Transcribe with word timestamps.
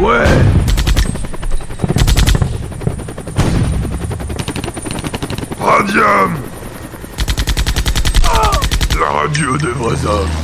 Ouais. 0.00 0.24
Radium 5.60 6.34
La 8.98 9.10
radio 9.10 9.56
des 9.58 9.66
vrais 9.68 10.06
hommes. 10.06 10.43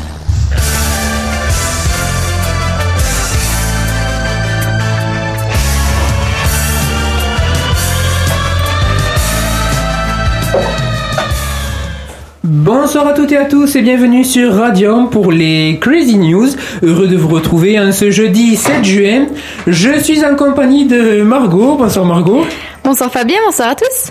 Bonsoir 12.53 13.07
à 13.07 13.13
toutes 13.13 13.31
et 13.31 13.37
à 13.37 13.45
tous 13.45 13.77
et 13.77 13.81
bienvenue 13.81 14.25
sur 14.25 14.53
Radium 14.53 15.09
pour 15.09 15.31
les 15.31 15.79
Crazy 15.81 16.19
News. 16.19 16.49
Heureux 16.83 17.07
de 17.07 17.17
vous 17.17 17.29
retrouver 17.29 17.79
en 17.79 17.93
ce 17.93 18.11
jeudi 18.11 18.57
7 18.57 18.85
juin. 18.85 19.27
Je 19.69 20.01
suis 20.01 20.25
en 20.25 20.35
compagnie 20.35 20.85
de 20.85 21.23
Margot. 21.23 21.77
Bonsoir 21.77 22.05
Margot. 22.05 22.45
Bonsoir 22.83 23.13
Fabien, 23.13 23.37
bonsoir 23.47 23.69
à 23.69 23.75
tous. 23.77 24.11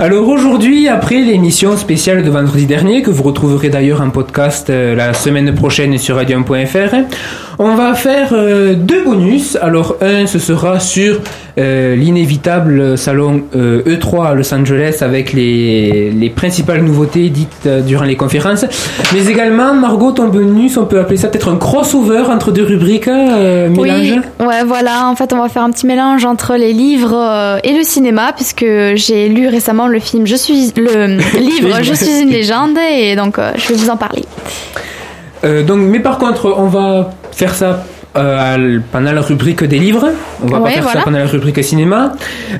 Alors 0.00 0.26
aujourd'hui, 0.26 0.88
après 0.88 1.20
l'émission 1.20 1.76
spéciale 1.76 2.22
de 2.22 2.30
vendredi 2.30 2.64
dernier, 2.64 3.02
que 3.02 3.10
vous 3.10 3.22
retrouverez 3.22 3.68
d'ailleurs 3.68 4.00
en 4.00 4.08
podcast 4.08 4.70
euh, 4.70 4.94
la 4.94 5.12
semaine 5.12 5.54
prochaine 5.54 5.98
sur 5.98 6.16
radium.fr, 6.16 6.94
on 7.58 7.74
va 7.74 7.94
faire 7.94 8.30
euh, 8.32 8.74
deux 8.74 9.04
bonus. 9.04 9.56
Alors 9.60 9.96
un, 10.00 10.26
ce 10.26 10.38
sera 10.38 10.78
sur 10.80 11.20
euh, 11.58 11.96
l'inévitable 11.96 12.98
salon 12.98 13.44
euh, 13.54 13.82
E3 13.84 14.26
à 14.26 14.34
Los 14.34 14.52
Angeles 14.52 14.98
avec 15.00 15.32
les, 15.32 16.10
les 16.10 16.30
principales 16.30 16.82
nouveautés 16.82 17.30
dites 17.30 17.68
durant 17.86 18.04
les 18.04 18.16
conférences. 18.16 18.66
Mais 19.14 19.26
également, 19.26 19.72
Margot, 19.74 20.12
ton 20.12 20.28
bonus, 20.28 20.76
on 20.76 20.84
peut 20.84 21.00
appeler 21.00 21.16
ça 21.16 21.28
peut-être 21.28 21.48
un 21.48 21.56
crossover 21.56 22.24
entre 22.30 22.52
deux 22.52 22.64
rubriques, 22.64 23.06
mélange. 23.06 24.20
Oui, 24.38 24.46
ouais, 24.46 24.64
voilà. 24.64 25.06
En 25.06 25.16
fait, 25.16 25.32
on 25.32 25.38
va 25.38 25.48
faire 25.48 25.62
un 25.62 25.70
petit 25.70 25.86
mélange 25.86 26.24
entre 26.24 26.56
les 26.56 26.72
livres 26.72 27.58
et 27.64 27.72
le 27.72 27.82
cinéma, 27.82 28.32
puisque 28.34 28.66
j'ai 28.94 29.28
lu 29.28 29.48
récemment 29.48 29.88
le 29.88 29.98
film 29.98 30.26
Je 30.26 30.36
suis 30.36 30.72
le 30.76 31.16
livre 31.38 31.82
Je 31.82 31.94
suis 31.94 32.20
une 32.20 32.30
légende, 32.30 32.76
et 32.92 33.16
donc 33.16 33.38
je 33.56 33.68
vais 33.68 33.74
vous 33.74 33.90
en 33.90 33.96
parler. 33.96 34.24
Donc, 35.42 35.78
mais 35.78 36.00
par 36.00 36.18
contre, 36.18 36.52
on 36.56 36.66
va 36.66 37.10
faire 37.36 37.54
ça 37.54 37.84
euh, 38.16 38.78
pendant 38.90 39.12
la 39.12 39.20
rubrique 39.20 39.62
des 39.62 39.78
livres. 39.78 40.08
On 40.42 40.46
va 40.46 40.60
pas 40.60 40.70
faire 40.70 40.88
ça 40.88 41.02
pendant 41.02 41.18
la 41.18 41.26
rubrique 41.26 41.62
cinéma. 41.62 42.14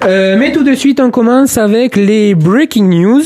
Euh, 0.04 0.36
mais 0.38 0.52
tout 0.52 0.62
de 0.62 0.74
suite, 0.74 1.00
on 1.00 1.10
commence 1.10 1.56
avec 1.56 1.96
les 1.96 2.34
breaking 2.34 2.84
news. 2.84 3.22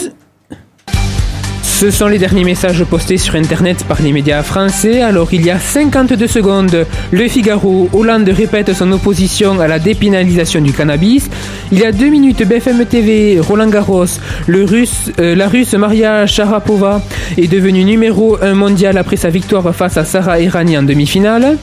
Ce 1.80 1.90
sont 1.90 2.08
les 2.08 2.18
derniers 2.18 2.44
messages 2.44 2.84
postés 2.84 3.16
sur 3.16 3.36
Internet 3.36 3.84
par 3.84 4.02
les 4.02 4.12
médias 4.12 4.42
français. 4.42 5.00
Alors, 5.00 5.32
il 5.32 5.46
y 5.46 5.50
a 5.50 5.58
52 5.58 6.26
secondes, 6.26 6.84
Le 7.10 7.26
Figaro, 7.26 7.88
Hollande 7.94 8.28
répète 8.28 8.74
son 8.74 8.92
opposition 8.92 9.58
à 9.58 9.66
la 9.66 9.78
dépénalisation 9.78 10.60
du 10.60 10.74
cannabis. 10.74 11.30
Il 11.72 11.78
y 11.78 11.86
a 11.86 11.92
deux 11.92 12.10
minutes, 12.10 12.46
BFM 12.46 12.84
TV, 12.84 13.40
Roland 13.40 13.70
Garros, 13.70 14.04
euh, 14.50 15.34
la 15.34 15.48
russe 15.48 15.72
Maria 15.72 16.26
Sharapova 16.26 17.00
est 17.38 17.50
devenue 17.50 17.84
numéro 17.84 18.36
1 18.42 18.52
mondial 18.52 18.98
après 18.98 19.16
sa 19.16 19.30
victoire 19.30 19.74
face 19.74 19.96
à 19.96 20.04
Sarah 20.04 20.38
Errani 20.38 20.76
en 20.76 20.82
demi-finale. 20.82 21.56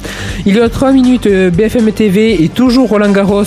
Il 0.47 0.55
y 0.55 0.59
a 0.59 0.67
trois 0.69 0.93
minutes, 0.93 1.27
BFM 1.27 1.91
TV 1.91 2.43
et 2.43 2.49
toujours 2.49 2.89
Roland 2.89 3.11
Garros. 3.11 3.43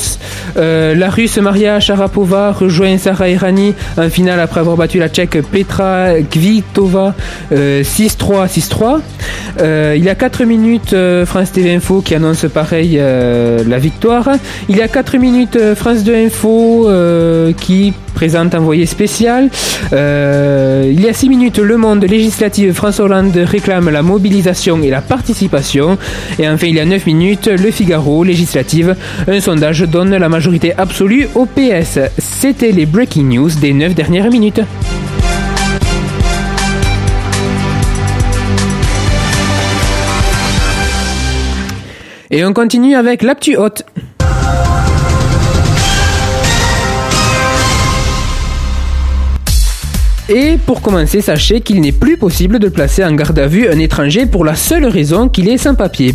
Euh, 0.56 0.94
la 0.94 1.10
russe 1.10 1.38
Maria 1.38 1.80
Sharapova 1.80 2.52
rejoint 2.52 2.96
Sarah 2.96 3.28
Errani 3.28 3.74
en 3.96 4.08
finale 4.08 4.38
après 4.38 4.60
avoir 4.60 4.76
battu 4.76 5.00
la 5.00 5.08
tchèque 5.08 5.42
Petra 5.50 6.20
Kvitova 6.61 7.14
euh, 7.53 7.83
6-3, 7.83 8.48
6-3. 8.48 9.00
Euh, 9.61 9.94
il 9.97 10.05
y 10.05 10.08
a 10.08 10.14
4 10.14 10.44
minutes, 10.44 10.92
euh, 10.92 11.27
France 11.27 11.53
TV 11.53 11.75
Info 11.75 12.03
qui 12.03 12.14
annonce 12.14 12.47
pareil 12.53 12.97
euh, 12.98 13.62
la 13.66 13.78
victoire. 13.78 14.28
Il 14.69 14.77
y 14.77 14.83
a 14.83 14.88
4 14.88 15.19
minutes, 15.19 15.56
euh, 15.56 15.75
France 15.75 16.05
2 16.05 16.14
Info 16.14 16.88
qui 17.56 17.92
présente 18.14 18.55
envoyé 18.55 18.86
spécial. 18.86 19.48
Il 19.92 21.00
y 21.00 21.09
a 21.09 21.12
6 21.12 21.28
minutes, 21.28 21.59
Le 21.59 21.76
Monde 21.76 22.04
législative, 22.04 22.72
François 22.72 23.06
Hollande 23.06 23.37
réclame 23.37 23.88
la 23.88 24.03
mobilisation 24.03 24.82
et 24.82 24.91
la 24.91 25.00
participation. 25.00 25.98
Et 26.38 26.48
enfin, 26.48 26.66
il 26.66 26.77
y 26.77 26.81
a 26.81 26.84
9 26.84 27.06
minutes, 27.06 27.48
Le 27.48 27.71
Figaro 27.71 28.25
législative, 28.25 28.97
un 29.27 29.41
sondage 29.41 29.81
donne 29.82 30.16
la 30.16 30.28
majorité 30.28 30.72
absolue 30.77 31.28
au 31.34 31.47
PS. 31.47 31.98
C'était 32.19 32.72
les 32.72 32.87
breaking 32.87 33.28
news 33.28 33.50
des 33.60 33.72
9 33.72 33.94
dernières 33.94 34.31
minutes. 34.31 34.60
Et 42.32 42.44
on 42.44 42.52
continue 42.52 42.94
avec 42.94 43.22
l'actu 43.22 43.56
haute. 43.56 43.82
Et 50.32 50.58
pour 50.64 50.80
commencer, 50.80 51.20
sachez 51.20 51.60
qu'il 51.60 51.80
n'est 51.80 51.91
plus 51.91 52.16
possible 52.16 52.60
de 52.60 52.68
placer 52.68 53.04
en 53.04 53.12
garde 53.14 53.36
à 53.41 53.48
vue 53.48 53.68
un 53.68 53.80
étranger 53.80 54.26
pour 54.26 54.44
la 54.44 54.54
seule 54.54 54.86
raison 54.86 55.28
qu'il 55.28 55.48
est 55.48 55.58
sans 55.58 55.74
papier. 55.74 56.14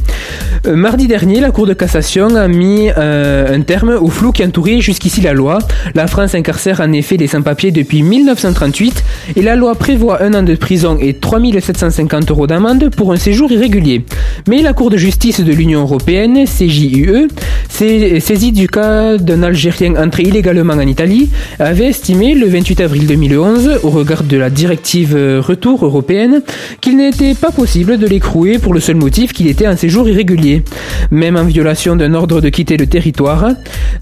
Euh, 0.66 0.78
mardi 0.78 1.08
dernier, 1.08 1.42
la 1.42 1.52
Cour 1.52 1.68
de 1.68 1.74
cassation 1.74 2.34
a 2.38 2.48
mis 2.48 2.90
euh, 2.98 3.54
un 3.54 3.60
terme 3.60 3.90
au 3.90 4.08
flou 4.08 4.32
qui 4.32 4.42
entourait 4.46 4.80
jusqu'ici 4.80 5.20
la 5.20 5.34
loi. 5.34 5.58
La 5.96 6.08
France 6.08 6.34
incarcère 6.34 6.80
en 6.80 6.94
effet 6.94 7.18
les 7.18 7.28
sans-papiers 7.28 7.72
depuis 7.72 8.04
1938 8.04 9.04
et 9.36 9.42
la 9.42 9.58
loi 9.58 9.76
prévoit 9.76 10.24
un 10.24 10.34
an 10.34 10.44
de 10.44 10.56
prison 10.56 10.98
et 10.98 11.16
3750 11.16 12.32
euros 12.32 12.48
d'amende 12.48 12.92
pour 12.96 13.12
un 13.12 13.18
séjour 13.18 13.52
irrégulier. 13.52 14.06
Mais 14.48 14.62
la 14.62 14.72
Cour 14.72 14.92
de 14.92 14.98
justice 14.98 15.42
de 15.42 15.52
l'Union 15.52 15.82
européenne, 15.82 16.46
CJUE, 16.46 17.28
saisie 17.70 18.54
du 18.54 18.70
cas 18.70 19.18
d'un 19.18 19.44
Algérien 19.44 19.98
entré 19.98 20.24
illégalement 20.24 20.76
en 20.76 20.88
Italie, 20.88 21.32
avait 21.60 21.90
estimé 21.90 22.34
le 22.34 22.48
28 22.48 22.80
avril 22.80 23.08
2011, 23.08 23.80
au 23.84 24.05
regard 24.06 24.24
de 24.24 24.38
la 24.38 24.52
directive 24.52 25.16
euh, 25.16 25.42
retour 25.42 25.84
européenne, 25.84 26.44
qu'il 26.80 26.98
n'était 26.98 27.34
pas 27.34 27.52
possible 27.52 27.98
de 27.98 28.06
l'écrouer 28.06 28.60
pour 28.60 28.74
le 28.74 28.80
seul 28.80 28.96
motif 28.96 29.34
qu'il 29.34 29.48
était 29.48 29.68
en 29.68 29.76
séjour 29.76 30.08
irrégulier. 30.08 30.64
Même 31.10 31.36
en 31.36 31.44
violation 31.44 31.96
d'un 31.96 32.14
ordre 32.14 32.40
de 32.40 32.50
quitter 32.50 32.78
le 32.78 32.86
territoire, 32.86 33.50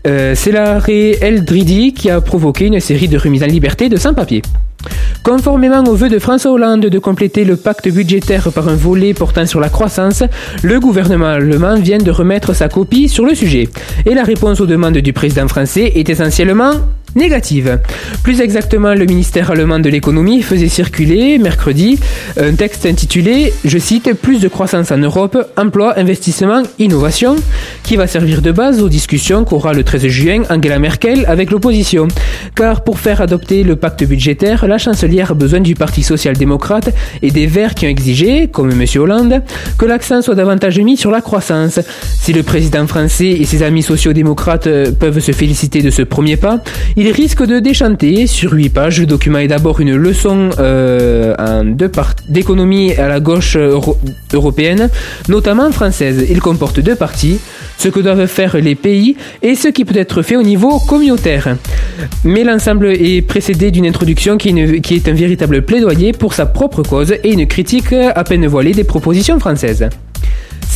euh, 0.05 0.33
c'est 0.35 0.51
l'arrêt 0.51 1.17
El 1.21 1.45
Dridi 1.45 1.93
qui 1.93 2.09
a 2.09 2.19
provoqué 2.19 2.65
une 2.65 2.81
série 2.81 3.07
de 3.07 3.17
remises 3.17 3.43
en 3.43 3.47
liberté 3.47 3.87
de 3.87 3.95
sans-papiers. 3.95 4.41
Conformément 5.23 5.81
au 5.85 5.95
vœu 5.95 6.09
de 6.09 6.19
François 6.19 6.51
Hollande 6.51 6.87
de 6.87 6.99
compléter 6.99 7.45
le 7.45 7.55
pacte 7.55 7.87
budgétaire 7.87 8.51
par 8.51 8.67
un 8.67 8.75
volet 8.75 9.13
portant 9.13 9.45
sur 9.45 9.61
la 9.61 9.69
croissance, 9.69 10.23
le 10.63 10.81
gouvernement 10.81 11.27
allemand 11.27 11.75
vient 11.75 11.97
de 11.97 12.11
remettre 12.11 12.53
sa 12.53 12.67
copie 12.67 13.07
sur 13.07 13.25
le 13.25 13.33
sujet. 13.33 13.69
Et 14.05 14.15
la 14.15 14.23
réponse 14.23 14.59
aux 14.59 14.65
demandes 14.65 14.97
du 14.97 15.13
président 15.13 15.47
français 15.47 15.93
est 15.95 16.09
essentiellement 16.09 16.73
négative. 17.15 17.79
Plus 18.23 18.41
exactement, 18.41 18.93
le 18.93 19.05
ministère 19.05 19.51
allemand 19.51 19.79
de 19.79 19.89
l'économie 19.89 20.41
faisait 20.41 20.69
circuler 20.69 21.37
mercredi 21.37 21.99
un 22.39 22.53
texte 22.53 22.85
intitulé, 22.85 23.53
je 23.65 23.77
cite, 23.77 24.13
Plus 24.13 24.39
de 24.39 24.47
croissance 24.47 24.91
en 24.91 24.97
Europe, 24.97 25.37
emploi, 25.57 25.97
investissement, 25.97 26.63
innovation, 26.79 27.35
qui 27.83 27.95
va 27.95 28.07
servir 28.07 28.41
de 28.41 28.51
base 28.51 28.81
aux 28.81 28.89
discussions 28.89 29.43
qu'aura 29.43 29.73
le 29.73 29.83
13 29.83 30.07
juin 30.07 30.43
Angela 30.49 30.79
Merkel 30.79 31.25
avec 31.27 31.51
l'opposition. 31.51 32.07
Car 32.55 32.83
pour 32.83 32.99
faire 32.99 33.21
adopter 33.21 33.63
le 33.63 33.75
pacte 33.75 34.03
budgétaire, 34.03 34.67
la 34.67 34.77
chancelière 34.77 35.31
a 35.31 35.33
besoin 35.33 35.59
du 35.59 35.75
Parti 35.75 36.03
social-démocrate 36.03 36.89
et 37.21 37.31
des 37.31 37.47
Verts 37.47 37.75
qui 37.75 37.85
ont 37.85 37.89
exigé, 37.89 38.47
comme 38.47 38.71
M. 38.71 38.85
Hollande, 38.95 39.41
que 39.77 39.85
l'accent 39.85 40.21
soit 40.21 40.35
davantage 40.35 40.79
mis 40.79 40.97
sur 40.97 41.11
la 41.11 41.21
croissance. 41.21 41.79
Si 42.21 42.33
le 42.33 42.43
président 42.43 42.87
français 42.87 43.29
et 43.29 43.45
ses 43.45 43.63
amis 43.63 43.83
sociaux-démocrates 43.83 44.67
euh, 44.67 44.91
peuvent 44.91 45.19
se 45.19 45.31
féliciter 45.31 45.81
de 45.81 45.89
ce 45.89 46.01
premier 46.01 46.37
pas, 46.37 46.61
risque 47.11 47.43
de 47.45 47.59
déchanter. 47.59 48.27
Sur 48.27 48.53
huit 48.53 48.69
pages, 48.69 48.99
le 48.99 49.05
document 49.05 49.39
est 49.39 49.47
d'abord 49.47 49.79
une 49.79 49.95
leçon 49.95 50.49
euh, 50.59 51.35
d'économie 52.29 52.93
à 52.93 53.07
la 53.07 53.19
gauche 53.19 53.57
euro- 53.57 53.97
européenne, 54.33 54.89
notamment 55.29 55.71
française. 55.71 56.25
Il 56.29 56.39
comporte 56.39 56.79
deux 56.79 56.95
parties, 56.95 57.39
ce 57.77 57.89
que 57.89 57.99
doivent 57.99 58.27
faire 58.27 58.57
les 58.57 58.75
pays 58.75 59.15
et 59.41 59.55
ce 59.55 59.67
qui 59.67 59.85
peut 59.85 59.97
être 59.97 60.21
fait 60.21 60.35
au 60.35 60.43
niveau 60.43 60.79
communautaire. 60.79 61.57
Mais 62.23 62.43
l'ensemble 62.43 62.87
est 62.87 63.21
précédé 63.21 63.71
d'une 63.71 63.85
introduction 63.85 64.37
qui 64.37 64.49
est 64.49 65.07
un 65.07 65.13
véritable 65.13 65.61
plaidoyer 65.63 66.11
pour 66.13 66.33
sa 66.33 66.45
propre 66.45 66.83
cause 66.83 67.11
et 67.23 67.31
une 67.31 67.47
critique 67.47 67.93
à 67.93 68.23
peine 68.23 68.45
voilée 68.47 68.71
des 68.73 68.83
propositions 68.83 69.39
françaises. 69.39 69.87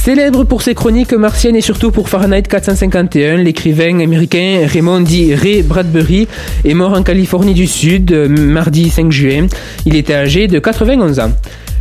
Célèbre 0.07 0.45
pour 0.45 0.61
ses 0.61 0.73
chroniques 0.73 1.11
martiennes 1.11 1.57
et 1.57 1.61
surtout 1.61 1.91
pour 1.91 2.07
Fahrenheit 2.07 2.43
451, 2.43 3.43
l'écrivain 3.43 3.99
américain 3.99 4.65
Raymond 4.65 5.01
D. 5.01 5.35
Ray 5.35 5.63
Bradbury 5.63 6.29
est 6.63 6.73
mort 6.73 6.93
en 6.93 7.03
Californie 7.03 7.53
du 7.53 7.67
Sud 7.67 8.13
euh, 8.13 8.29
mardi 8.29 8.89
5 8.89 9.11
juin. 9.11 9.47
Il 9.85 9.97
était 9.97 10.13
âgé 10.13 10.47
de 10.47 10.59
91 10.59 11.19
ans. 11.19 11.33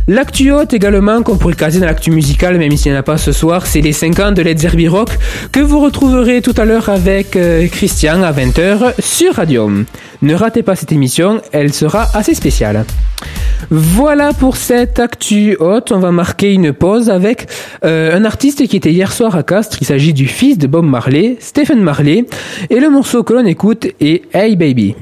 L'actu 0.09 0.51
haute 0.51 0.73
également 0.73 1.21
qu'on 1.21 1.35
pourrait 1.35 1.53
caser 1.53 1.81
dans 1.81 1.85
l'actu 1.85 2.11
musicale, 2.11 2.57
même 2.57 2.77
s'il 2.77 2.93
n'y 2.93 2.97
en 2.97 3.01
a 3.01 3.03
pas 3.03 3.17
ce 3.17 3.33
soir, 3.33 3.67
c'est 3.67 3.81
les 3.81 3.91
5 3.91 4.19
ans 4.21 4.31
de 4.31 4.41
Led 4.41 4.57
Zeppelin 4.57 4.89
Rock 4.89 5.09
que 5.51 5.59
vous 5.59 5.81
retrouverez 5.81 6.41
tout 6.41 6.53
à 6.55 6.63
l'heure 6.63 6.87
avec 6.87 7.35
euh, 7.35 7.67
Christian 7.67 8.23
à 8.23 8.31
20h 8.31 8.93
sur 9.01 9.33
Radium. 9.33 9.83
Ne 10.21 10.33
ratez 10.33 10.63
pas 10.63 10.77
cette 10.77 10.93
émission, 10.93 11.41
elle 11.51 11.73
sera 11.73 12.07
assez 12.13 12.33
spéciale. 12.33 12.85
Voilà 13.69 14.31
pour 14.31 14.55
cette 14.55 14.97
actu 14.97 15.57
haute. 15.59 15.91
On 15.91 15.99
va 15.99 16.11
marquer 16.11 16.53
une 16.53 16.71
pause 16.71 17.09
avec 17.09 17.47
euh, 17.83 18.15
un 18.15 18.23
artiste 18.23 18.65
qui 18.65 18.77
était 18.77 18.93
hier 18.93 19.11
soir 19.11 19.35
à 19.35 19.43
Castres. 19.43 19.77
Il 19.81 19.87
s'agit 19.87 20.13
du 20.13 20.27
fils 20.27 20.57
de 20.57 20.67
Bob 20.67 20.85
Marley, 20.85 21.35
Stephen 21.41 21.81
Marley. 21.81 22.25
Et 22.69 22.79
le 22.79 22.89
morceau 22.89 23.23
que 23.23 23.33
l'on 23.33 23.45
écoute 23.45 23.87
est 23.99 24.23
Hey 24.33 24.55
Baby. 24.55 24.95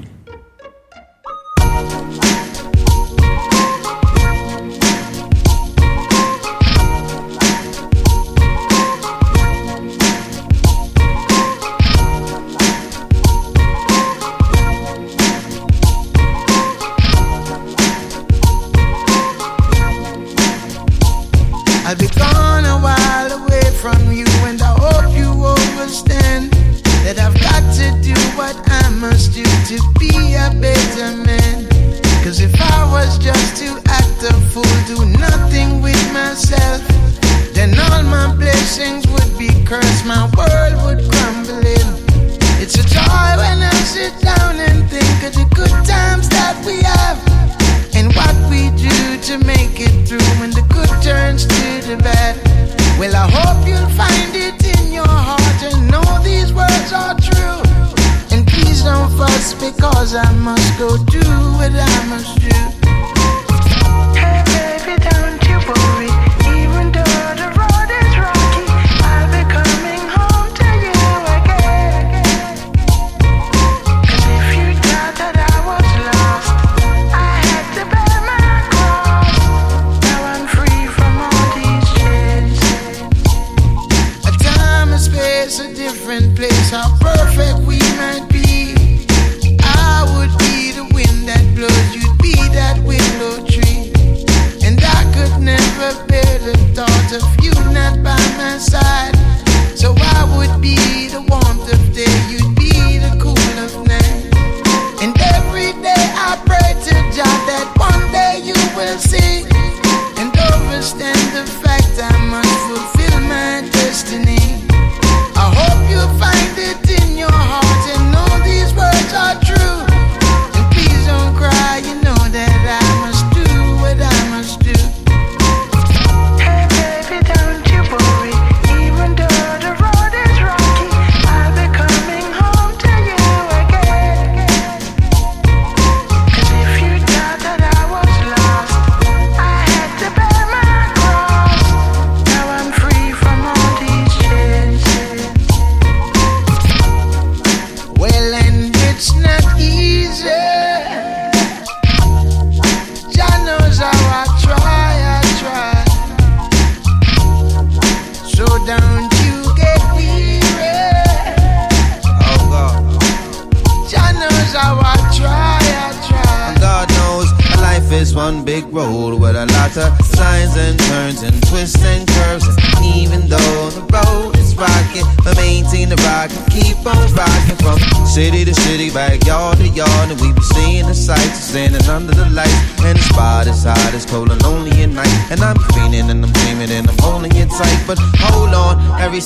Sit 44.05 44.21
down 44.21 44.59
and 44.59 44.87
think 44.87 45.23
of 45.23 45.33
the 45.33 45.47
good 45.55 45.83
times 45.83 46.29
that 46.29 46.53
we 46.63 46.77
have 46.85 47.17
and 47.97 48.13
what 48.13 48.35
we 48.51 48.69
do 48.77 49.17
to 49.25 49.43
make 49.43 49.81
it 49.81 50.07
through 50.07 50.29
when 50.39 50.51
the 50.51 50.61
good 50.69 50.93
turns 51.01 51.47
to 51.47 51.65
the 51.89 51.97
bad. 51.97 52.37
Well, 52.99 53.15
I 53.15 53.25
hope 53.27 53.65
you'll 53.67 53.89
find 53.97 54.35
it 54.35 54.61
in 54.77 54.93
your 54.93 55.07
heart 55.07 55.59
and 55.63 55.89
know 55.89 56.05
these 56.21 56.53
words 56.53 56.93
are 56.93 57.17
true. 57.17 57.61
And 58.29 58.45
please 58.45 58.83
don't 58.83 59.09
fuss 59.17 59.55
because 59.55 60.13
I 60.13 60.31
must 60.33 60.77
go 60.77 60.97
do 61.05 61.25
what 61.57 61.73
I 61.73 62.05
must 62.05 62.41
do. 62.41 62.74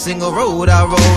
single 0.09 0.31
road 0.33 0.69
I 0.69 0.85
roll 0.85 1.08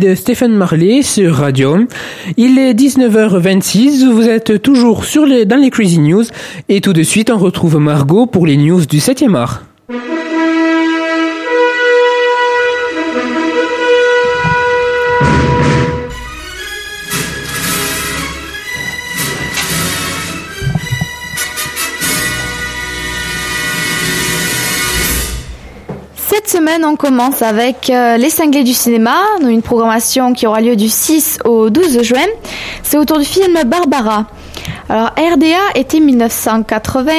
de 0.00 0.14
Stephen 0.14 0.52
Marley 0.52 1.02
sur 1.02 1.34
Radio. 1.34 1.78
Il 2.36 2.58
est 2.58 2.72
19h26, 2.72 4.10
vous 4.10 4.28
êtes 4.28 4.62
toujours 4.62 5.04
dans 5.44 5.56
les 5.56 5.70
Crazy 5.70 5.98
News 5.98 6.24
et 6.68 6.80
tout 6.80 6.92
de 6.92 7.02
suite 7.02 7.30
on 7.30 7.38
retrouve 7.38 7.76
Margot 7.78 8.26
pour 8.26 8.46
les 8.46 8.56
news 8.56 8.86
du 8.86 8.98
7e 8.98 9.36
art. 9.36 9.64
Semaine, 26.50 26.84
on 26.84 26.96
commence 26.96 27.42
avec 27.42 27.90
euh, 27.90 28.16
Les 28.16 28.28
Cinglés 28.28 28.64
du 28.64 28.72
cinéma, 28.74 29.14
une 29.40 29.62
programmation 29.62 30.32
qui 30.32 30.46
aura 30.48 30.60
lieu 30.60 30.74
du 30.74 30.88
6 30.88 31.38
au 31.44 31.70
12 31.70 32.02
juin. 32.02 32.26
C'est 32.82 32.98
autour 32.98 33.18
du 33.18 33.24
film 33.24 33.56
Barbara. 33.66 34.26
Alors, 34.88 35.10
RDA 35.16 35.56
était 35.76 36.00
1980. 36.00 37.12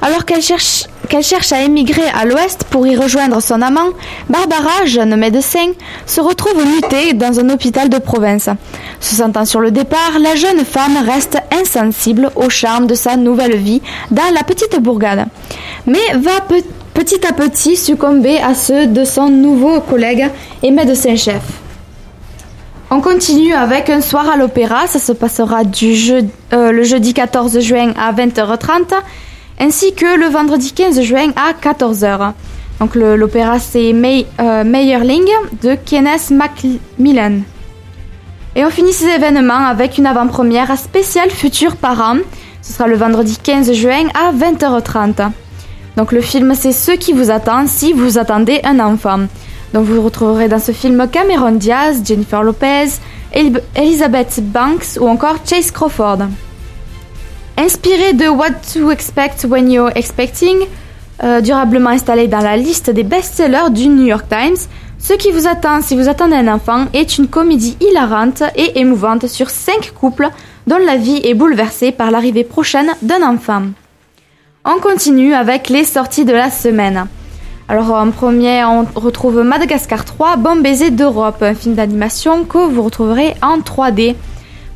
Alors 0.00 0.24
qu'elle 0.24 0.40
cherche, 0.40 0.84
qu'elle 1.10 1.22
cherche 1.22 1.52
à 1.52 1.60
émigrer 1.62 2.02
à 2.18 2.24
l'ouest 2.24 2.64
pour 2.70 2.86
y 2.86 2.96
rejoindre 2.96 3.40
son 3.42 3.60
amant, 3.60 3.90
Barbara, 4.30 4.86
jeune 4.86 5.14
médecin, 5.16 5.66
se 6.06 6.22
retrouve 6.22 6.64
mutée 6.66 7.12
dans 7.12 7.38
un 7.40 7.50
hôpital 7.50 7.90
de 7.90 7.98
province. 7.98 8.48
Se 9.00 9.14
sentant 9.14 9.44
sur 9.44 9.60
le 9.60 9.70
départ, 9.70 10.18
la 10.18 10.34
jeune 10.34 10.64
femme 10.64 10.96
reste 11.06 11.36
insensible 11.52 12.30
au 12.36 12.48
charme 12.48 12.86
de 12.86 12.94
sa 12.94 13.16
nouvelle 13.16 13.56
vie 13.56 13.82
dans 14.10 14.32
la 14.34 14.42
petite 14.44 14.80
bourgade. 14.80 15.26
Mais 15.86 16.00
va 16.14 16.40
pe- 16.48 16.64
petit 16.94 17.26
à 17.26 17.32
petit 17.32 17.76
succomber 17.76 18.38
à 18.38 18.54
ceux 18.54 18.86
de 18.86 19.04
son 19.04 19.28
nouveau 19.28 19.80
collègue 19.80 20.28
et 20.62 20.70
médecin-chef. 20.70 21.42
On 22.90 23.00
continue 23.00 23.54
avec 23.54 23.88
un 23.88 24.02
soir 24.02 24.28
à 24.28 24.36
l'opéra, 24.36 24.86
ça 24.86 24.98
se 24.98 25.12
passera 25.12 25.64
du 25.64 25.94
jeu- 25.94 26.26
euh, 26.52 26.72
le 26.72 26.82
jeudi 26.82 27.14
14 27.14 27.58
juin 27.60 27.92
à 27.98 28.12
20h30 28.12 28.92
ainsi 29.58 29.94
que 29.94 30.18
le 30.18 30.26
vendredi 30.26 30.72
15 30.72 31.00
juin 31.02 31.30
à 31.36 31.52
14h. 31.54 32.32
Donc 32.80 32.94
l'opéra 32.94 33.58
c'est 33.58 33.92
euh, 33.94 34.64
Meyerling 34.64 35.24
de 35.62 35.76
Kenneth 35.86 36.30
Macmillan. 36.30 37.40
Et 38.54 38.64
on 38.64 38.70
finit 38.70 38.92
ces 38.92 39.06
événements 39.06 39.64
avec 39.66 39.96
une 39.96 40.06
avant-première 40.06 40.76
spéciale 40.76 41.30
Futur 41.30 41.76
Parents. 41.76 42.18
Ce 42.60 42.74
sera 42.74 42.86
le 42.86 42.96
vendredi 42.96 43.38
15 43.42 43.72
juin 43.72 44.08
à 44.14 44.32
20h30. 44.32 45.30
Donc 45.96 46.12
le 46.12 46.20
film 46.20 46.54
c'est 46.54 46.72
Ce 46.72 46.92
qui 46.92 47.12
vous 47.12 47.30
attend 47.30 47.66
si 47.66 47.92
vous 47.92 48.18
attendez 48.18 48.60
un 48.64 48.80
enfant. 48.80 49.20
Donc 49.74 49.84
vous 49.86 50.02
retrouverez 50.02 50.48
dans 50.48 50.58
ce 50.58 50.72
film 50.72 51.06
Cameron 51.10 51.52
Diaz, 51.52 52.02
Jennifer 52.04 52.42
Lopez, 52.42 52.88
El- 53.32 53.62
Elizabeth 53.74 54.40
Banks 54.42 54.98
ou 55.00 55.08
encore 55.08 55.36
Chase 55.48 55.70
Crawford. 55.70 56.18
Inspiré 57.56 58.12
de 58.14 58.28
What 58.28 58.50
to 58.72 58.90
Expect 58.90 59.44
When 59.48 59.70
You're 59.70 59.90
Expecting, 59.94 60.58
euh, 61.22 61.40
durablement 61.40 61.90
installé 61.90 62.26
dans 62.28 62.40
la 62.40 62.56
liste 62.56 62.90
des 62.90 63.02
best-sellers 63.02 63.70
du 63.70 63.88
New 63.88 64.06
York 64.06 64.26
Times, 64.28 64.56
Ce 64.98 65.14
qui 65.14 65.32
vous 65.32 65.48
attend 65.48 65.82
si 65.82 65.96
vous 65.96 66.08
attendez 66.08 66.36
un 66.36 66.46
enfant 66.46 66.86
est 66.94 67.18
une 67.18 67.26
comédie 67.26 67.76
hilarante 67.80 68.42
et 68.54 68.78
émouvante 68.78 69.26
sur 69.26 69.50
cinq 69.50 69.92
couples 69.98 70.28
dont 70.68 70.78
la 70.78 70.96
vie 70.96 71.20
est 71.24 71.34
bouleversée 71.34 71.90
par 71.90 72.10
l'arrivée 72.12 72.44
prochaine 72.44 72.90
d'un 73.02 73.22
enfant. 73.22 73.62
On 74.64 74.78
continue 74.78 75.34
avec 75.34 75.68
les 75.70 75.82
sorties 75.82 76.24
de 76.24 76.32
la 76.32 76.48
semaine. 76.48 77.08
Alors 77.68 77.90
en 77.94 78.12
premier, 78.12 78.62
on 78.64 78.86
retrouve 78.94 79.42
Madagascar 79.42 80.04
3, 80.04 80.36
Bon 80.36 80.62
baiser 80.62 80.92
d'Europe, 80.92 81.42
un 81.42 81.54
film 81.56 81.74
d'animation 81.74 82.44
que 82.44 82.58
vous 82.58 82.84
retrouverez 82.84 83.34
en 83.42 83.58
3D. 83.58 84.14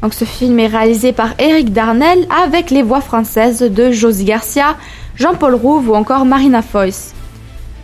Donc 0.02 0.12
ce 0.12 0.24
film 0.24 0.58
est 0.58 0.66
réalisé 0.66 1.12
par 1.12 1.34
Eric 1.38 1.72
Darnell 1.72 2.26
avec 2.44 2.72
les 2.72 2.82
voix 2.82 3.00
françaises 3.00 3.60
de 3.60 3.92
Josie 3.92 4.24
Garcia, 4.24 4.74
Jean-Paul 5.14 5.54
Rouve 5.54 5.90
ou 5.90 5.94
encore 5.94 6.24
Marina 6.24 6.62
Foïs. 6.62 7.14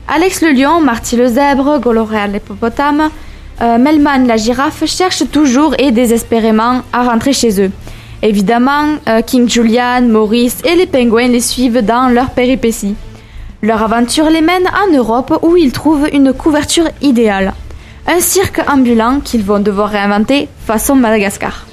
Alex 0.09 0.43
le 0.43 0.51
lion, 0.51 0.81
Marty 0.81 1.15
le 1.15 1.29
zèbre, 1.29 1.79
Goloréa 1.79 2.27
l'hippopotame, 2.27 3.11
euh, 3.61 3.79
Melman 3.79 4.27
la 4.27 4.37
girafe 4.37 4.87
cherchent 4.87 5.31
toujours 5.31 5.77
et 5.79 5.93
désespérément 5.93 6.83
à 6.93 7.05
rentrer 7.05 7.33
chez 7.33 7.63
eux. 7.65 7.71
Évidemment, 8.23 8.99
euh, 9.09 9.21
King 9.21 9.49
Julian, 9.49 10.03
Maurice 10.03 10.59
et 10.65 10.77
les 10.77 10.87
pingouins 10.87 11.27
les 11.27 11.41
suivent 11.41 11.85
dans 11.85 12.09
leur 12.09 12.31
péripéties. 12.31 12.95
Leur 13.63 13.83
aventure 13.83 14.31
les 14.31 14.41
mène 14.41 14.69
en 14.69 14.93
Europe 14.97 15.39
où 15.43 15.57
ils 15.57 15.73
trouvent 15.73 16.09
une 16.13 16.33
couverture 16.33 16.89
idéale. 17.01 17.53
Un 18.07 18.21
cirque 18.21 18.61
ambulant 18.69 19.21
qu'ils 19.21 19.43
vont 19.45 19.61
devoir 19.61 19.91
réinventer 19.91 20.49
façon 20.67 20.95
Madagascar. 20.95 21.67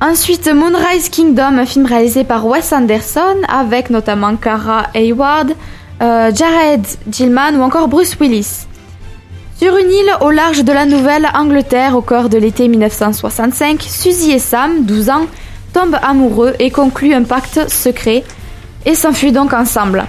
Ensuite, 0.00 0.48
Moonrise 0.48 1.08
Kingdom, 1.10 1.58
un 1.58 1.66
film 1.66 1.84
réalisé 1.84 2.24
par 2.24 2.46
Wes 2.46 2.72
Anderson 2.72 3.36
avec 3.48 3.90
notamment 3.90 4.34
Cara 4.36 4.86
Hayward, 4.94 5.52
euh, 6.00 6.32
Jared 6.34 6.86
Gilman 7.10 7.56
ou 7.56 7.62
encore 7.62 7.86
Bruce 7.86 8.16
Willis. 8.18 8.66
Sur 9.60 9.76
une 9.76 9.90
île 9.90 10.10
au 10.22 10.30
large 10.30 10.64
de 10.64 10.72
la 10.72 10.86
Nouvelle-Angleterre 10.86 11.94
au 11.94 12.00
cœur 12.00 12.30
de 12.30 12.38
l'été 12.38 12.66
1965, 12.66 13.82
Suzy 13.82 14.30
et 14.32 14.38
Sam, 14.38 14.84
12 14.84 15.10
ans, 15.10 15.26
tombent 15.74 15.98
amoureux 16.02 16.54
et 16.58 16.70
concluent 16.70 17.12
un 17.14 17.24
pacte 17.24 17.68
secret 17.68 18.24
et 18.86 18.94
s'enfuient 18.94 19.32
donc 19.32 19.52
ensemble. 19.52 20.04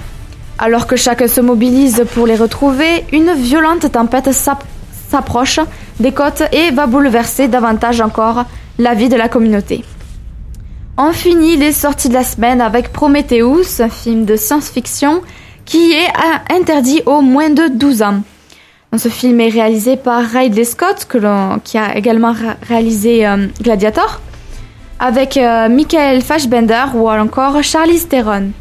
Alors 0.57 0.87
que 0.87 0.95
chacun 0.95 1.27
se 1.27 1.41
mobilise 1.41 2.05
pour 2.13 2.27
les 2.27 2.37
retrouver, 2.37 3.03
une 3.11 3.33
violente 3.33 3.91
tempête 3.91 4.31
s'app- 4.31 4.63
s'approche 5.09 5.59
des 5.99 6.13
côtes 6.13 6.43
et 6.53 6.71
va 6.71 6.87
bouleverser 6.87 7.49
davantage 7.49 7.99
encore 7.99 8.45
la 8.79 8.93
vie 8.93 9.09
de 9.09 9.17
la 9.17 9.27
communauté. 9.27 9.83
On 10.97 11.11
finit 11.11 11.57
les 11.57 11.73
sorties 11.73 12.07
de 12.09 12.13
la 12.13 12.23
semaine 12.23 12.61
avec 12.61 12.93
Prometheus, 12.93 13.81
un 13.81 13.89
film 13.89 14.23
de 14.23 14.37
science-fiction 14.37 15.21
qui 15.65 15.91
est 15.91 16.07
euh, 16.07 16.55
interdit 16.57 17.01
aux 17.05 17.19
moins 17.21 17.49
de 17.49 17.67
12 17.67 18.01
ans. 18.03 18.21
Ce 18.97 19.07
film 19.07 19.39
est 19.39 19.47
réalisé 19.49 19.95
par 19.95 20.21
Ridley 20.21 20.65
Scott, 20.65 21.07
qui 21.63 21.77
a 21.77 21.95
également 21.95 22.33
ré- 22.33 22.57
réalisé 22.67 23.25
euh, 23.25 23.47
Gladiator, 23.61 24.19
avec 24.99 25.37
euh, 25.37 25.69
Michael 25.69 26.21
Fassbender 26.21 26.83
ou 26.95 27.09
encore 27.09 27.63
Charlize 27.63 28.09
Theron. 28.09 28.51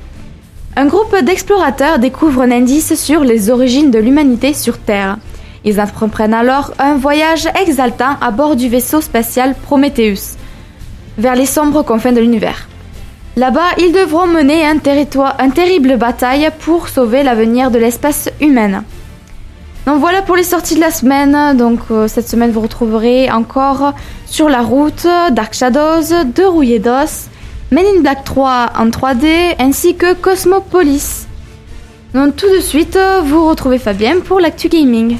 Un 0.76 0.87
groupe 0.87 1.16
d'explorateurs 1.25 1.99
découvre 1.99 2.42
un 2.42 2.52
indice 2.52 2.94
sur 2.94 3.25
les 3.25 3.50
origines 3.50 3.90
de 3.90 3.99
l'humanité 3.99 4.54
sur 4.54 4.78
Terre. 4.78 5.18
Ils 5.64 5.80
entreprennent 5.80 6.32
alors 6.32 6.72
un 6.78 6.94
voyage 6.94 7.49
exaltant 7.60 8.16
à 8.20 8.30
bord 8.30 8.54
du 8.54 8.68
vaisseau 8.68 9.00
spatial 9.00 9.56
Prometheus, 9.64 10.37
vers 11.18 11.34
les 11.34 11.44
sombres 11.44 11.82
confins 11.82 12.12
de 12.12 12.20
l'univers. 12.20 12.68
Là-bas, 13.37 13.72
ils 13.78 13.92
devront 13.92 14.28
mener 14.28 14.64
un 14.64 14.78
terrible 14.78 15.96
bataille 15.96 16.49
pour 16.60 16.88
sauver 16.88 17.25
l'avenir 17.25 17.72
de 17.72 17.78
l'espèce 17.78 18.30
humaine. 18.40 18.84
Donc 19.90 19.99
voilà 19.99 20.23
pour 20.23 20.37
les 20.37 20.44
sorties 20.44 20.76
de 20.76 20.80
la 20.80 20.92
semaine. 20.92 21.56
Donc 21.56 21.80
euh, 21.90 22.06
cette 22.06 22.28
semaine, 22.28 22.52
vous 22.52 22.61
retrouverez 22.61 23.28
encore 23.28 23.92
Sur 24.25 24.49
la 24.49 24.62
route, 24.62 25.04
Dark 25.32 25.52
Shadows, 25.52 26.26
De 26.32 26.44
rouillé 26.44 26.78
d'os, 26.78 27.26
Men 27.73 27.85
in 27.85 28.00
Black 28.00 28.23
3 28.23 28.70
en 28.78 28.87
3D, 28.87 29.56
ainsi 29.59 29.97
que 29.97 30.14
Cosmopolis. 30.14 31.26
Donc 32.14 32.37
tout 32.37 32.49
de 32.54 32.61
suite, 32.61 32.97
vous 33.25 33.49
retrouvez 33.49 33.78
Fabien 33.78 34.20
pour 34.20 34.38
l'actu 34.38 34.68
gaming. 34.68 35.18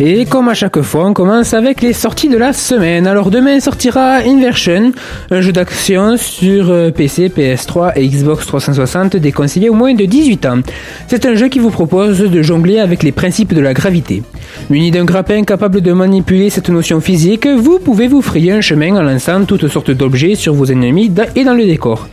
Et 0.00 0.24
comme 0.24 0.48
à 0.48 0.54
chaque 0.54 0.80
fois, 0.80 1.06
on 1.06 1.12
commence 1.12 1.52
avec 1.52 1.82
les 1.82 1.92
sorties 1.92 2.28
de 2.28 2.38
la 2.38 2.52
semaine. 2.52 3.06
Alors 3.06 3.30
demain 3.30 3.60
sortira 3.60 4.16
Inversion, 4.24 4.92
un 5.30 5.40
jeu 5.40 5.52
d'action 5.52 6.16
sur 6.16 6.70
euh, 6.70 6.90
PC, 6.90 7.28
PS3 7.28 7.92
et 7.96 8.08
Xbox 8.08 8.46
360 8.46 9.16
déconseillé 9.16 9.68
au 9.68 9.74
moins 9.74 9.94
de 9.94 10.04
18 10.04 10.46
ans. 10.46 10.60
C'est 11.08 11.26
un 11.26 11.34
jeu 11.34 11.48
qui 11.48 11.58
vous 11.58 11.70
propose 11.70 12.18
de 12.18 12.42
jongler 12.42 12.78
avec 12.78 13.02
les 13.02 13.12
principes 13.12 13.52
de 13.52 13.60
la 13.60 13.74
gravité. 13.74 14.22
Muni 14.70 14.90
d'un 14.90 15.04
grappin 15.04 15.44
capable 15.44 15.80
de 15.80 15.92
manipuler 15.92 16.50
cette 16.50 16.70
notion 16.70 17.00
physique, 17.00 17.46
vous 17.46 17.78
pouvez 17.78 18.08
vous 18.08 18.22
frayer 18.22 18.52
un 18.52 18.60
chemin 18.60 18.96
en 18.96 19.02
lançant 19.02 19.44
toutes 19.44 19.68
sortes 19.68 19.90
d'objets 19.90 20.34
sur 20.34 20.54
vos 20.54 20.66
ennemis 20.66 21.12
et 21.36 21.44
dans 21.44 21.54
le 21.54 21.64
décor. 21.64 22.08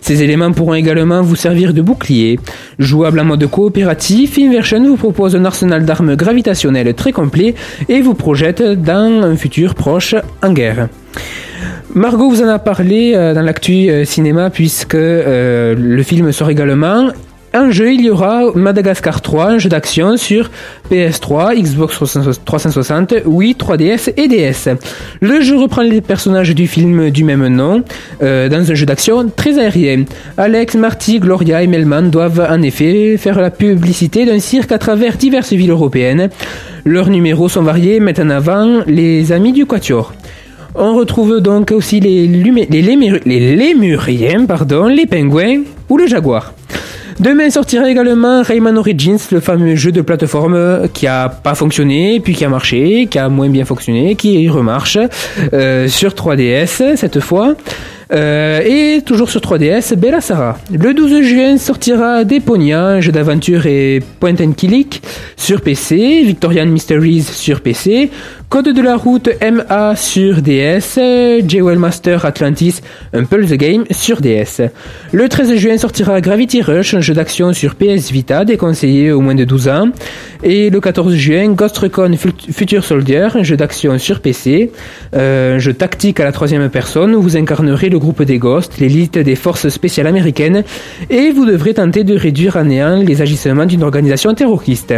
Ces 0.00 0.22
éléments 0.22 0.52
pourront 0.52 0.74
également 0.74 1.22
vous 1.22 1.36
servir 1.36 1.74
de 1.74 1.82
bouclier. 1.82 2.38
Jouable 2.78 3.20
en 3.20 3.24
mode 3.24 3.46
coopératif, 3.46 4.38
Inversion 4.38 4.84
vous 4.86 4.96
propose 4.96 5.34
un 5.36 5.44
arsenal 5.44 5.84
d'armes 5.84 6.14
gravitationnelles 6.14 6.94
très 6.94 7.12
et 7.88 8.00
vous 8.00 8.14
projette 8.14 8.62
dans 8.62 9.22
un 9.22 9.36
futur 9.36 9.74
proche 9.74 10.14
en 10.42 10.52
guerre. 10.52 10.88
Margot 11.94 12.28
vous 12.28 12.42
en 12.42 12.48
a 12.48 12.58
parlé 12.58 13.12
euh, 13.14 13.34
dans 13.34 13.42
l'actu 13.42 13.88
euh, 13.88 14.04
cinéma 14.04 14.50
puisque 14.50 14.96
euh, 14.96 15.76
le 15.78 16.02
film 16.02 16.32
sort 16.32 16.50
également 16.50 17.10
un 17.56 17.70
jeu, 17.70 17.92
il 17.92 18.00
y 18.00 18.10
aura 18.10 18.50
Madagascar 18.56 19.20
3, 19.20 19.46
un 19.46 19.58
jeu 19.58 19.68
d'action 19.68 20.16
sur 20.16 20.50
PS3, 20.90 21.54
Xbox 21.54 22.00
360, 22.44 23.14
Wii, 23.26 23.54
3DS 23.54 24.12
et 24.16 24.26
DS. 24.26 24.76
Le 25.20 25.40
jeu 25.40 25.56
reprend 25.56 25.82
les 25.82 26.00
personnages 26.00 26.52
du 26.52 26.66
film 26.66 27.10
du 27.10 27.22
même 27.22 27.46
nom 27.46 27.84
dans 28.20 28.70
un 28.70 28.74
jeu 28.74 28.86
d'action 28.86 29.28
très 29.28 29.56
aérien. 29.60 30.02
Alex, 30.36 30.74
Marty, 30.74 31.20
Gloria 31.20 31.62
et 31.62 31.68
Melman 31.68 32.10
doivent 32.10 32.44
en 32.50 32.60
effet 32.60 33.16
faire 33.18 33.40
la 33.40 33.52
publicité 33.52 34.26
d'un 34.26 34.40
cirque 34.40 34.72
à 34.72 34.78
travers 34.78 35.16
diverses 35.16 35.52
villes 35.52 35.70
européennes. 35.70 36.30
Leurs 36.86 37.08
numéros 37.08 37.48
sont 37.48 37.62
variés, 37.62 37.98
mettent 37.98 38.20
en 38.20 38.28
avant 38.28 38.82
les 38.86 39.32
amis 39.32 39.52
du 39.52 39.64
Quatuor. 39.64 40.12
On 40.74 40.96
retrouve 40.96 41.40
donc 41.40 41.70
aussi 41.70 42.00
les, 42.00 42.26
lémuriens, 42.26 44.44
pardon, 44.44 44.86
les 44.86 45.06
pingouins 45.06 45.62
ou 45.88 45.96
le 45.96 46.06
jaguar. 46.06 46.52
Demain 47.20 47.48
sortira 47.48 47.88
également 47.88 48.42
Rayman 48.42 48.76
Origins, 48.76 49.18
le 49.30 49.40
fameux 49.40 49.76
jeu 49.76 49.92
de 49.92 50.02
plateforme 50.02 50.88
qui 50.92 51.06
a 51.06 51.28
pas 51.28 51.54
fonctionné, 51.54 52.20
puis 52.20 52.34
qui 52.34 52.44
a 52.44 52.48
marché, 52.48 53.06
qui 53.06 53.18
a 53.18 53.28
moins 53.28 53.48
bien 53.48 53.64
fonctionné, 53.64 54.16
qui 54.16 54.48
remarche 54.48 54.98
euh, 55.52 55.88
sur 55.88 56.10
3DS 56.10 56.96
cette 56.96 57.20
fois. 57.20 57.54
Euh, 58.12 58.60
et 58.64 59.02
toujours 59.02 59.30
sur 59.30 59.40
3DS, 59.40 59.94
Bella 59.96 60.20
Sarah. 60.20 60.58
Le 60.72 60.92
12 60.94 61.22
juin 61.22 61.58
sortira 61.58 62.24
Deponia, 62.24 62.84
un 62.84 63.00
jeu 63.00 63.12
d'aventure 63.12 63.66
et 63.66 64.00
point 64.20 64.34
and 64.40 64.52
click 64.52 65.02
sur 65.36 65.60
PC, 65.60 66.22
Victorian 66.24 66.66
Mysteries 66.66 67.22
sur 67.22 67.60
PC, 67.60 68.10
Code 68.50 68.68
de 68.72 68.82
la 68.82 68.94
route 68.96 69.28
MA 69.42 69.96
sur 69.96 70.40
DS, 70.40 71.00
Jewel 71.48 71.76
Master 71.76 72.24
Atlantis, 72.24 72.76
Pulse 73.28 73.50
Game 73.54 73.82
sur 73.90 74.20
DS. 74.20 74.62
Le 75.12 75.28
13 75.28 75.56
juin 75.56 75.76
sortira 75.76 76.20
Gravity 76.20 76.62
Rush, 76.62 76.94
un 76.94 77.00
jeu 77.00 77.14
d'action 77.14 77.52
sur 77.52 77.74
PS 77.74 78.12
Vita 78.12 78.44
déconseillé 78.44 79.10
aux 79.10 79.20
moins 79.20 79.34
de 79.34 79.42
12 79.44 79.68
ans. 79.68 79.88
Et 80.44 80.70
le 80.70 80.80
14 80.80 81.14
juin, 81.16 81.48
Ghost 81.48 81.76
Recon 81.78 82.12
Fut- 82.16 82.52
Future 82.52 82.84
Soldier, 82.84 83.26
un 83.34 83.42
jeu 83.42 83.56
d'action 83.56 83.98
sur 83.98 84.20
PC, 84.20 84.70
euh, 85.16 85.56
un 85.56 85.58
jeu 85.58 85.72
tactique 85.74 86.20
à 86.20 86.24
la 86.24 86.30
troisième 86.30 86.68
personne 86.68 87.12
où 87.16 87.22
vous 87.22 87.36
incarnerez 87.36 87.88
le 87.88 87.98
groupe 87.98 88.22
des 88.22 88.38
Ghosts, 88.38 88.78
l'élite 88.78 89.18
des 89.18 89.34
forces 89.34 89.68
spéciales 89.68 90.06
américaines, 90.06 90.62
et 91.10 91.32
vous 91.32 91.44
devrez 91.44 91.74
tenter 91.74 92.04
de 92.04 92.16
réduire 92.16 92.56
à 92.56 92.62
néant 92.62 92.98
les 93.02 93.20
agissements 93.20 93.66
d'une 93.66 93.82
organisation 93.82 94.32
terroriste. 94.32 94.94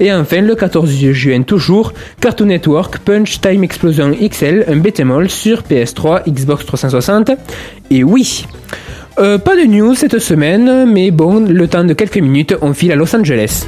Et 0.00 0.12
enfin, 0.12 0.40
le 0.40 0.54
14 0.54 0.90
juin 1.12 1.42
toujours, 1.42 1.92
Cartoon 2.20 2.46
Network 2.46 2.98
Punch 2.98 3.40
Time 3.40 3.64
Explosion 3.64 4.12
XL, 4.12 4.66
un 4.68 5.10
all 5.10 5.30
sur 5.30 5.62
PS3, 5.62 6.28
Xbox 6.28 6.66
360. 6.66 7.32
Et 7.90 8.04
oui, 8.04 8.46
euh, 9.18 9.38
pas 9.38 9.56
de 9.56 9.62
news 9.62 9.94
cette 9.94 10.18
semaine, 10.18 10.90
mais 10.90 11.10
bon, 11.10 11.40
le 11.40 11.68
temps 11.68 11.84
de 11.84 11.92
quelques 11.92 12.18
minutes, 12.18 12.54
on 12.62 12.72
file 12.72 12.92
à 12.92 12.96
Los 12.96 13.14
Angeles. 13.14 13.66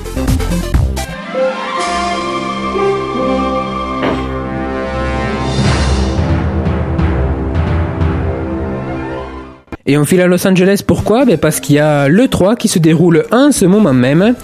Et 9.86 9.98
on 9.98 10.06
file 10.06 10.22
à 10.22 10.26
Los 10.26 10.46
Angeles, 10.46 10.80
pourquoi? 10.86 11.26
Ben 11.26 11.36
Parce 11.36 11.60
qu'il 11.60 11.76
y 11.76 11.78
a 11.78 12.08
l'E3 12.08 12.56
qui 12.56 12.68
se 12.68 12.78
déroule 12.78 13.24
en 13.30 13.52
ce 13.52 13.66
moment 13.66 13.92
même. 13.92 14.34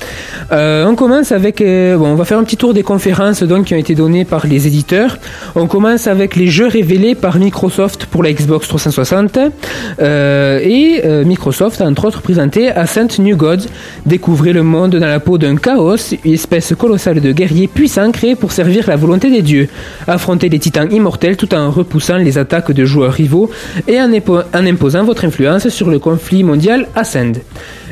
Euh, 0.52 0.84
on 0.84 0.94
commence 0.94 1.32
avec... 1.32 1.62
euh, 1.62 1.96
bon, 1.96 2.08
on 2.08 2.14
va 2.14 2.26
faire 2.26 2.36
un 2.36 2.44
petit 2.44 2.58
tour 2.58 2.74
des 2.74 2.82
conférences 2.82 3.42
donc, 3.42 3.64
qui 3.64 3.74
ont 3.74 3.78
été 3.78 3.94
données 3.94 4.26
par 4.26 4.46
les 4.46 4.66
éditeurs. 4.66 5.16
On 5.54 5.66
commence 5.66 6.06
avec 6.08 6.36
les 6.36 6.48
jeux 6.48 6.66
révélés 6.66 7.14
par 7.14 7.38
Microsoft 7.38 8.04
pour 8.04 8.22
la 8.22 8.34
Xbox 8.34 8.68
360. 8.68 9.38
Euh, 9.98 10.60
et 10.62 11.00
euh, 11.06 11.24
Microsoft 11.24 11.80
a 11.80 11.86
entre 11.86 12.04
autres 12.04 12.20
présenté 12.20 12.68
Ascent 12.68 13.18
New 13.18 13.34
Gods. 13.34 13.64
Découvrez 14.04 14.52
le 14.52 14.62
monde 14.62 14.96
dans 14.96 15.06
la 15.06 15.20
peau 15.20 15.38
d'un 15.38 15.56
chaos, 15.56 15.96
une 16.22 16.34
espèce 16.34 16.74
colossale 16.74 17.22
de 17.22 17.32
guerriers 17.32 17.66
puissants 17.66 18.12
créés 18.12 18.34
pour 18.34 18.52
servir 18.52 18.88
la 18.88 18.96
volonté 18.96 19.30
des 19.30 19.40
dieux. 19.40 19.70
Affrontez 20.06 20.50
les 20.50 20.58
titans 20.58 20.92
immortels 20.92 21.38
tout 21.38 21.54
en 21.54 21.70
repoussant 21.70 22.18
les 22.18 22.36
attaques 22.36 22.72
de 22.72 22.84
joueurs 22.84 23.14
rivaux 23.14 23.50
et 23.88 23.98
en, 24.02 24.10
en 24.12 24.66
imposant 24.66 25.02
votre 25.02 25.29
sur 25.68 25.90
le 25.90 25.98
conflit 25.98 26.44
mondial 26.44 26.88
Ascend. 26.94 27.32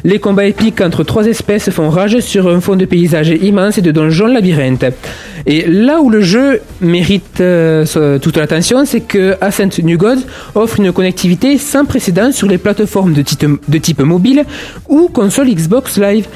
Les 0.05 0.18
combats 0.18 0.44
épiques 0.44 0.81
entre 0.81 1.03
trois 1.03 1.27
espèces 1.27 1.70
font 1.70 1.90
rage 1.90 2.20
sur 2.20 2.48
un 2.48 2.61
fond 2.61 2.77
de 2.77 2.85
paysage 2.85 3.31
immense 3.31 3.79
et 3.79 3.83
de 3.83 3.90
donjons 3.90 4.27
labyrinthes. 4.27 4.94
Et 5.50 5.64
là 5.66 6.02
où 6.02 6.11
le 6.11 6.20
jeu 6.20 6.61
mérite 6.82 7.40
euh, 7.40 8.18
toute 8.18 8.37
l'attention, 8.37 8.84
c'est 8.84 9.00
que 9.00 9.34
Ascent 9.40 9.70
New 9.82 9.96
Gods 9.96 10.20
offre 10.54 10.78
une 10.78 10.92
connectivité 10.92 11.56
sans 11.56 11.87
précédent 11.87 12.32
sur 12.32 12.46
les 12.46 12.58
plateformes 12.58 13.14
de 13.14 13.22
type, 13.78 14.00
mobile 14.00 14.44
ou 14.90 15.08
console 15.08 15.48
Xbox 15.48 15.96
Live. 15.96 16.26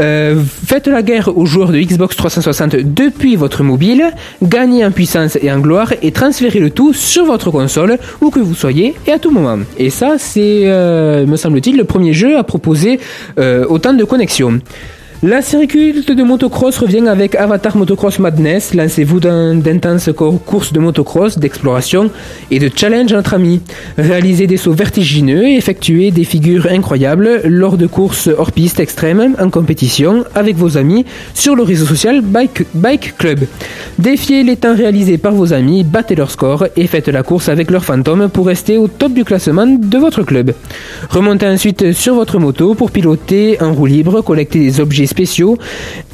Euh, 0.00 0.40
faites 0.66 0.86
la 0.86 1.02
guerre 1.02 1.36
aux 1.36 1.44
joueurs 1.44 1.70
de 1.70 1.78
Xbox 1.78 2.16
360 2.16 2.76
depuis 2.76 3.36
votre 3.36 3.62
mobile, 3.62 4.04
gagnez 4.42 4.86
en 4.86 4.90
puissance 4.90 5.36
et 5.42 5.52
en 5.52 5.58
gloire 5.58 5.92
et 6.00 6.10
transférez 6.10 6.58
le 6.58 6.70
tout 6.70 6.94
sur 6.94 7.26
votre 7.26 7.50
console 7.50 7.98
où 8.22 8.30
que 8.30 8.40
vous 8.40 8.54
soyez 8.54 8.94
et 9.06 9.12
à 9.12 9.18
tout 9.18 9.30
moment. 9.30 9.58
Et 9.76 9.90
ça, 9.90 10.14
c'est, 10.16 10.62
euh, 10.64 11.26
me 11.26 11.36
semble-t-il, 11.36 11.76
le 11.76 11.84
premier 11.84 12.14
jeu 12.14 12.38
à 12.38 12.42
proposer 12.42 13.00
autant 13.68 13.92
de 13.92 14.04
connexions. 14.04 14.60
La 15.24 15.40
série 15.40 15.68
culte 15.68 16.10
de 16.10 16.22
motocross 16.24 16.78
revient 16.78 17.06
avec 17.06 17.36
Avatar 17.36 17.76
Motocross 17.76 18.18
Madness. 18.18 18.74
Lancez-vous 18.74 19.20
dans 19.20 19.54
d'intenses 19.56 20.10
co- 20.16 20.32
courses 20.32 20.72
de 20.72 20.80
motocross, 20.80 21.38
d'exploration 21.38 22.10
et 22.50 22.58
de 22.58 22.68
challenge 22.74 23.12
entre 23.12 23.34
amis. 23.34 23.60
Réalisez 23.96 24.48
des 24.48 24.56
sauts 24.56 24.72
vertigineux 24.72 25.44
et 25.46 25.54
effectuez 25.56 26.10
des 26.10 26.24
figures 26.24 26.66
incroyables 26.68 27.40
lors 27.44 27.76
de 27.76 27.86
courses 27.86 28.28
hors 28.36 28.50
piste 28.50 28.80
extrêmes 28.80 29.36
en 29.38 29.48
compétition 29.48 30.24
avec 30.34 30.56
vos 30.56 30.76
amis 30.76 31.04
sur 31.34 31.54
le 31.54 31.62
réseau 31.62 31.86
social 31.86 32.20
Bike, 32.20 32.64
Bike 32.74 33.14
Club. 33.16 33.44
Défiez 34.00 34.42
les 34.42 34.56
temps 34.56 34.74
réalisés 34.74 35.18
par 35.18 35.34
vos 35.34 35.52
amis, 35.52 35.84
battez 35.84 36.16
leur 36.16 36.32
score 36.32 36.66
et 36.76 36.88
faites 36.88 37.06
la 37.06 37.22
course 37.22 37.48
avec 37.48 37.70
leur 37.70 37.84
fantôme 37.84 38.28
pour 38.28 38.48
rester 38.48 38.76
au 38.76 38.88
top 38.88 39.12
du 39.12 39.24
classement 39.24 39.66
de 39.68 39.98
votre 39.98 40.24
club. 40.24 40.52
Remontez 41.10 41.46
ensuite 41.46 41.92
sur 41.92 42.16
votre 42.16 42.40
moto 42.40 42.74
pour 42.74 42.90
piloter 42.90 43.62
en 43.62 43.72
roue 43.72 43.86
libre, 43.86 44.20
collecter 44.22 44.58
des 44.58 44.80
objets 44.80 45.06
spéciaux, 45.12 45.56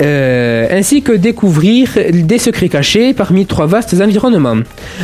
euh, 0.02 0.66
ainsi 0.70 1.02
que 1.02 1.12
découvrir 1.12 1.88
des 2.12 2.38
secrets 2.38 2.68
cachés 2.68 3.14
parmi 3.14 3.46
trois 3.46 3.66
vastes 3.66 3.96
environnements. 4.00 4.62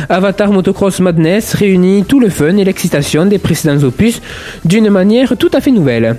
Avatar 0.09 0.51
Motocross 0.51 0.99
Madness 0.99 1.53
réunit 1.53 2.03
tout 2.07 2.19
le 2.19 2.29
fun 2.29 2.55
et 2.57 2.63
l'excitation 2.63 3.25
des 3.25 3.39
précédents 3.39 3.83
opus 3.83 4.21
d'une 4.63 4.89
manière 4.89 5.35
tout 5.37 5.51
à 5.53 5.61
fait 5.61 5.71
nouvelle. 5.71 6.15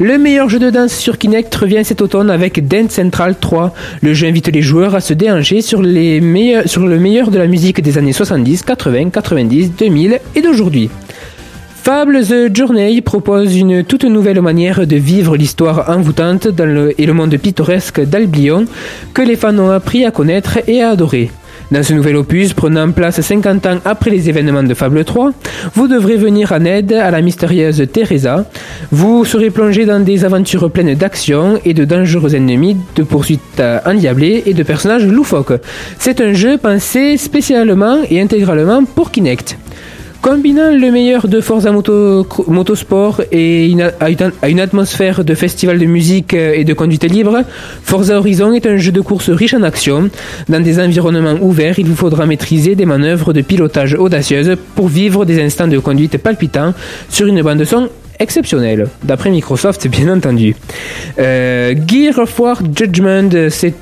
Le 0.00 0.16
meilleur 0.16 0.48
jeu 0.48 0.58
de 0.58 0.70
danse 0.70 0.94
sur 0.94 1.18
Kinect 1.18 1.54
revient 1.54 1.84
cet 1.84 2.00
automne 2.00 2.30
avec 2.30 2.66
Dance 2.66 2.92
Central 2.92 3.34
3. 3.38 3.74
Le 4.00 4.14
jeu 4.14 4.28
invite 4.28 4.48
les 4.48 4.62
joueurs 4.62 4.94
à 4.94 5.00
se 5.02 5.12
déhancher 5.12 5.60
sur, 5.60 5.82
les 5.82 6.22
meilleurs, 6.22 6.66
sur 6.66 6.86
le 6.86 6.98
meilleur 6.98 7.30
de 7.30 7.36
la 7.36 7.46
musique 7.46 7.82
des 7.82 7.98
années 7.98 8.14
70, 8.14 8.62
80, 8.62 9.10
90, 9.10 9.72
2000 9.76 10.18
et 10.36 10.40
d'aujourd'hui. 10.40 10.88
Fable 11.82 12.22
The 12.22 12.54
Journey 12.54 13.00
propose 13.00 13.56
une 13.56 13.84
toute 13.84 14.04
nouvelle 14.04 14.42
manière 14.42 14.86
de 14.86 14.96
vivre 14.96 15.34
l'histoire 15.34 15.88
envoûtante 15.88 16.46
dans 16.46 16.66
le, 16.66 17.00
et 17.00 17.06
le 17.06 17.14
monde 17.14 17.34
pittoresque 17.38 18.02
d'Albion 18.02 18.66
que 19.14 19.22
les 19.22 19.34
fans 19.34 19.58
ont 19.58 19.70
appris 19.70 20.04
à 20.04 20.10
connaître 20.10 20.58
et 20.68 20.82
à 20.82 20.90
adorer. 20.90 21.30
Dans 21.70 21.82
ce 21.82 21.94
nouvel 21.94 22.16
opus, 22.16 22.52
prenant 22.52 22.90
place 22.90 23.20
50 23.20 23.66
ans 23.66 23.78
après 23.86 24.10
les 24.10 24.28
événements 24.28 24.62
de 24.62 24.74
Fable 24.74 25.04
3, 25.04 25.32
vous 25.74 25.88
devrez 25.88 26.16
venir 26.16 26.52
en 26.52 26.64
aide 26.66 26.92
à 26.92 27.10
la 27.10 27.22
mystérieuse 27.22 27.82
Teresa. 27.90 28.44
Vous 28.92 29.24
serez 29.24 29.50
plongé 29.50 29.86
dans 29.86 30.00
des 30.00 30.26
aventures 30.26 30.70
pleines 30.70 30.94
d'action 30.94 31.58
et 31.64 31.72
de 31.72 31.86
dangereux 31.86 32.34
ennemis, 32.34 32.76
de 32.94 33.02
poursuites 33.02 33.62
endiablées 33.86 34.42
et 34.44 34.52
de 34.52 34.62
personnages 34.62 35.06
loufoques. 35.06 35.60
C'est 35.98 36.20
un 36.20 36.34
jeu 36.34 36.58
pensé 36.58 37.16
spécialement 37.16 37.98
et 38.10 38.20
intégralement 38.20 38.84
pour 38.84 39.10
Kinect. 39.10 39.56
Combinant 40.22 40.70
le 40.70 40.90
meilleur 40.90 41.28
de 41.28 41.40
Forza 41.40 41.72
Moto, 41.72 42.26
Motorsport 42.46 43.22
et 43.32 43.68
une, 43.68 43.90
une- 44.46 44.60
atmosphère 44.60 45.24
de 45.24 45.34
festival 45.34 45.78
de 45.78 45.86
musique 45.86 46.34
euh, 46.34 46.52
et 46.54 46.64
de 46.64 46.74
conduite 46.74 47.04
libre, 47.04 47.38
Forza 47.82 48.18
Horizon 48.18 48.52
est 48.52 48.66
un 48.66 48.76
jeu 48.76 48.92
de 48.92 49.00
course 49.00 49.30
riche 49.30 49.54
en 49.54 49.62
action. 49.62 50.10
Dans 50.50 50.60
des 50.62 50.78
environnements 50.78 51.38
ouverts, 51.40 51.78
il 51.78 51.86
vous 51.86 51.96
faudra 51.96 52.26
maîtriser 52.26 52.74
des 52.74 52.84
manœuvres 52.84 53.32
de 53.32 53.40
pilotage 53.40 53.94
audacieuses 53.94 54.56
pour 54.74 54.88
vivre 54.88 55.24
des 55.24 55.42
instants 55.42 55.68
de 55.68 55.78
conduite 55.78 56.18
palpitants 56.18 56.74
sur 57.08 57.26
une 57.26 57.40
bande 57.40 57.64
son 57.64 57.88
exceptionnelle, 58.22 58.86
d'après 59.02 59.30
Microsoft 59.30 59.88
bien 59.88 60.12
entendu. 60.14 60.54
Euh, 61.18 61.74
Gear 61.88 62.18
of 62.18 62.38
War 62.38 62.60
Judgment 62.76 63.30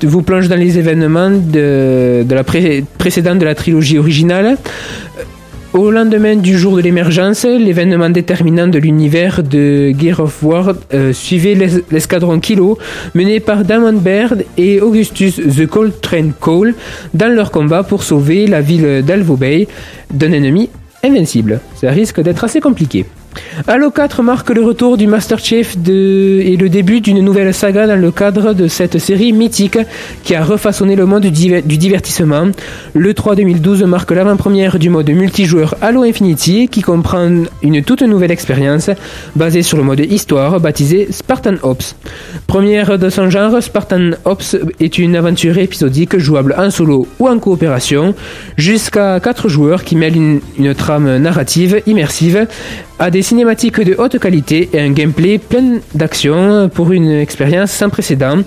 vous 0.03 0.21
plonge 0.21 0.47
dans 0.47 0.55
les 0.55 0.77
événements 0.77 1.29
de, 1.29 2.23
la 2.29 2.45
pré- 2.45 2.85
précédente 2.97 3.39
de 3.39 3.43
la 3.43 3.53
trilogie 3.53 3.97
originale. 3.97 4.55
Au 5.73 5.91
lendemain 5.91 6.35
du 6.35 6.57
jour 6.57 6.75
de 6.77 6.81
l'émergence, 6.81 7.45
l'événement 7.45 8.09
déterminant 8.09 8.67
de 8.67 8.79
l'univers 8.79 9.43
de 9.43 9.91
Gear 9.97 10.19
of 10.19 10.41
War 10.41 10.73
euh, 10.93 11.13
suivait 11.13 11.53
l'es- 11.53 11.83
l'escadron 11.91 12.39
Kilo 12.39 12.79
mené 13.13 13.39
par 13.39 13.63
Damon 13.63 13.93
Baird 13.93 14.45
et 14.57 14.81
Augustus 14.81 15.35
The 15.35 15.67
Coltrane 15.67 16.33
Cole 16.39 16.73
dans 17.13 17.31
leur 17.33 17.51
combat 17.51 17.83
pour 17.83 18.01
sauver 18.01 18.47
la 18.47 18.61
ville 18.61 19.03
d'Alvo 19.05 19.35
Bay 19.37 19.67
d'un 20.11 20.31
ennemi 20.31 20.69
invincible. 21.03 21.59
Ça 21.75 21.91
risque 21.91 22.19
d'être 22.19 22.43
assez 22.43 22.59
compliqué. 22.61 23.05
Halo 23.67 23.91
4 23.91 24.23
marque 24.23 24.49
le 24.49 24.63
retour 24.63 24.97
du 24.97 25.05
Master 25.05 25.37
Chief 25.37 25.75
et 25.75 26.57
le 26.57 26.67
début 26.69 26.99
d'une 27.01 27.19
nouvelle 27.23 27.53
saga 27.53 27.85
dans 27.87 27.99
le 27.99 28.11
cadre 28.11 28.53
de 28.53 28.67
cette 28.67 28.97
série 28.97 29.33
mythique 29.33 29.77
qui 30.23 30.33
a 30.33 30.43
refaçonné 30.43 30.95
le 30.95 31.05
monde 31.05 31.21
du 31.23 31.31
diver- 31.31 31.61
du 31.61 31.77
divertissement. 31.77 32.47
Le 32.93 33.13
3 33.13 33.35
2012 33.35 33.83
marque 33.83 34.11
l'avant-première 34.11 34.79
du 34.79 34.89
mode 34.89 35.09
multijoueur 35.11 35.75
Halo 35.81 36.03
Infinity 36.03 36.69
qui 36.69 36.81
comprend 36.81 37.29
une 37.61 37.83
toute 37.83 38.01
nouvelle 38.01 38.31
expérience 38.31 38.89
basée 39.35 39.61
sur 39.61 39.77
le 39.77 39.83
mode 39.83 39.99
histoire 39.99 40.59
baptisé 40.59 41.07
Spartan 41.11 41.55
Ops. 41.61 41.95
Première 42.47 42.97
de 42.97 43.09
son 43.09 43.29
genre, 43.29 43.61
Spartan 43.61 44.11
Ops 44.25 44.57
est 44.79 44.97
une 44.97 45.15
aventure 45.15 45.57
épisodique 45.57 46.17
jouable 46.17 46.55
en 46.57 46.71
solo 46.71 47.07
ou 47.19 47.27
en 47.27 47.37
coopération 47.37 48.15
jusqu'à 48.57 49.19
4 49.19 49.49
joueurs 49.49 49.83
qui 49.83 49.95
mêlent 49.95 50.39
une 50.57 50.73
trame 50.73 51.17
narrative 51.17 51.81
immersive 51.85 52.47
à 52.99 53.09
des 53.09 53.21
cinématiques 53.21 53.79
de 53.79 53.95
haute 53.97 54.19
qualité 54.19 54.69
et 54.73 54.81
un 54.81 54.91
gameplay 54.91 55.37
plein 55.37 55.79
d'action 55.95 56.69
pour 56.69 56.91
une 56.91 57.09
expérience 57.09 57.71
sans 57.71 57.89
précédent. 57.89 58.43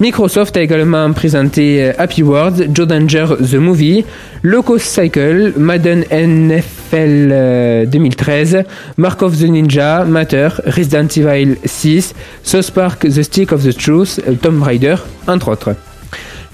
Microsoft 0.00 0.56
a 0.56 0.62
également 0.62 1.12
présenté 1.12 1.84
euh, 1.84 1.92
Happy 1.96 2.24
World, 2.24 2.70
Joe 2.74 2.88
Danger 2.88 3.26
The 3.38 3.54
Movie, 3.54 4.04
Loco 4.42 4.76
Cycle, 4.76 5.52
Madden 5.56 6.00
NFL 6.10 7.28
euh, 7.30 7.86
2013, 7.86 8.64
Mark 8.96 9.22
of 9.22 9.38
the 9.38 9.44
Ninja, 9.44 10.04
Matter, 10.04 10.48
Resident 10.66 11.06
Evil 11.16 11.56
6, 11.64 12.14
South 12.42 12.72
Park 12.72 13.02
The 13.02 13.22
Stick 13.22 13.52
of 13.52 13.62
the 13.62 13.76
Truth, 13.76 14.20
euh, 14.26 14.34
Tomb 14.34 14.64
Raider, 14.64 14.96
entre 15.28 15.52
autres. 15.52 15.76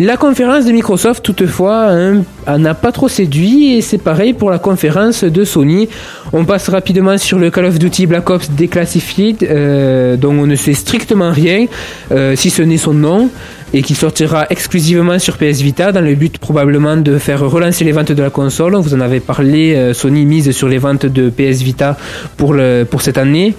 La 0.00 0.16
conférence 0.16 0.64
de 0.64 0.70
Microsoft, 0.70 1.24
toutefois, 1.24 1.88
hein, 1.90 2.22
n'a 2.56 2.74
pas 2.74 2.92
trop 2.92 3.08
séduit 3.08 3.74
et 3.74 3.80
c'est 3.80 3.98
pareil 3.98 4.32
pour 4.32 4.48
la 4.48 4.60
conférence 4.60 5.24
de 5.24 5.42
Sony. 5.42 5.88
On 6.32 6.44
passe 6.44 6.68
rapidement 6.68 7.18
sur 7.18 7.36
le 7.36 7.50
Call 7.50 7.64
of 7.64 7.80
Duty 7.80 8.06
Black 8.06 8.30
Ops 8.30 8.48
Declassified, 8.52 9.42
euh, 9.42 10.16
dont 10.16 10.30
on 10.38 10.46
ne 10.46 10.54
sait 10.54 10.74
strictement 10.74 11.32
rien, 11.32 11.66
euh, 12.12 12.36
si 12.36 12.48
ce 12.48 12.62
n'est 12.62 12.76
son 12.76 12.94
nom, 12.94 13.28
et 13.74 13.82
qui 13.82 13.96
sortira 13.96 14.46
exclusivement 14.50 15.18
sur 15.18 15.36
PS 15.36 15.62
Vita 15.62 15.90
dans 15.90 16.00
le 16.00 16.14
but 16.14 16.38
probablement 16.38 16.96
de 16.96 17.18
faire 17.18 17.40
relancer 17.40 17.82
les 17.82 17.90
ventes 17.90 18.12
de 18.12 18.22
la 18.22 18.30
console. 18.30 18.76
Vous 18.76 18.94
en 18.94 19.00
avez 19.00 19.18
parlé, 19.18 19.74
euh, 19.74 19.94
Sony 19.94 20.24
mise 20.26 20.52
sur 20.52 20.68
les 20.68 20.78
ventes 20.78 21.06
de 21.06 21.28
PS 21.28 21.62
Vita 21.62 21.96
pour 22.36 22.54
cette 23.02 23.18
année. 23.18 23.52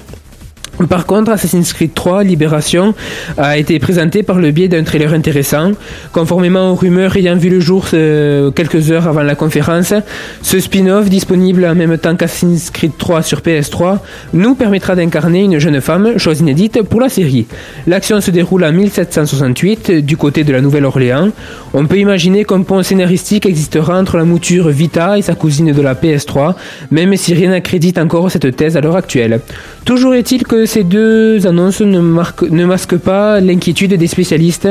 Par 0.87 1.05
contre, 1.05 1.31
Assassin's 1.31 1.73
Creed 1.73 1.93
3 1.93 2.23
Libération 2.23 2.93
a 3.37 3.57
été 3.57 3.79
présenté 3.79 4.23
par 4.23 4.39
le 4.39 4.51
biais 4.51 4.69
d'un 4.69 4.83
trailer 4.83 5.13
intéressant. 5.13 5.71
Conformément 6.13 6.71
aux 6.71 6.75
rumeurs 6.75 7.17
ayant 7.17 7.35
vu 7.35 7.49
le 7.49 7.59
jour 7.59 7.85
euh, 7.93 8.49
quelques 8.51 8.89
heures 8.91 9.07
avant 9.07 9.23
la 9.23 9.35
conférence, 9.35 9.93
ce 10.41 10.59
spin-off, 10.59 11.09
disponible 11.09 11.65
en 11.65 11.75
même 11.75 11.97
temps 11.97 12.15
qu'Assassin's 12.15 12.69
Creed 12.71 12.93
3 12.97 13.23
sur 13.23 13.39
PS3, 13.39 13.99
nous 14.33 14.55
permettra 14.55 14.95
d'incarner 14.95 15.43
une 15.43 15.59
jeune 15.59 15.81
femme, 15.81 16.17
chose 16.17 16.39
inédite 16.39 16.81
pour 16.83 17.01
la 17.01 17.09
série. 17.09 17.45
L'action 17.85 18.21
se 18.21 18.31
déroule 18.31 18.63
en 18.63 18.71
1768, 18.71 19.91
du 19.91 20.15
côté 20.15 20.43
de 20.43 20.53
la 20.53 20.61
Nouvelle-Orléans. 20.61 21.29
On 21.73 21.85
peut 21.85 21.97
imaginer 21.97 22.45
qu'un 22.45 22.61
pont 22.61 22.83
scénaristique 22.83 23.45
existera 23.45 23.99
entre 23.99 24.17
la 24.17 24.23
mouture 24.23 24.69
Vita 24.69 25.17
et 25.17 25.21
sa 25.21 25.35
cousine 25.35 25.73
de 25.73 25.81
la 25.81 25.93
PS3, 25.93 26.55
même 26.91 27.15
si 27.17 27.33
rien 27.33 27.49
n'accrédite 27.49 27.97
encore 27.97 28.31
cette 28.31 28.55
thèse 28.55 28.77
à 28.77 28.81
l'heure 28.81 28.95
actuelle. 28.95 29.41
Toujours 29.85 30.13
est-il 30.13 30.43
que 30.43 30.65
ces 30.69 30.83
deux 30.83 31.47
annonces 31.47 31.81
ne, 31.81 31.99
masquent 31.99 32.97
pas 32.97 33.39
l'inquiétude 33.41 33.95
des 33.95 34.07
spécialistes. 34.07 34.69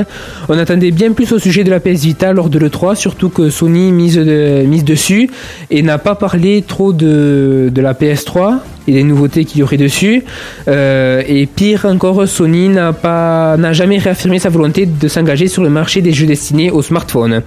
On 0.48 0.56
attendait 0.56 0.92
bien 0.92 1.12
plus 1.12 1.32
au 1.32 1.38
sujet 1.38 1.64
de 1.64 1.70
la 1.70 1.80
PS 1.80 2.04
Vita 2.04 2.32
lors 2.32 2.48
de 2.48 2.58
l'E3, 2.58 2.94
surtout 2.94 3.28
que 3.28 3.50
Sony 3.50 3.90
mise, 3.90 4.16
de- 4.16 4.62
mise 4.64 4.84
dessus 4.84 5.28
et 5.70 5.82
n'a 5.82 5.98
pas 5.98 6.14
parlé 6.14 6.62
trop 6.66 6.92
de 6.92 7.70
la 7.76 7.94
PS3 7.94 8.61
et 8.88 8.92
des 8.92 9.03
nouveautés 9.05 9.44
qu'il 9.44 9.61
y 9.61 9.62
aurait 9.62 9.77
dessus. 9.77 10.24
Euh, 10.66 11.22
et 11.27 11.46
pire 11.46 11.85
encore, 11.85 12.27
Sony 12.27 12.68
n'a 12.68 12.92
pas 12.92 13.57
n'a 13.59 13.72
jamais 13.72 13.98
réaffirmé 13.98 14.38
sa 14.38 14.48
volonté 14.48 14.87
de 14.87 15.09
s'engager 15.09 15.46
sur 15.46 15.62
le 15.62 15.70
marché 15.70 16.01
des 16.01 16.12
jeux 16.12 16.27
destinés 16.27 16.70
aux 16.70 16.83
smartphones. 16.83 17.42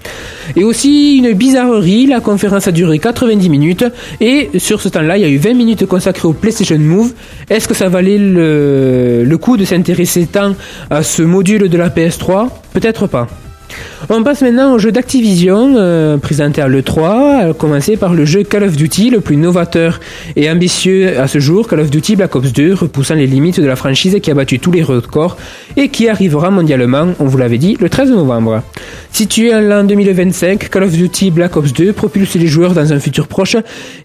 Et 0.55 0.63
aussi 0.63 1.17
une 1.17 1.33
bizarrerie, 1.33 2.05
la 2.05 2.19
conférence 2.19 2.67
a 2.67 2.71
duré 2.71 2.99
90 2.99 3.49
minutes 3.49 3.85
et 4.19 4.49
sur 4.57 4.81
ce 4.81 4.89
temps-là, 4.89 5.17
il 5.17 5.21
y 5.21 5.25
a 5.25 5.29
eu 5.29 5.37
20 5.37 5.53
minutes 5.55 5.85
consacrées 5.85 6.27
au 6.27 6.33
PlayStation 6.33 6.77
Move. 6.77 7.13
Est-ce 7.49 7.67
que 7.67 7.73
ça 7.73 7.89
valait 7.89 8.19
le, 8.19 9.23
le 9.25 9.37
coup 9.37 9.57
de 9.57 9.65
s'intéresser 9.65 10.27
tant 10.27 10.55
à 10.89 11.01
ce 11.03 11.23
module 11.23 11.69
de 11.69 11.77
la 11.77 11.89
PS3 11.89 12.49
Peut-être 12.73 13.07
pas. 13.07 13.27
On 14.09 14.23
passe 14.23 14.41
maintenant 14.41 14.73
au 14.73 14.79
jeu 14.79 14.91
d'Activision, 14.91 15.75
euh, 15.77 16.17
présenté 16.17 16.61
à 16.61 16.67
l'E3, 16.67 17.51
à 17.51 17.53
commencer 17.53 17.97
par 17.97 18.13
le 18.13 18.25
jeu 18.25 18.43
Call 18.43 18.63
of 18.63 18.75
Duty, 18.75 19.09
le 19.09 19.21
plus 19.21 19.37
novateur 19.37 19.99
et 20.35 20.49
ambitieux 20.49 21.19
à 21.19 21.27
ce 21.27 21.39
jour, 21.39 21.67
Call 21.67 21.79
of 21.79 21.89
Duty 21.89 22.15
Black 22.15 22.35
Ops 22.35 22.51
2, 22.51 22.73
repoussant 22.73 23.15
les 23.15 23.27
limites 23.27 23.59
de 23.59 23.65
la 23.65 23.75
franchise 23.75 24.17
qui 24.21 24.31
a 24.31 24.33
battu 24.33 24.59
tous 24.59 24.71
les 24.71 24.81
records 24.81 25.37
et 25.77 25.89
qui 25.89 26.09
arrivera 26.09 26.49
mondialement, 26.49 27.13
on 27.19 27.25
vous 27.25 27.37
l'avait 27.37 27.57
dit, 27.57 27.77
le 27.79 27.89
13 27.89 28.11
novembre. 28.11 28.63
Situé 29.11 29.53
en 29.53 29.61
l'an 29.61 29.83
2025, 29.83 30.69
Call 30.69 30.83
of 30.83 30.91
Duty 30.91 31.31
Black 31.31 31.55
Ops 31.55 31.71
2 31.71 31.93
propulse 31.93 32.35
les 32.35 32.47
joueurs 32.47 32.73
dans 32.73 32.91
un 32.91 32.99
futur 32.99 33.27
proche 33.27 33.55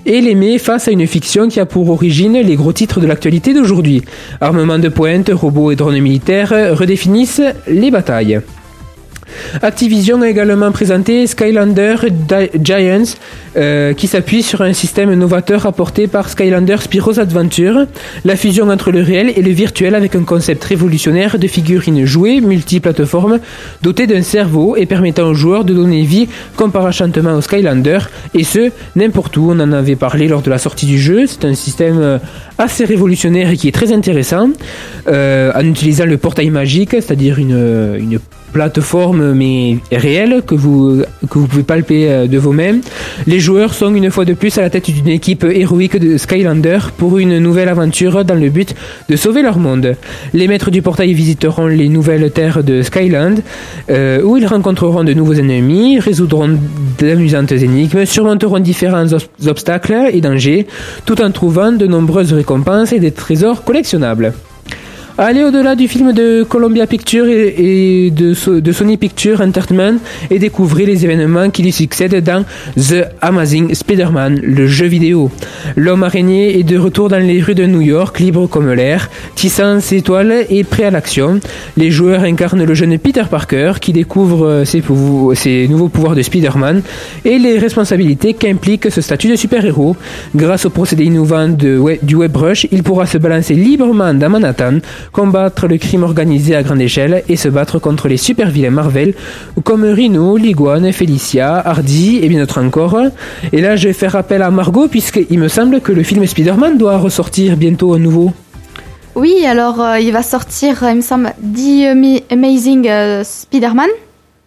et 0.04 0.20
les 0.20 0.34
met 0.34 0.58
face 0.58 0.88
à 0.88 0.90
une 0.90 1.06
fiction 1.06 1.48
qui 1.48 1.58
a 1.58 1.66
pour 1.66 1.88
origine 1.90 2.34
les 2.34 2.54
gros 2.54 2.72
titres 2.72 3.00
de 3.00 3.06
l'actualité 3.06 3.54
d'aujourd'hui. 3.54 4.02
Armement 4.40 4.78
de 4.78 4.88
pointe, 4.88 5.30
robots 5.32 5.70
et 5.70 5.76
drones 5.76 5.98
militaires 5.98 6.52
redéfinissent 6.76 7.42
les 7.66 7.90
batailles. 7.90 8.40
Activision 9.62 10.22
a 10.22 10.28
également 10.28 10.70
présenté 10.72 11.26
Skylander 11.26 11.96
Giants, 12.62 13.14
euh, 13.56 13.94
qui 13.94 14.06
s'appuie 14.06 14.42
sur 14.42 14.60
un 14.60 14.72
système 14.72 15.12
novateur 15.14 15.66
apporté 15.66 16.06
par 16.06 16.28
Skylander 16.28 16.76
Spiro's 16.80 17.18
Adventure, 17.18 17.86
la 18.24 18.36
fusion 18.36 18.68
entre 18.68 18.90
le 18.90 19.02
réel 19.02 19.32
et 19.34 19.42
le 19.42 19.50
virtuel 19.50 19.94
avec 19.94 20.14
un 20.14 20.24
concept 20.24 20.62
révolutionnaire 20.64 21.38
de 21.38 21.46
figurines 21.46 22.04
jouées 22.04 22.40
multiplateformes 22.40 23.38
dotées 23.82 24.06
d'un 24.06 24.22
cerveau 24.22 24.76
et 24.76 24.86
permettant 24.86 25.28
aux 25.28 25.34
joueurs 25.34 25.64
de 25.64 25.74
donner 25.74 26.02
vie 26.02 26.28
comme 26.56 26.72
par 26.72 26.84
enchantement 26.84 27.34
au 27.34 27.40
Skylander, 27.40 27.98
et 28.34 28.44
ce, 28.44 28.70
n'importe 28.94 29.36
où. 29.36 29.50
On 29.50 29.60
en 29.60 29.72
avait 29.72 29.96
parlé 29.96 30.28
lors 30.28 30.42
de 30.42 30.50
la 30.50 30.58
sortie 30.58 30.86
du 30.86 30.98
jeu. 30.98 31.26
C'est 31.26 31.44
un 31.44 31.54
système 31.54 31.98
euh, 31.98 32.18
assez 32.58 32.84
révolutionnaire 32.84 33.50
et 33.50 33.56
qui 33.56 33.68
est 33.68 33.72
très 33.72 33.92
intéressant, 33.92 34.50
euh, 35.08 35.52
en 35.54 35.64
utilisant 35.64 36.04
le 36.04 36.18
portail 36.18 36.50
magique, 36.50 36.90
c'est-à-dire 36.90 37.38
une 37.38 38.18
plateforme 38.52 39.32
mais 39.32 39.78
réelle 39.92 40.42
que 40.46 40.54
vous 40.54 41.02
pouvez 41.28 41.62
palper 41.62 42.08
euh, 42.08 42.26
de 42.26 42.38
vos 42.38 42.52
mains. 42.52 42.78
Les 43.26 43.40
joueurs 43.40 43.74
sont 43.74 43.94
une 43.94 44.10
fois 44.10 44.24
de 44.24 44.34
plus 44.34 44.56
à 44.58 44.62
la 44.62 44.70
tête 44.70 44.90
d'une 44.90 45.08
équipe 45.08 45.44
héroïque 45.44 45.98
de 45.98 46.16
Skylander 46.16 46.78
pour 46.96 47.18
une 47.18 47.38
nouvelle 47.38 47.68
aventure 47.68 48.24
dans 48.24 48.34
le 48.34 48.48
but 48.48 48.74
de 49.08 49.16
sauver 49.16 49.42
leur 49.42 49.58
monde. 49.58 49.96
Les 50.32 50.48
maîtres 50.48 50.70
du 50.70 50.82
portail 50.82 51.12
visiteront 51.12 51.66
les 51.66 51.88
nouvelles 51.88 52.30
terres 52.30 52.62
de 52.64 52.82
Skyland 52.82 53.36
euh, 53.90 54.22
où 54.22 54.36
ils 54.36 54.46
rencontreront 54.46 55.04
de 55.04 55.12
nouveaux 55.12 55.34
ennemis, 55.34 55.98
résoudront 55.98 56.58
d'amusantes 56.98 57.52
énigmes, 57.52 58.04
surmonteront 58.04 58.60
différents 58.60 59.12
ob- 59.12 59.22
obstacles 59.46 60.10
et 60.12 60.20
dangers 60.20 60.66
tout 61.04 61.20
en 61.22 61.30
trouvant 61.30 61.72
de 61.72 61.86
nombreuses 61.86 62.32
récompenses 62.32 62.92
et 62.92 63.00
des 63.00 63.12
trésors 63.12 63.64
collectionnables. 63.64 64.32
Aller 65.18 65.44
au-delà 65.44 65.76
du 65.76 65.88
film 65.88 66.12
de 66.12 66.42
Columbia 66.42 66.86
Pictures 66.86 67.26
et, 67.26 68.10
de, 68.10 68.34
So- 68.34 68.60
de 68.60 68.70
Sony 68.70 68.98
Pictures 68.98 69.40
Entertainment 69.40 69.98
et 70.30 70.38
découvrir 70.38 70.88
les 70.88 71.06
événements 71.06 71.48
qui 71.48 71.62
lui 71.62 71.72
succèdent 71.72 72.22
dans 72.22 72.44
The 72.76 73.06
Amazing 73.22 73.74
Spider-Man, 73.74 74.40
le 74.42 74.66
jeu 74.66 74.84
vidéo. 74.84 75.30
L'homme 75.74 76.02
araignée 76.02 76.58
est 76.58 76.64
de 76.64 76.76
retour 76.76 77.08
dans 77.08 77.16
les 77.16 77.40
rues 77.40 77.54
de 77.54 77.64
New 77.64 77.80
York, 77.80 78.20
libre 78.20 78.46
comme 78.46 78.70
l'air, 78.70 79.08
tissant 79.36 79.80
ses 79.80 80.02
toiles 80.02 80.44
et 80.50 80.64
prêt 80.64 80.84
à 80.84 80.90
l'action. 80.90 81.40
Les 81.78 81.90
joueurs 81.90 82.24
incarnent 82.24 82.64
le 82.64 82.74
jeune 82.74 82.98
Peter 82.98 83.24
Parker 83.30 83.72
qui 83.80 83.94
découvre 83.94 84.46
euh, 84.46 84.64
ses, 84.66 85.66
nouveaux 85.66 85.88
pouvoirs 85.88 86.14
de 86.14 86.20
Spider-Man 86.20 86.82
et 87.24 87.38
les 87.38 87.58
responsabilités 87.58 88.34
qu'implique 88.34 88.90
ce 88.90 89.00
statut 89.00 89.30
de 89.30 89.36
super-héros. 89.36 89.96
Grâce 90.34 90.66
au 90.66 90.70
procédé 90.70 91.04
innovant 91.04 91.48
de 91.48 91.80
du 92.02 92.16
WebRush, 92.16 92.66
il 92.70 92.82
pourra 92.82 93.06
se 93.06 93.16
balancer 93.16 93.54
librement 93.54 94.12
dans 94.12 94.28
Manhattan, 94.28 94.80
combattre 95.12 95.66
le 95.66 95.78
crime 95.78 96.02
organisé 96.02 96.54
à 96.54 96.62
grande 96.62 96.80
échelle 96.80 97.22
et 97.28 97.36
se 97.36 97.48
battre 97.48 97.78
contre 97.78 98.08
les 98.08 98.16
super-vilains 98.16 98.70
Marvel 98.70 99.14
comme 99.64 99.84
Rhino, 99.84 100.36
Liguane, 100.36 100.92
Felicia, 100.92 101.56
Hardy 101.64 102.18
et 102.22 102.28
bien 102.28 102.40
d'autres 102.40 102.62
encore. 102.62 102.98
Et 103.52 103.60
là, 103.60 103.76
je 103.76 103.88
vais 103.88 103.94
faire 103.94 104.16
appel 104.16 104.42
à 104.42 104.50
Margot 104.50 104.88
puisqu'il 104.88 105.38
me 105.38 105.48
semble 105.48 105.80
que 105.80 105.92
le 105.92 106.02
film 106.02 106.26
Spider-Man 106.26 106.78
doit 106.78 106.98
ressortir 106.98 107.56
bientôt 107.56 107.94
à 107.94 107.98
nouveau. 107.98 108.32
Oui, 109.14 109.46
alors 109.46 109.80
euh, 109.80 109.98
il 109.98 110.12
va 110.12 110.22
sortir, 110.22 110.84
euh, 110.84 110.90
il 110.90 110.96
me 110.96 111.00
semble, 111.00 111.32
The 111.40 112.30
Amazing 112.30 112.86
euh, 112.88 113.24
Spider-Man. 113.24 113.88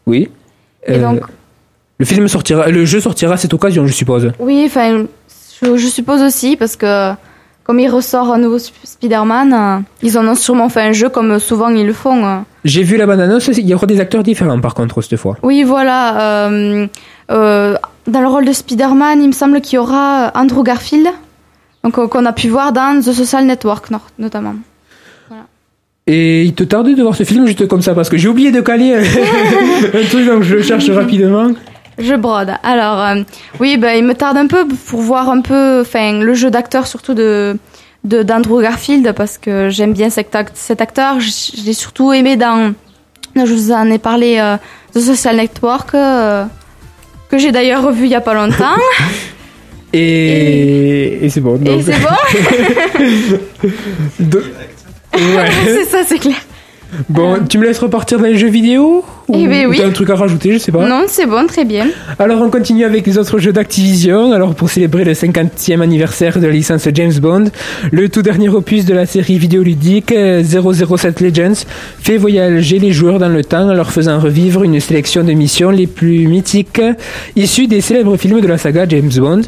Oui. 0.05 0.29
Et 0.85 0.91
Euh, 0.93 1.01
donc, 1.01 1.21
le 1.97 2.05
film 2.05 2.27
sortira, 2.27 2.67
le 2.69 2.85
jeu 2.85 2.99
sortira 2.99 3.33
à 3.33 3.37
cette 3.37 3.53
occasion, 3.53 3.85
je 3.87 3.93
suppose. 3.93 4.31
oui, 4.39 4.63
enfin, 4.67 5.05
je, 5.61 5.75
je 5.75 5.87
suppose 5.87 6.21
aussi, 6.21 6.55
parce 6.55 6.75
que 6.75 7.11
comme 7.69 7.79
il 7.79 7.87
ressort 7.87 8.33
un 8.33 8.39
nouveau 8.39 8.57
Sp- 8.57 8.73
Spider-Man, 8.83 9.53
euh, 9.53 9.77
ils 10.01 10.17
en 10.17 10.27
ont 10.27 10.33
sûrement 10.33 10.69
fait 10.69 10.81
un 10.81 10.91
jeu 10.91 11.07
comme 11.09 11.37
souvent 11.37 11.69
ils 11.69 11.85
le 11.85 11.93
font. 11.93 12.25
euh. 12.25 12.37
J'ai 12.65 12.81
vu 12.81 12.97
la 12.97 13.05
bande-annonce, 13.05 13.45
il 13.55 13.67
y 13.69 13.75
aura 13.75 13.85
des 13.85 13.99
acteurs 13.99 14.23
différents 14.23 14.59
par 14.59 14.73
contre 14.73 15.03
cette 15.03 15.17
fois. 15.19 15.37
Oui, 15.43 15.61
voilà. 15.61 16.47
euh, 16.49 16.87
dans 18.07 18.21
le 18.21 18.27
rôle 18.27 18.45
de 18.45 18.53
Spider-Man, 18.53 19.21
il 19.21 19.27
me 19.27 19.33
semble 19.33 19.61
qu'il 19.61 19.75
y 19.75 19.77
aura 19.77 20.31
Andrew 20.33 20.63
Garfield. 20.63 21.09
Donc 21.83 21.93
qu'on 22.09 22.25
a 22.25 22.33
pu 22.33 22.47
voir 22.47 22.73
dans 22.73 22.99
The 22.99 23.13
Social 23.13 23.45
Network 23.45 23.91
no- 23.91 23.99
notamment. 24.17 24.55
Et 26.07 26.43
il 26.45 26.55
te 26.55 26.63
tardait 26.63 26.95
de 26.95 27.03
voir 27.03 27.15
ce 27.15 27.23
film 27.23 27.45
juste 27.45 27.67
comme 27.67 27.83
ça 27.83 27.93
parce 27.93 28.09
que 28.09 28.17
j'ai 28.17 28.27
oublié 28.29 28.51
de 28.51 28.61
caler 28.61 28.95
un 29.93 30.03
truc 30.09 30.25
donc 30.25 30.41
je 30.41 30.55
le 30.55 30.63
cherche 30.63 30.89
rapidement. 30.89 31.51
Je 31.99 32.15
brode. 32.15 32.51
Alors, 32.63 32.99
euh, 33.01 33.23
oui, 33.59 33.77
ben, 33.77 33.91
il 33.97 34.03
me 34.05 34.13
tarde 34.13 34.37
un 34.37 34.47
peu 34.47 34.65
pour 34.67 35.01
voir 35.01 35.29
un 35.29 35.41
peu 35.41 35.81
enfin, 35.81 36.13
le 36.19 36.33
jeu 36.33 36.49
d'acteur, 36.49 36.87
surtout 36.87 37.13
de 37.13 37.57
de- 38.05 38.23
d'Andrew 38.23 38.61
Garfield, 38.61 39.11
parce 39.13 39.37
que 39.37 39.69
j'aime 39.69 39.91
bien 39.91 40.09
cet, 40.09 40.33
act- 40.33 40.55
cet 40.55 40.79
acteur. 40.79 41.15
L'ai 41.65 41.73
surtout 41.73 42.13
aimé 42.13 42.37
dans, 42.37 42.73
je 43.35 43.41
vous 43.53 43.71
en 43.73 43.89
ai 43.91 43.97
parlé, 43.99 44.37
euh, 44.39 44.55
The 44.93 44.99
Social 44.99 45.35
Network, 45.35 45.93
euh, 45.93 46.45
que 47.29 47.37
j'ai 47.37 47.51
d'ailleurs 47.51 47.83
revu 47.83 48.05
il 48.05 48.11
y 48.11 48.15
a 48.15 48.21
pas 48.21 48.33
longtemps. 48.33 48.75
Et, 49.91 51.25
et 51.25 51.29
c'est 51.29 51.41
bon. 51.41 51.59
Et 51.65 51.81
c'est 51.81 51.99
bon 51.99 53.29
de- 54.19 54.43
Ouais. 55.15 55.49
C'est 55.65 55.85
ça, 55.85 55.97
c'est 56.05 56.19
clair. 56.19 56.35
Bon, 57.09 57.43
tu 57.49 57.57
me 57.57 57.65
laisses 57.65 57.79
repartir 57.79 58.19
dans 58.19 58.25
les 58.25 58.37
jeux 58.37 58.49
vidéo? 58.49 59.03
Ou, 59.29 59.35
Eh 59.37 59.47
ben 59.47 59.67
ou 59.67 59.71
oui. 59.71 59.77
t'as 59.79 59.87
un 59.87 59.91
truc 59.91 60.09
à 60.09 60.15
rajouter, 60.15 60.53
je 60.53 60.57
sais 60.57 60.71
pas. 60.71 60.87
Non, 60.87 61.03
c'est 61.07 61.25
bon, 61.25 61.45
très 61.47 61.65
bien. 61.65 61.87
Alors 62.17 62.41
on 62.41 62.49
continue 62.49 62.83
avec 62.83 63.05
les 63.07 63.17
autres 63.17 63.39
jeux 63.39 63.53
d'Activision. 63.53 64.31
Alors 64.33 64.55
pour 64.55 64.69
célébrer 64.69 65.03
le 65.05 65.13
50e 65.13 65.81
anniversaire 65.81 66.39
de 66.39 66.47
la 66.47 66.51
licence 66.53 66.87
James 66.93 67.13
Bond, 67.21 67.45
le 67.91 68.09
tout 68.09 68.21
dernier 68.21 68.49
opus 68.49 68.85
de 68.85 68.93
la 68.93 69.05
série 69.05 69.37
vidéoludique 69.37 70.11
euh, 70.11 70.43
007 70.43 71.21
Legends 71.21 71.65
fait 72.01 72.17
voyager 72.17 72.79
les 72.79 72.91
joueurs 72.91 73.19
dans 73.19 73.29
le 73.29 73.43
temps 73.43 73.69
en 73.69 73.73
leur 73.73 73.91
faisant 73.91 74.19
revivre 74.19 74.63
une 74.63 74.79
sélection 74.79 75.23
de 75.23 75.31
missions 75.33 75.69
les 75.69 75.87
plus 75.87 76.27
mythiques 76.27 76.81
issues 77.35 77.67
des 77.67 77.81
célèbres 77.81 78.17
films 78.17 78.41
de 78.41 78.47
la 78.47 78.57
saga 78.57 78.85
James 78.89 79.11
Bond. 79.17 79.41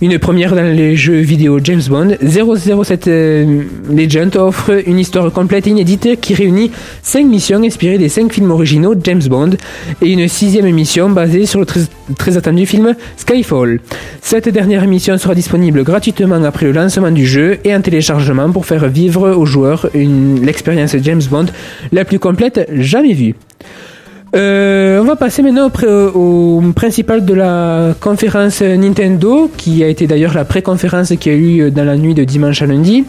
Une 0.00 0.18
première 0.18 0.54
dans 0.54 0.62
les 0.62 0.96
jeux 0.96 1.20
vidéo 1.20 1.58
James 1.62 1.82
Bond, 1.88 2.16
007 2.22 3.08
euh, 3.08 3.62
Legend 3.90 4.36
offre 4.36 4.70
une 4.86 4.98
histoire 4.98 5.32
complète 5.32 5.66
et 5.66 5.70
inédite 5.70 6.20
qui 6.20 6.34
réunit 6.34 6.70
5 7.02 7.24
missions 7.26 7.62
inspirées 7.62 7.98
des 7.98 8.08
5 8.08 8.32
films 8.32 8.50
originaux 8.50 8.94
James 9.04 9.22
Et 10.02 10.12
une 10.12 10.28
sixième 10.28 10.70
mission 10.70 11.10
basée 11.10 11.46
sur 11.46 11.60
le 11.60 11.66
très, 11.66 11.80
très 12.16 12.36
attendu 12.36 12.66
film 12.66 12.94
Skyfall. 13.16 13.80
Cette 14.20 14.48
dernière 14.48 14.86
mission 14.86 15.16
sera 15.18 15.34
disponible 15.34 15.84
gratuitement 15.84 16.42
après 16.44 16.66
le 16.66 16.72
lancement 16.72 17.10
du 17.10 17.26
jeu 17.26 17.58
et 17.64 17.74
en 17.74 17.80
téléchargement 17.80 18.50
pour 18.50 18.66
faire 18.66 18.88
vivre 18.88 19.30
aux 19.30 19.46
joueurs 19.46 19.88
l'expérience 19.94 20.96
James 21.02 21.22
Bond 21.30 21.46
la 21.92 22.04
plus 22.04 22.18
complète 22.18 22.68
jamais 22.72 23.14
vue. 23.14 23.34
Euh, 24.36 25.00
on 25.00 25.04
va 25.04 25.16
passer 25.16 25.42
maintenant 25.42 25.70
au, 25.70 26.58
au 26.58 26.72
principal 26.74 27.24
de 27.24 27.32
la 27.32 27.94
conférence 27.98 28.60
Nintendo, 28.60 29.50
qui 29.56 29.82
a 29.82 29.88
été 29.88 30.06
d'ailleurs 30.06 30.34
la 30.34 30.44
pré-conférence 30.44 31.12
qui 31.18 31.30
a 31.30 31.34
eu 31.34 31.70
dans 31.70 31.84
la 31.84 31.96
nuit 31.96 32.14
de 32.14 32.24
dimanche 32.24 32.60
à 32.60 32.66
lundi, 32.66 33.04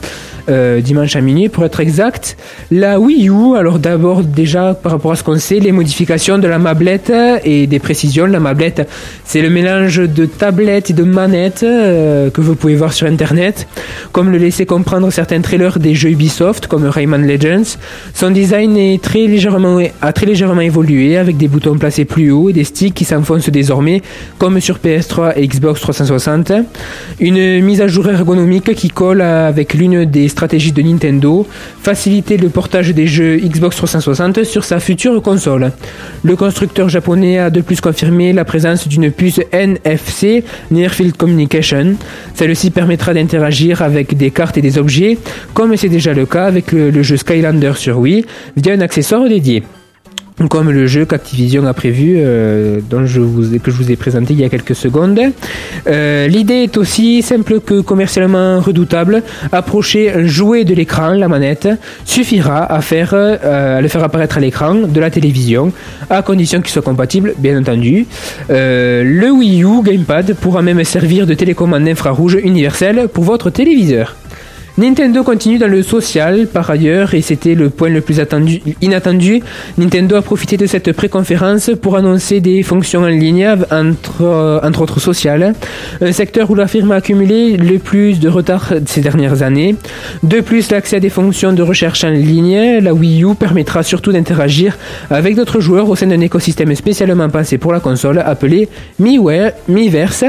euh, 0.49 0.79
dimanche 0.79 1.15
à 1.15 1.21
minuit 1.21 1.49
pour 1.49 1.65
être 1.65 1.81
exact. 1.81 2.37
La 2.71 2.99
Wii 2.99 3.29
U, 3.29 3.57
alors 3.57 3.79
d'abord 3.79 4.23
déjà 4.23 4.73
par 4.73 4.93
rapport 4.93 5.11
à 5.11 5.15
ce 5.15 5.23
qu'on 5.23 5.37
sait, 5.37 5.59
les 5.59 5.73
modifications 5.73 6.37
de 6.37 6.47
la 6.47 6.57
mablette 6.57 7.11
et 7.43 7.67
des 7.67 7.79
précisions. 7.79 8.25
La 8.25 8.39
mablette, 8.39 8.87
c'est 9.25 9.41
le 9.41 9.49
mélange 9.49 9.97
de 9.97 10.25
tablette 10.25 10.89
et 10.89 10.93
de 10.93 11.03
manette 11.03 11.63
euh, 11.63 12.29
que 12.29 12.39
vous 12.39 12.55
pouvez 12.55 12.75
voir 12.75 12.93
sur 12.93 13.07
Internet, 13.07 13.67
comme 14.13 14.31
le 14.31 14.37
laissaient 14.37 14.65
comprendre 14.65 15.11
certains 15.11 15.41
trailers 15.41 15.79
des 15.79 15.95
jeux 15.95 16.11
Ubisoft 16.11 16.67
comme 16.67 16.85
Rayman 16.85 17.27
Legends. 17.27 17.77
Son 18.13 18.31
design 18.31 18.77
est 18.77 19.03
très 19.03 19.27
légèrement, 19.27 19.79
a 20.01 20.13
très 20.13 20.25
légèrement 20.25 20.61
évolué 20.61 21.08
avec 21.17 21.37
des 21.37 21.47
boutons 21.47 21.77
placés 21.77 22.05
plus 22.05 22.31
haut 22.31 22.49
et 22.49 22.53
des 22.53 22.63
sticks 22.63 22.93
qui 22.93 23.05
s'enfoncent 23.05 23.49
désormais 23.49 24.01
comme 24.37 24.59
sur 24.59 24.77
PS3 24.77 25.33
et 25.35 25.47
Xbox 25.47 25.81
360. 25.81 26.51
Une 27.19 27.61
mise 27.61 27.81
à 27.81 27.87
jour 27.87 28.09
ergonomique 28.09 28.73
qui 28.75 28.89
colle 28.89 29.21
avec 29.21 29.73
l'une 29.73 30.05
des 30.05 30.27
stratégies 30.27 30.71
de 30.71 30.81
Nintendo, 30.81 31.47
faciliter 31.81 32.37
le 32.37 32.49
portage 32.49 32.93
des 32.93 33.07
jeux 33.07 33.37
Xbox 33.37 33.75
360 33.77 34.43
sur 34.43 34.63
sa 34.63 34.79
future 34.79 35.21
console. 35.21 35.71
Le 36.23 36.35
constructeur 36.35 36.89
japonais 36.89 37.39
a 37.39 37.49
de 37.49 37.61
plus 37.61 37.81
confirmé 37.81 38.33
la 38.33 38.45
présence 38.45 38.87
d'une 38.87 39.11
puce 39.11 39.39
NFC, 39.51 40.43
Near 40.71 40.91
Field 40.91 41.15
Communication. 41.17 41.95
Celle-ci 42.33 42.71
permettra 42.71 43.13
d'interagir 43.13 43.81
avec 43.81 44.15
des 44.17 44.31
cartes 44.31 44.57
et 44.57 44.61
des 44.61 44.77
objets, 44.77 45.17
comme 45.53 45.75
c'est 45.77 45.89
déjà 45.89 46.13
le 46.13 46.25
cas 46.25 46.45
avec 46.45 46.71
le, 46.71 46.89
le 46.89 47.03
jeu 47.03 47.17
Skylander 47.17 47.73
sur 47.75 47.99
Wii, 47.99 48.25
via 48.55 48.73
un 48.73 48.81
accessoire 48.81 49.27
dédié 49.27 49.63
comme 50.47 50.71
le 50.71 50.87
jeu 50.87 51.05
qu'Activision 51.05 51.65
a 51.65 51.73
prévu, 51.73 52.15
euh, 52.17 52.79
dont 52.89 53.05
je 53.05 53.19
vous 53.19 53.53
ai- 53.55 53.59
que 53.59 53.71
je 53.71 53.75
vous 53.75 53.91
ai 53.91 53.95
présenté 53.97 54.33
il 54.33 54.39
y 54.39 54.45
a 54.45 54.49
quelques 54.49 54.75
secondes. 54.75 55.19
Euh, 55.87 56.27
L'idée 56.27 56.63
est 56.63 56.77
aussi 56.77 57.21
simple 57.21 57.59
que 57.59 57.81
commercialement 57.81 58.59
redoutable. 58.61 59.21
Approcher 59.51 60.11
un 60.13 60.25
jouet 60.25 60.63
de 60.63 60.73
l'écran, 60.73 61.09
la 61.09 61.27
manette, 61.27 61.67
suffira 62.05 62.71
à 62.71 62.79
faire 62.81 63.11
euh, 63.13 63.77
à 63.79 63.81
le 63.81 63.87
faire 63.89 64.03
apparaître 64.03 64.37
à 64.37 64.39
l'écran 64.39 64.75
de 64.75 64.99
la 64.99 65.09
télévision, 65.09 65.73
à 66.09 66.21
condition 66.21 66.61
qu'il 66.61 66.71
soit 66.71 66.81
compatible, 66.81 67.33
bien 67.37 67.59
entendu. 67.59 68.05
Le 68.49 69.29
Wii 69.31 69.63
U 69.63 69.83
Gamepad 69.83 70.35
pourra 70.35 70.61
même 70.61 70.83
servir 70.83 71.25
de 71.27 71.33
télécommande 71.33 71.87
infrarouge 71.87 72.37
universelle 72.41 73.07
pour 73.11 73.23
votre 73.23 73.49
téléviseur. 73.49 74.15
Nintendo 74.79 75.23
continue 75.23 75.57
dans 75.57 75.67
le 75.67 75.83
social 75.83 76.47
par 76.47 76.69
ailleurs 76.69 77.13
et 77.13 77.21
c'était 77.21 77.53
le 77.53 77.69
point 77.69 77.89
le 77.89 77.99
plus 77.99 78.21
attendu, 78.21 78.61
inattendu. 78.81 79.41
Nintendo 79.77 80.15
a 80.15 80.21
profité 80.21 80.55
de 80.55 80.65
cette 80.67 80.93
pré-conférence 80.93 81.71
pour 81.81 81.97
annoncer 81.97 82.39
des 82.39 82.63
fonctions 82.63 83.01
en 83.01 83.07
ligne 83.07 83.45
entre, 83.71 84.21
euh, 84.21 84.61
entre 84.63 84.83
autres 84.83 85.01
sociales, 85.01 85.53
un 85.99 86.13
secteur 86.13 86.49
où 86.49 86.55
la 86.55 86.65
firme 86.65 86.93
a 86.93 86.95
accumulé 86.95 87.57
le 87.57 87.77
plus 87.77 88.21
de 88.21 88.29
retard 88.29 88.71
ces 88.85 89.01
dernières 89.01 89.43
années. 89.43 89.75
De 90.23 90.39
plus, 90.39 90.71
l'accès 90.71 90.95
à 90.95 90.99
des 91.01 91.09
fonctions 91.09 91.51
de 91.51 91.61
recherche 91.61 92.05
en 92.05 92.11
ligne, 92.11 92.79
la 92.79 92.93
Wii 92.93 93.25
U 93.25 93.35
permettra 93.35 93.83
surtout 93.83 94.13
d'interagir 94.13 94.77
avec 95.09 95.35
d'autres 95.35 95.59
joueurs 95.59 95.89
au 95.89 95.97
sein 95.97 96.07
d'un 96.07 96.21
écosystème 96.21 96.73
spécialement 96.73 97.27
pensé 97.27 97.57
pour 97.57 97.73
la 97.73 97.81
console 97.81 98.19
appelé 98.19 98.69
Miiverse 98.97 100.23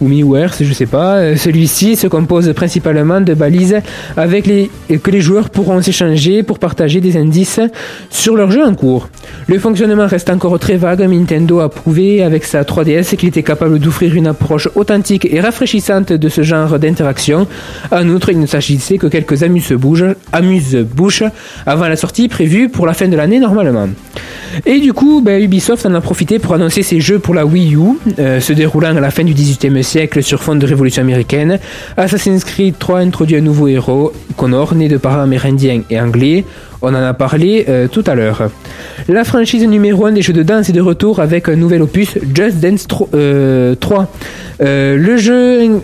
ou 0.00 0.08
Miiware, 0.08 0.52
je 0.60 0.72
sais 0.72 0.86
pas. 0.86 1.16
Euh, 1.16 1.36
Celui-ci 1.36 1.96
se 1.96 2.06
compose 2.06 2.52
principalement 2.54 3.20
de 3.20 3.34
balises 3.34 3.78
avec 4.16 4.46
les, 4.46 4.70
que 5.02 5.10
les 5.10 5.20
joueurs 5.20 5.50
pourront 5.50 5.80
s'échanger 5.82 6.42
pour 6.42 6.58
partager 6.58 7.00
des 7.00 7.16
indices 7.16 7.60
sur 8.10 8.36
leur 8.36 8.50
jeu 8.50 8.64
en 8.64 8.74
cours. 8.74 9.08
Le 9.46 9.58
fonctionnement 9.58 10.06
reste 10.06 10.30
encore 10.30 10.58
très 10.58 10.76
vague, 10.76 11.00
Nintendo 11.00 11.60
a 11.60 11.68
prouvé 11.68 12.22
avec 12.22 12.44
sa 12.44 12.62
3DS 12.62 13.16
qu'il 13.16 13.28
était 13.28 13.42
capable 13.42 13.78
d'offrir 13.78 14.14
une 14.14 14.26
approche 14.26 14.68
authentique 14.74 15.26
et 15.30 15.40
rafraîchissante 15.40 16.12
de 16.12 16.28
ce 16.28 16.42
genre 16.42 16.78
d'interaction. 16.78 17.46
En 17.90 18.08
outre, 18.08 18.30
il 18.30 18.38
ne 18.40 18.46
s'agissait 18.46 18.98
que 18.98 19.06
quelques 19.06 19.42
amuse-bouches 19.42 20.04
amuse 20.32 20.86
avant 21.66 21.88
la 21.88 21.96
sortie 21.96 22.28
prévue 22.28 22.68
pour 22.68 22.86
la 22.86 22.92
fin 22.94 23.08
de 23.08 23.16
l'année 23.16 23.40
normalement. 23.40 23.88
Et 24.66 24.80
du 24.80 24.92
coup, 24.92 25.20
ben, 25.20 25.42
Ubisoft 25.42 25.86
en 25.86 25.94
a 25.94 26.00
profité 26.00 26.38
pour 26.38 26.54
annoncer 26.54 26.82
ses 26.82 27.00
jeux 27.00 27.18
pour 27.18 27.34
la 27.34 27.44
Wii 27.46 27.74
U, 27.74 27.78
euh, 28.18 28.40
se 28.40 28.52
déroulant 28.52 28.96
à 28.96 29.00
la 29.00 29.10
fin 29.10 29.24
du 29.24 29.32
XVIIIe 29.34 29.84
siècle 29.84 29.87
sur 30.20 30.42
fond 30.42 30.54
de 30.54 30.66
révolution 30.66 31.02
américaine. 31.02 31.58
Assassin's 31.96 32.44
Creed 32.44 32.74
3 32.78 33.00
introduit 33.00 33.36
un 33.36 33.40
nouveau 33.40 33.68
héros, 33.68 34.12
Connor, 34.36 34.74
né 34.74 34.86
de 34.88 34.98
parents 34.98 35.22
amérindiens 35.22 35.82
et 35.88 35.98
anglais. 35.98 36.44
On 36.82 36.88
en 36.88 37.02
a 37.02 37.14
parlé 37.14 37.64
euh, 37.68 37.88
tout 37.88 38.04
à 38.06 38.14
l'heure. 38.14 38.50
La 39.08 39.24
franchise 39.24 39.64
numéro 39.66 40.04
1 40.04 40.12
des 40.12 40.22
jeux 40.22 40.34
de 40.34 40.42
danse 40.42 40.68
est 40.68 40.72
de 40.72 40.82
retour 40.82 41.20
avec 41.20 41.48
un 41.48 41.56
nouvel 41.56 41.80
opus, 41.82 42.18
Just 42.34 42.58
Dance 42.60 42.86
3. 42.86 43.08
euh, 43.14 43.74
3. 43.76 44.12
Euh, 44.60 44.96
le 44.96 45.16
jeu 45.16 45.80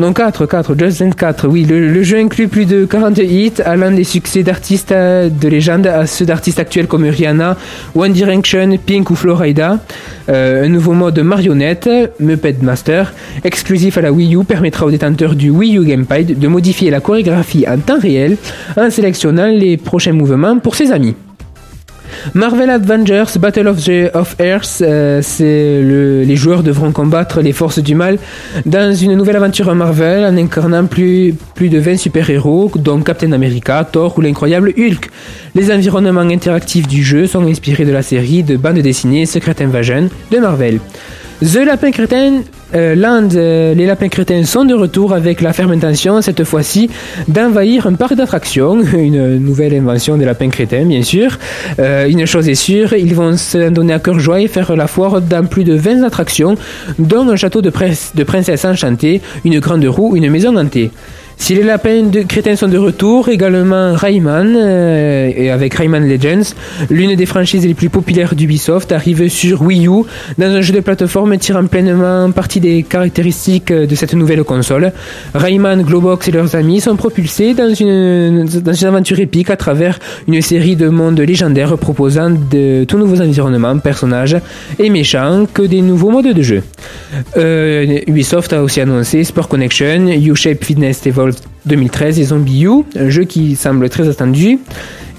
non, 0.00 0.12
4, 0.12 0.46
4, 0.46 0.74
Just 0.76 1.00
Dance 1.00 1.14
4, 1.14 1.46
oui. 1.46 1.64
Le, 1.64 2.02
jeu 2.02 2.18
inclut 2.18 2.48
plus 2.48 2.66
de 2.66 2.84
40 2.84 3.18
hits, 3.18 3.52
allant 3.64 3.92
des 3.92 4.02
succès 4.02 4.42
d'artistes 4.42 4.92
de 4.92 5.48
légende 5.48 5.86
à 5.86 6.04
ceux 6.06 6.24
d'artistes 6.24 6.58
actuels 6.58 6.88
comme 6.88 7.04
Rihanna, 7.04 7.56
One 7.94 8.12
Direction, 8.12 8.76
Pink 8.84 9.10
ou 9.10 9.14
Florida. 9.14 9.78
Euh, 10.28 10.64
un 10.64 10.68
nouveau 10.68 10.94
mode 10.94 11.20
marionnette, 11.20 11.88
Muppet 12.18 12.56
Master, 12.60 13.12
exclusif 13.44 13.96
à 13.96 14.00
la 14.00 14.10
Wii 14.10 14.34
U, 14.34 14.42
permettra 14.42 14.84
aux 14.84 14.90
détenteurs 14.90 15.36
du 15.36 15.50
Wii 15.50 15.76
U 15.76 15.84
Gamepad 15.84 16.38
de 16.38 16.48
modifier 16.48 16.90
la 16.90 16.98
chorégraphie 16.98 17.64
en 17.68 17.78
temps 17.78 18.00
réel 18.00 18.36
en 18.76 18.90
sélectionnant 18.90 19.46
les 19.46 19.76
prochains 19.76 20.12
mouvements 20.12 20.58
pour 20.58 20.74
ses 20.74 20.90
amis. 20.90 21.14
Marvel 22.34 22.70
Avengers 22.70 23.38
Battle 23.38 23.68
of, 23.68 23.82
the, 23.84 24.10
Earth, 24.40 24.82
euh, 24.82 25.20
c'est 25.22 25.82
le, 25.82 26.22
les 26.22 26.36
joueurs 26.36 26.62
devront 26.62 26.92
combattre 26.92 27.40
les 27.40 27.52
forces 27.52 27.78
du 27.78 27.94
mal 27.94 28.18
dans 28.66 28.94
une 28.94 29.14
nouvelle 29.14 29.36
aventure 29.36 29.74
Marvel 29.74 30.24
en 30.24 30.36
incarnant 30.36 30.86
plus, 30.86 31.34
plus 31.54 31.68
de 31.68 31.78
20 31.78 31.96
super-héros, 31.96 32.72
dont 32.76 33.00
Captain 33.00 33.32
America, 33.32 33.86
Thor 33.90 34.16
ou 34.18 34.20
l'incroyable 34.20 34.72
Hulk. 34.76 35.10
Les 35.54 35.72
environnements 35.72 36.20
interactifs 36.20 36.88
du 36.88 37.02
jeu 37.02 37.26
sont 37.26 37.46
inspirés 37.46 37.84
de 37.84 37.92
la 37.92 38.02
série 38.02 38.42
de 38.42 38.56
bande 38.56 38.78
dessinée 38.78 39.26
Secret 39.26 39.56
Invasion 39.60 40.08
de 40.30 40.38
Marvel. 40.38 40.80
The 41.40 41.64
Lapin 41.66 41.90
Crétin 41.90 42.42
euh, 42.74 42.94
Land, 42.94 43.28
euh, 43.34 43.74
les 43.74 43.86
lapins 43.86 44.08
crétins 44.08 44.44
sont 44.44 44.64
de 44.64 44.74
retour 44.74 45.12
avec 45.12 45.40
la 45.40 45.52
ferme 45.52 45.72
intention, 45.72 46.20
cette 46.22 46.44
fois-ci, 46.44 46.90
d'envahir 47.28 47.86
un 47.86 47.94
parc 47.94 48.14
d'attractions. 48.14 48.80
Une 48.92 49.38
nouvelle 49.38 49.74
invention 49.74 50.16
des 50.16 50.24
lapins 50.24 50.48
crétins, 50.48 50.84
bien 50.84 51.02
sûr. 51.02 51.38
Euh, 51.78 52.06
une 52.06 52.26
chose 52.26 52.48
est 52.48 52.54
sûre, 52.54 52.92
ils 52.94 53.14
vont 53.14 53.36
se 53.36 53.70
donner 53.70 53.92
à 53.92 53.98
cœur 53.98 54.18
joie 54.18 54.40
et 54.40 54.48
faire 54.48 54.74
la 54.76 54.86
foire 54.86 55.20
dans 55.20 55.46
plus 55.46 55.64
de 55.64 55.74
20 55.74 56.02
attractions, 56.02 56.56
dont 56.98 57.28
un 57.28 57.36
château 57.36 57.62
de 57.62 57.70
princesse 57.70 58.64
enchantée, 58.64 59.20
une 59.44 59.60
grande 59.60 59.84
roue, 59.84 60.16
une 60.16 60.30
maison 60.30 60.56
hantée. 60.56 60.90
Si 61.36 61.54
les 61.54 61.62
lapins 61.62 62.04
de 62.04 62.22
crétins 62.22 62.56
sont 62.56 62.68
de 62.68 62.78
retour, 62.78 63.28
également 63.28 63.92
Rayman, 63.94 64.54
euh, 64.56 65.30
et 65.36 65.50
avec 65.50 65.74
Rayman 65.74 66.08
Legends, 66.08 66.54
l'une 66.90 67.14
des 67.16 67.26
franchises 67.26 67.66
les 67.66 67.74
plus 67.74 67.90
populaires 67.90 68.34
d'Ubisoft, 68.34 68.92
arrive 68.92 69.28
sur 69.28 69.62
Wii 69.62 69.86
U 69.86 70.04
dans 70.38 70.46
un 70.46 70.60
jeu 70.62 70.72
de 70.72 70.80
plateforme 70.80 71.36
tirant 71.36 71.66
pleinement 71.66 72.30
parti 72.30 72.60
des 72.60 72.82
caractéristiques 72.82 73.72
de 73.72 73.94
cette 73.94 74.14
nouvelle 74.14 74.42
console. 74.44 74.92
Rayman, 75.34 75.82
Globox 75.82 76.28
et 76.28 76.30
leurs 76.30 76.54
amis 76.56 76.80
sont 76.80 76.96
propulsés 76.96 77.54
dans 77.54 77.74
une, 77.74 78.46
aventure 78.82 79.20
épique 79.20 79.50
à 79.50 79.56
travers 79.56 79.98
une 80.26 80.40
série 80.40 80.76
de 80.76 80.88
mondes 80.88 81.20
légendaires 81.20 81.76
proposant 81.76 82.30
de 82.30 82.84
tout 82.84 82.98
nouveaux 82.98 83.20
environnements, 83.20 83.78
personnages 83.78 84.36
et 84.78 84.88
méchants 84.88 85.46
que 85.52 85.62
des 85.62 85.82
nouveaux 85.82 86.10
modes 86.10 86.32
de 86.32 86.42
jeu. 86.42 86.62
Euh, 87.36 88.00
Ubisoft 88.06 88.52
a 88.52 88.62
aussi 88.62 88.80
annoncé 88.80 89.24
Sport 89.24 89.48
Connection, 89.48 90.06
U-Shape 90.08 90.64
Fitness 90.64 91.00
Evolved 91.24 91.40
2013 91.66 92.20
et 92.20 92.24
Zombie 92.24 92.64
U, 92.64 92.84
un 92.98 93.08
jeu 93.08 93.24
qui 93.24 93.56
semble 93.56 93.88
très 93.88 94.08
attendu. 94.08 94.58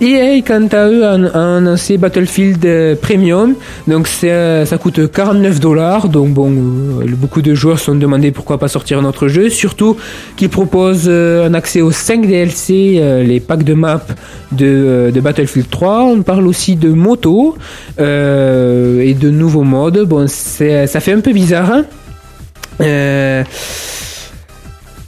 EA, 0.02 0.42
quant 0.46 0.68
à 0.74 0.90
eux, 0.90 1.06
a 1.06 1.14
annoncé 1.58 1.98
Battlefield 1.98 2.66
euh, 2.66 2.96
Premium. 3.02 3.56
Donc 3.88 4.10
euh, 4.26 4.66
ça 4.66 4.78
coûte 4.78 5.10
49 5.10 5.60
dollars. 5.62 6.10
Donc 6.10 6.32
bon, 6.34 6.52
euh, 6.52 7.06
beaucoup 7.18 7.42
de 7.42 7.56
joueurs 7.56 7.80
se 7.80 7.86
sont 7.86 7.96
demandé 7.96 8.32
pourquoi 8.32 8.58
pas 8.60 8.68
sortir 8.68 9.00
un 9.00 9.06
autre 9.06 9.30
jeu. 9.30 9.50
Surtout 9.50 9.96
qu'il 10.36 10.50
propose 10.50 11.06
euh, 11.08 11.48
un 11.48 11.54
accès 11.54 11.82
aux 11.82 11.92
5 11.92 12.28
DLC, 12.28 13.24
les 13.26 13.40
packs 13.40 13.64
de 13.64 13.74
map 13.74 14.06
de, 14.52 15.12
Battlefield 15.16 15.70
3. 15.70 16.04
On 16.04 16.22
parle 16.24 16.46
aussi 16.46 16.76
de 16.76 16.90
moto 16.90 17.56
et 17.98 18.02
de 19.18 19.30
nouveaux 19.30 19.64
modes. 19.64 20.02
Bon, 20.06 20.28
ça 20.28 21.00
fait 21.00 21.14
un 21.14 21.22
peu 21.22 21.32
bizarre. 21.32 21.72
hein. 21.72 21.86
Euh, 22.82 23.44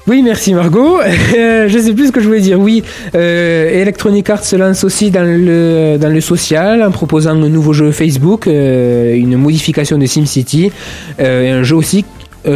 oui, 0.08 0.22
merci 0.22 0.54
Margot. 0.54 1.00
Euh, 1.38 1.68
je 1.68 1.78
sais 1.78 1.94
plus 1.94 2.08
ce 2.08 2.12
que 2.12 2.22
je 2.22 2.28
voulais 2.28 2.40
dire. 2.40 2.60
Oui, 2.60 2.84
euh, 3.14 3.82
Electronic 3.82 4.30
Arts 4.30 4.46
se 4.46 4.56
lance 4.56 4.84
aussi 4.84 5.12
dans 5.12 5.24
le 5.24 5.98
dans 5.98 6.10
le 6.10 6.22
social 6.22 6.82
en 6.82 6.92
proposant 6.92 7.32
un 7.32 7.50
nouveau 7.50 7.74
jeu 7.74 7.92
Facebook, 7.92 8.48
euh, 8.48 9.14
une 9.14 9.36
modification 9.36 9.98
de 9.98 10.06
SimCity, 10.06 10.72
euh, 11.20 11.60
un 11.60 11.64
jeu 11.64 11.76
aussi 11.76 12.06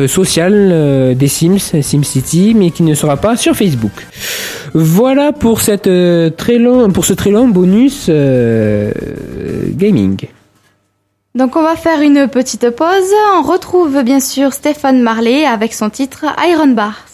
social 0.07 1.17
des 1.17 1.27
Sims, 1.27 1.81
SimCity, 1.81 2.53
mais 2.55 2.71
qui 2.71 2.83
ne 2.83 2.93
sera 2.93 3.17
pas 3.17 3.35
sur 3.35 3.57
Facebook. 3.57 3.91
Voilà 4.73 5.33
pour 5.33 5.59
cette 5.59 5.89
très 6.37 6.57
long 6.59 6.89
pour 6.91 7.03
ce 7.03 7.11
très 7.11 7.29
long 7.29 7.49
bonus 7.49 8.09
gaming. 9.75 10.17
Donc 11.35 11.57
on 11.57 11.61
va 11.61 11.75
faire 11.75 11.99
une 11.99 12.29
petite 12.29 12.69
pause. 12.69 13.13
On 13.37 13.41
retrouve 13.41 14.01
bien 14.03 14.21
sûr 14.21 14.53
Stéphane 14.53 15.01
Marley 15.01 15.43
avec 15.45 15.73
son 15.73 15.89
titre 15.89 16.25
Iron 16.47 16.67
Bar. 16.67 17.10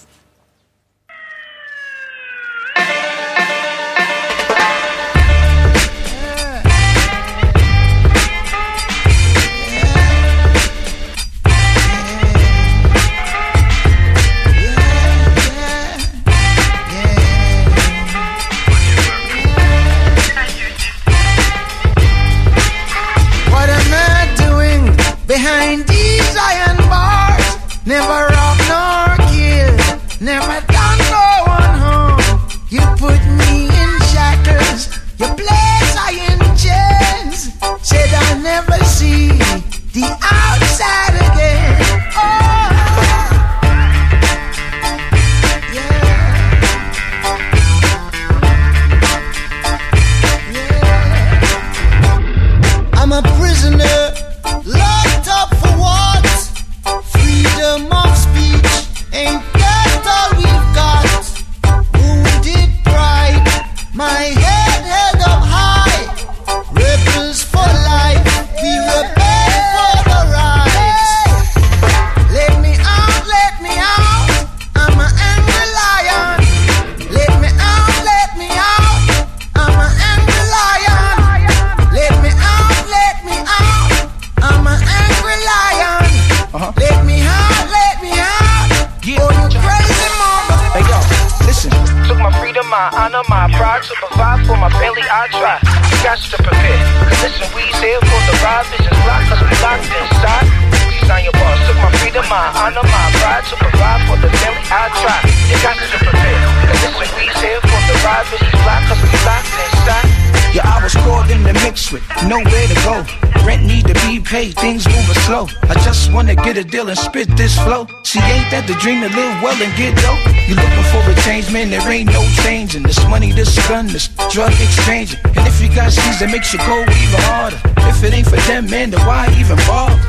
Get 116.48 116.56
a 116.56 116.64
deal 116.64 116.88
and 116.88 116.98
spit 116.98 117.28
this 117.36 117.60
flow. 117.60 117.86
See, 118.08 118.24
ain't 118.24 118.48
that 118.56 118.64
the 118.68 118.76
dream 118.80 119.04
to 119.04 119.12
live 119.12 119.44
well 119.44 119.60
and 119.60 119.74
get 119.76 119.92
dope? 120.00 120.16
You 120.48 120.56
looking 120.56 120.88
for 120.96 121.04
a 121.04 121.16
change, 121.28 121.52
man? 121.52 121.70
There 121.70 121.84
ain't 121.92 122.08
no 122.08 122.24
changing. 122.40 122.84
This 122.84 123.04
money, 123.12 123.34
this 123.34 123.52
gun, 123.68 123.88
this 123.88 124.08
drug 124.32 124.56
exchange. 124.56 125.18
And 125.36 125.44
if 125.44 125.60
you 125.60 125.68
got 125.68 125.92
C's, 125.92 126.20
that 126.24 126.32
makes 126.32 126.54
you 126.56 126.60
go 126.64 126.88
even 126.88 127.22
harder. 127.28 127.60
If 127.92 128.00
it 128.00 128.14
ain't 128.16 128.32
for 128.32 128.40
them, 128.48 128.70
man, 128.72 128.92
then 128.92 129.04
why 129.04 129.28
even 129.36 129.60
bother? 129.68 130.00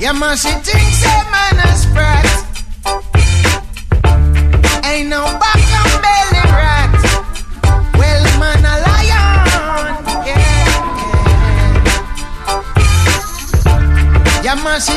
Yeah, 0.00 0.16
man, 0.16 0.40
she 0.40 0.48
thinks 0.64 1.04
that 1.04 1.28
man 1.28 1.60
is. 1.68 1.84
Ain't 4.88 5.08
no 5.12 5.20
back 5.36 5.60
and 5.60 6.00
belly 6.00 6.48
rat. 6.48 6.96
Well, 8.00 8.24
man, 8.40 8.64
a 8.64 8.74
lion. 8.88 10.00
Yeah, 10.24 10.40
yeah. 10.40 10.80
Yeah, 14.44 14.56
man, 14.64 14.80
she 14.80 14.96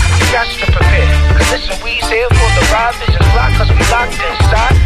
You 0.21 0.27
got 0.29 0.45
to 0.45 0.65
prepare. 0.69 1.09
Cause 1.33 1.49
listen, 1.49 1.75
we's 1.81 2.05
here 2.05 2.29
for 2.29 2.49
the 2.53 2.63
ride. 2.69 2.93
Visions 3.01 3.25
blocked 3.33 3.57
cause 3.57 3.71
we 3.73 3.81
locked 3.89 4.13
inside. 4.21 4.77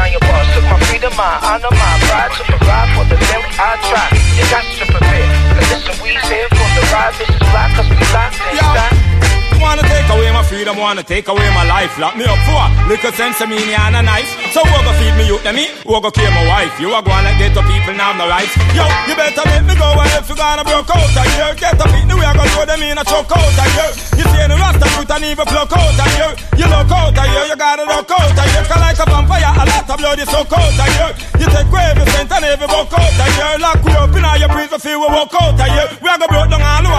On 0.00 0.08
your 0.08 0.20
boss. 0.24 0.48
Took 0.56 0.64
my 0.64 0.80
freedom, 0.88 1.12
my 1.16 1.36
honor, 1.44 1.68
my 1.68 1.92
pride 2.08 2.32
to 2.40 2.42
provide 2.48 2.88
for 2.96 3.04
the 3.12 3.20
belly. 3.20 3.52
I 3.60 3.76
try. 3.84 4.08
You 4.40 4.44
got 4.48 4.64
to 4.64 4.84
prepare. 4.88 5.28
Cause 5.60 5.68
listen, 5.68 5.96
we's 6.00 6.24
here 6.24 6.48
for 6.48 6.68
the 6.72 6.82
ride. 6.88 7.12
Visions 7.20 7.44
blocked 7.52 7.76
cause 7.76 7.88
we 7.92 8.00
locked 8.08 8.40
inside. 8.48 9.29
Wanna 9.70 9.86
take 9.86 10.10
away 10.10 10.32
my 10.34 10.42
freedom, 10.42 10.76
wanna 10.82 11.04
take 11.04 11.28
away 11.30 11.46
my 11.54 11.62
life. 11.62 11.94
Lock 11.94 12.18
me 12.18 12.26
up 12.26 12.42
for 12.42 12.58
little 12.90 13.12
sense 13.14 13.38
of 13.38 13.46
meaning 13.46 13.70
and 13.70 13.94
a 13.94 14.02
knife. 14.02 14.26
So 14.50 14.66
who 14.66 14.76
go 14.82 14.90
feed 14.98 15.14
me 15.14 15.30
youth 15.30 15.46
and 15.46 15.54
me? 15.54 15.70
Who 15.86 15.94
go 16.02 16.10
kill 16.10 16.26
my 16.26 16.42
wife? 16.50 16.74
You 16.82 16.90
are 16.90 16.98
going 16.98 17.22
like 17.22 17.38
ghetto 17.38 17.62
people 17.62 17.94
now 17.94 18.10
no 18.18 18.26
rights. 18.26 18.50
Yo, 18.74 18.82
you 19.06 19.14
better 19.14 19.46
let 19.46 19.62
me 19.62 19.78
go 19.78 19.94
and 19.94 20.10
if 20.18 20.26
you 20.26 20.34
gonna 20.34 20.66
broke 20.66 20.90
out 20.90 21.14
a 21.14 21.22
year. 21.38 21.54
Get 21.54 21.78
up 21.78 21.94
in 21.94 22.10
the 22.10 22.18
way 22.18 22.26
I 22.26 22.34
go 22.34 22.42
throw 22.50 22.66
them 22.66 22.82
in 22.82 22.98
a 22.98 23.04
choke 23.06 23.30
out 23.30 23.46
a 23.46 23.66
year. 23.78 23.90
You 24.18 24.24
see 24.26 24.42
the 24.50 24.56
rasta 24.58 24.86
youth 24.90 25.10
and 25.14 25.24
even 25.30 25.46
pluck 25.46 25.70
out 25.70 26.02
a 26.02 26.06
year. 26.18 26.32
You 26.58 26.66
look 26.66 26.90
out 26.90 27.14
a 27.14 27.24
year, 27.30 27.44
you 27.54 27.54
gotta 27.54 27.86
look 27.86 28.10
out 28.10 28.26
a 28.26 28.44
year. 28.50 28.64
Cause 28.66 28.82
like 28.82 28.98
a 28.98 29.06
vampire, 29.06 29.54
a 29.54 29.64
lot 29.70 29.86
of 29.86 29.96
blood 30.02 30.18
is 30.18 30.26
so 30.34 30.42
cold 30.50 30.82
a 30.82 30.86
year. 30.98 31.10
You 31.38 31.46
take 31.46 31.70
grave, 31.70 31.94
you 31.94 32.06
sent 32.10 32.26
and 32.26 32.42
every 32.42 32.66
buck 32.66 32.90
out 32.90 33.06
a 33.06 33.26
girl, 33.38 33.58
lock 33.62 33.78
we 33.86 33.94
up 33.94 34.10
in 34.18 34.26
all 34.26 34.34
your 34.34 34.50
prison 34.50 34.82
feel 34.82 34.98
we 34.98 35.06
walk 35.14 35.30
out 35.38 35.54
of 35.54 35.62
here. 35.62 35.88
We 36.02 36.10
are 36.10 36.18
gonna 36.18 36.26
broke 36.26 36.50
down 36.50 36.58
all 36.58 36.82
the 36.82 36.90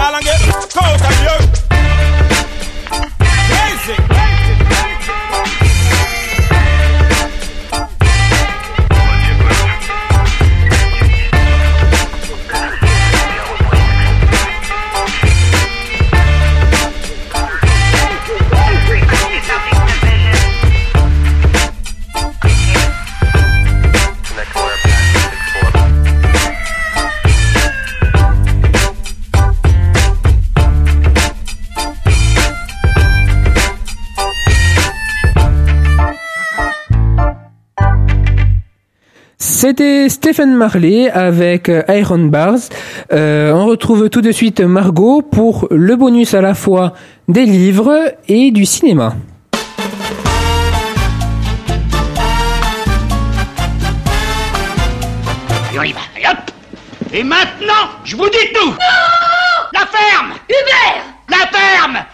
C'était 39.72 40.10
Stephen 40.10 40.54
Marley 40.54 41.08
avec 41.08 41.70
euh, 41.70 41.82
Iron 41.88 42.26
Bars. 42.26 42.58
Euh, 43.10 43.52
on 43.54 43.64
retrouve 43.64 44.10
tout 44.10 44.20
de 44.20 44.30
suite 44.30 44.60
Margot 44.60 45.22
pour 45.22 45.66
le 45.70 45.96
bonus 45.96 46.34
à 46.34 46.42
la 46.42 46.52
fois 46.52 46.92
des 47.26 47.46
livres 47.46 48.12
et 48.28 48.50
du 48.50 48.66
cinéma. 48.66 49.14
Et 55.72 55.78
on 55.78 55.82
y 55.84 55.92
va. 55.94 56.00
Et 56.20 56.28
hop 56.28 56.36
Et 57.14 57.22
maintenant, 57.22 57.88
je 58.04 58.14
vous 58.14 58.28
dis 58.28 58.52
tout 58.52 58.74
La 59.72 59.86
ferme 59.86 60.34
Hubert 60.50 61.02
La 61.30 61.46
ferme 61.46 62.04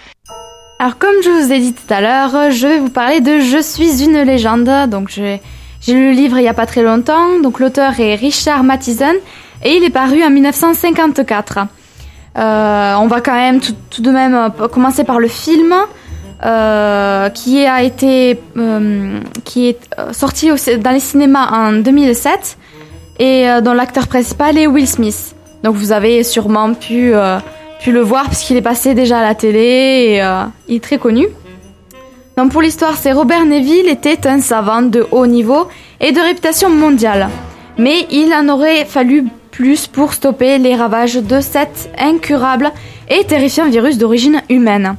Alors 0.78 0.96
comme 0.96 1.16
je 1.24 1.30
vous 1.30 1.52
ai 1.52 1.58
dit 1.58 1.74
tout 1.74 1.92
à 1.92 2.00
l'heure, 2.00 2.52
je 2.52 2.68
vais 2.68 2.78
vous 2.78 2.90
parler 2.90 3.20
de 3.20 3.40
Je 3.40 3.60
suis 3.60 4.04
une 4.04 4.22
légende. 4.22 4.88
Donc 4.88 5.08
j'ai 5.08 5.40
j'ai 5.80 5.94
lu 5.94 6.10
le 6.10 6.16
livre 6.16 6.38
il 6.38 6.44
y 6.44 6.48
a 6.48 6.54
pas 6.54 6.66
très 6.66 6.82
longtemps. 6.82 7.38
Donc 7.42 7.60
l'auteur 7.60 7.98
est 8.00 8.14
Richard 8.14 8.64
Matheson 8.64 9.14
et 9.62 9.76
il 9.76 9.84
est 9.84 9.90
paru 9.90 10.22
en 10.22 10.30
1954. 10.30 11.58
Euh, 12.36 12.94
on 13.00 13.06
va 13.06 13.20
quand 13.20 13.34
même 13.34 13.60
tout, 13.60 14.02
de 14.02 14.10
même 14.10 14.34
euh, 14.34 14.68
commencer 14.68 15.02
par 15.02 15.18
le 15.18 15.28
film 15.28 15.74
euh, 16.44 17.28
qui 17.30 17.66
a 17.66 17.82
été 17.82 18.40
qui 19.44 19.68
est 19.68 19.80
sorti 20.12 20.50
dans 20.78 20.90
les 20.90 21.00
cinémas 21.00 21.48
en 21.50 21.72
2007 21.72 22.58
et 23.18 23.46
dont 23.62 23.72
l'acteur 23.72 24.06
principal 24.06 24.56
est 24.56 24.66
Will 24.66 24.86
Smith. 24.86 25.34
Donc 25.64 25.74
vous 25.74 25.90
avez 25.90 26.22
sûrement 26.22 26.74
pu 26.74 27.12
pu 27.80 27.92
le 27.92 28.00
voir 28.00 28.26
puisqu'il 28.26 28.56
est 28.56 28.62
passé 28.62 28.94
déjà 28.94 29.18
à 29.18 29.22
la 29.22 29.34
télé 29.34 29.58
et 29.58 30.22
il 30.68 30.76
est 30.76 30.82
très 30.82 30.98
connu. 30.98 31.26
Pour 32.46 32.62
l'histoire, 32.62 32.96
c'est 32.96 33.12
Robert 33.12 33.44
Neville 33.44 33.88
était 33.88 34.26
un 34.28 34.40
savant 34.40 34.82
de 34.82 35.04
haut 35.10 35.26
niveau 35.26 35.66
et 36.00 36.12
de 36.12 36.20
réputation 36.20 36.70
mondiale. 36.70 37.28
Mais 37.78 38.06
il 38.12 38.32
en 38.32 38.48
aurait 38.48 38.84
fallu 38.84 39.24
plus 39.50 39.88
pour 39.88 40.14
stopper 40.14 40.58
les 40.58 40.76
ravages 40.76 41.16
de 41.16 41.40
cet 41.40 41.90
incurable 41.98 42.70
et 43.10 43.24
terrifiant 43.24 43.68
virus 43.68 43.98
d'origine 43.98 44.40
humaine. 44.48 44.94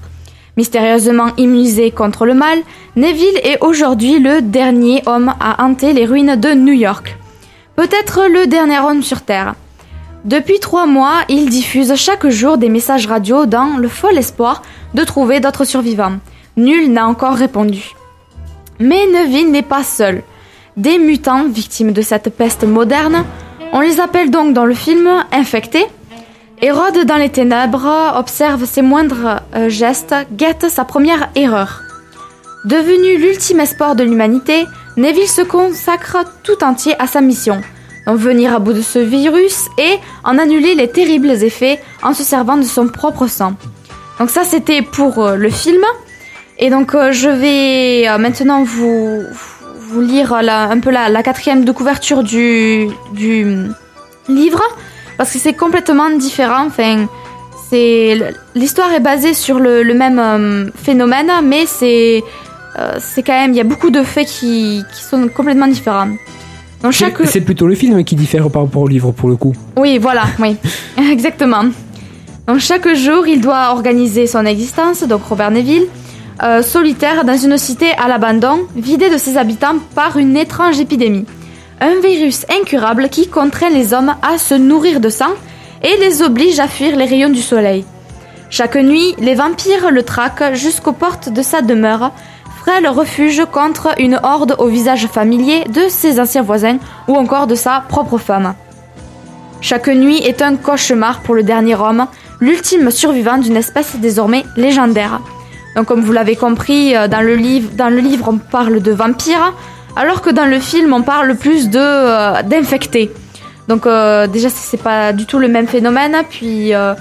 Mystérieusement 0.58 1.30
immunisé 1.38 1.92
contre 1.92 2.26
le 2.26 2.34
mal, 2.34 2.60
Neville 2.98 3.40
est 3.44 3.58
aujourd'hui 3.62 4.20
le 4.20 4.42
dernier 4.42 5.02
homme 5.06 5.34
à 5.40 5.64
hanter 5.64 5.94
les 5.94 6.06
ruines 6.06 6.36
de 6.36 6.50
New 6.50 6.74
York. 6.74 7.18
Peut-être 7.78 8.28
le 8.30 8.48
dernier 8.48 8.80
homme 8.80 9.02
sur 9.02 9.22
Terre. 9.22 9.56
Depuis 10.26 10.60
trois 10.60 10.86
mois, 10.86 11.22
il 11.30 11.50
diffuse 11.50 11.96
chaque 11.96 12.28
jour 12.28 12.58
des 12.58 12.68
messages 12.68 13.08
radio 13.08 13.46
dans 13.46 13.78
le 13.78 13.88
fol 13.88 14.18
espoir 14.18 14.62
de 14.94 15.06
trouver 15.06 15.40
d'autres 15.40 15.64
survivants. 15.64 16.18
Nul 16.58 16.92
n'a 16.92 17.08
encore 17.08 17.36
répondu. 17.36 17.92
Mais 18.80 19.08
Neville 19.08 19.52
n'est 19.52 19.62
pas 19.62 19.84
seul. 19.84 20.24
Des 20.78 20.98
mutants 20.98 21.48
victimes 21.48 21.92
de 21.92 22.02
cette 22.02 22.30
peste 22.30 22.64
moderne, 22.64 23.26
on 23.74 23.82
les 23.82 24.00
appelle 24.00 24.32
donc 24.32 24.54
dans 24.54 24.66
le 24.66 24.74
film 24.74 25.10
infectés, 25.32 25.86
Hérode 26.62 27.06
dans 27.06 27.16
les 27.16 27.30
ténèbres 27.30 28.14
observe 28.18 28.66
ses 28.66 28.82
moindres 28.82 29.42
euh, 29.56 29.70
gestes, 29.70 30.14
guette 30.34 30.66
sa 30.70 30.84
première 30.84 31.30
erreur. 31.36 31.84
Devenu 32.66 33.18
l'ultime 33.18 33.62
espoir 33.62 33.96
de 33.96 34.04
l'humanité, 34.04 34.66
Neville 34.98 35.30
se 35.30 35.42
consacre 35.42 36.18
tout 36.44 36.62
entier 36.62 36.96
à 37.00 37.08
sa 37.08 37.22
mission, 37.22 37.62
en 38.06 38.16
venir 38.16 38.54
à 38.54 38.60
bout 38.60 38.74
de 38.74 38.82
ce 38.82 39.00
virus 39.00 39.70
et 39.78 40.00
en 40.26 40.38
annuler 40.38 40.76
les 40.76 40.90
terribles 40.90 41.30
effets 41.30 41.80
en 42.04 42.14
se 42.14 42.24
servant 42.24 42.58
de 42.58 42.64
son 42.64 42.90
propre 42.90 43.28
sang. 43.28 43.54
Donc 44.20 44.30
ça 44.30 44.44
c'était 44.44 44.82
pour 44.82 45.24
euh, 45.24 45.36
le 45.38 45.50
film. 45.50 45.82
Et 46.60 46.70
donc 46.70 46.94
euh, 46.94 47.12
je 47.12 47.30
vais 47.30 48.08
euh, 48.08 48.18
maintenant 48.18 48.64
vous, 48.64 49.24
vous 49.80 50.02
lire 50.02 50.42
la- 50.42 50.70
un 50.70 50.80
peu 50.80 50.90
la, 50.92 51.10
la 51.10 51.24
quatrième 51.24 51.64
de 51.64 51.72
couverture 51.72 52.22
du, 52.24 52.88
du 53.14 53.44
hum, 53.46 53.76
livre 54.28 54.62
parce 55.18 55.32
que 55.34 55.40
c'est 55.40 55.54
complètement 55.54 56.10
différent. 56.12 56.66
Enfin, 56.68 57.08
l'histoire 58.56 58.92
est 58.94 59.00
basée 59.00 59.34
sur 59.34 59.60
le, 59.60 59.84
le 59.84 59.94
même 59.94 60.20
euh, 60.20 60.70
phénomène, 60.76 61.32
mais 61.44 61.66
c'est 61.66 62.24
c'est 63.00 63.24
quand 63.24 63.34
même 63.34 63.52
il 63.52 63.58
y 63.58 63.60
a 63.60 63.66
beaucoup 63.66 63.90
de 63.90 64.04
faits 64.04 64.26
qui, 64.28 64.84
qui 64.94 65.04
sont 65.04 65.28
complètement 65.28 65.68
différents. 65.68 66.08
Chaque 66.92 67.18
C'est 67.18 67.26
c'est 67.26 67.42
plutôt 67.42 67.68
le 67.68 67.76
film 67.76 68.06
qui 68.06 68.16
diffère 68.16 68.50
par 68.50 68.62
rapport 68.64 68.84
au 68.84 68.88
livre 68.88 69.12
pour 69.12 69.28
le 69.28 69.36
coup. 69.36 69.54
oui, 69.76 69.98
voilà, 69.98 70.24
oui, 70.40 70.56
exactement. 71.12 71.66
Donc 72.48 72.60
chaque 72.60 72.88
jour, 72.96 73.28
il 73.28 73.42
doit 73.42 73.72
organiser 73.72 74.28
son 74.28 74.46
existence, 74.46 75.04
donc 75.04 75.24
Robert 75.26 75.52
Neville, 75.52 75.88
euh, 76.42 76.62
solitaire 76.62 77.26
dans 77.26 77.38
une 77.38 77.58
cité 77.58 77.92
à 77.98 78.08
l'abandon, 78.08 78.68
vidée 78.76 79.10
de 79.10 79.18
ses 79.18 79.38
habitants 79.38 79.80
par 79.96 80.18
une 80.18 80.38
étrange 80.38 80.80
épidémie. 80.80 81.26
Un 81.82 82.00
virus 82.02 82.46
incurable 82.62 83.10
qui 83.10 83.28
contraint 83.28 83.70
les 83.70 83.94
hommes 83.94 84.16
à 84.22 84.38
se 84.38 84.54
nourrir 84.54 85.00
de 85.00 85.10
sang 85.10 85.34
et 85.84 85.98
les 85.98 86.22
oblige 86.22 86.60
à 86.60 86.68
fuir 86.68 86.96
les 86.96 87.06
rayons 87.06 87.30
du 87.30 87.42
soleil. 87.42 87.86
Chaque 88.50 88.76
nuit, 88.76 89.16
les 89.20 89.36
vampires 89.36 89.92
le 89.92 90.04
traquent 90.04 90.54
jusqu'aux 90.54 90.94
portes 90.94 91.30
de 91.30 91.42
sa 91.42 91.62
demeure, 91.62 92.12
frêle 92.62 92.88
refuge 92.88 93.44
contre 93.52 93.90
une 94.00 94.20
horde 94.24 94.56
au 94.60 94.68
visage 94.68 95.08
familier 95.08 95.64
de 95.66 95.88
ses 95.90 96.20
anciens 96.20 96.42
voisins 96.42 96.78
ou 97.08 97.16
encore 97.16 97.48
de 97.48 97.56
sa 97.56 97.84
propre 97.88 98.18
femme. 98.18 98.56
Chaque 99.62 99.88
nuit 99.90 100.18
est 100.18 100.42
un 100.42 100.56
cauchemar 100.56 101.22
pour 101.22 101.36
le 101.36 101.44
dernier 101.44 101.76
homme, 101.76 102.08
l'ultime 102.40 102.92
survivant 102.92 103.38
d'une 103.38 103.58
espèce 103.58 103.98
désormais 103.98 104.46
légendaire. 104.56 105.20
Donc 105.80 105.88
comme 105.88 106.02
vous 106.02 106.12
l'avez 106.12 106.36
compris, 106.36 106.94
euh, 106.94 107.08
dans 107.08 107.22
le, 107.22 107.36
livre, 107.36 107.70
dans 107.74 107.88
le 107.88 108.00
livre 108.00 108.28
on 108.28 108.38
parle 108.38 108.82
de 108.82 108.92
vampires, 108.92 109.54
alors 109.96 110.22
que 110.22 110.30
dans 110.30 110.44
le 110.44 110.60
film 110.60 110.92
on 110.92 111.04
parle 111.04 111.38
plus 111.38 111.70
de 111.70 111.80
euh, 111.80 112.44
d'infectés. 112.44 113.10
Donc 113.70 113.86
euh, 113.86 114.28
déjà 114.28 114.50
c'est 114.50 114.84
pas 114.84 115.14
du 115.14 115.26
tout 115.26 115.40
le 115.40 115.48
même 115.48 115.68
phénomène. 115.68 116.18
Puis 116.30 116.74
euh, 116.74 116.96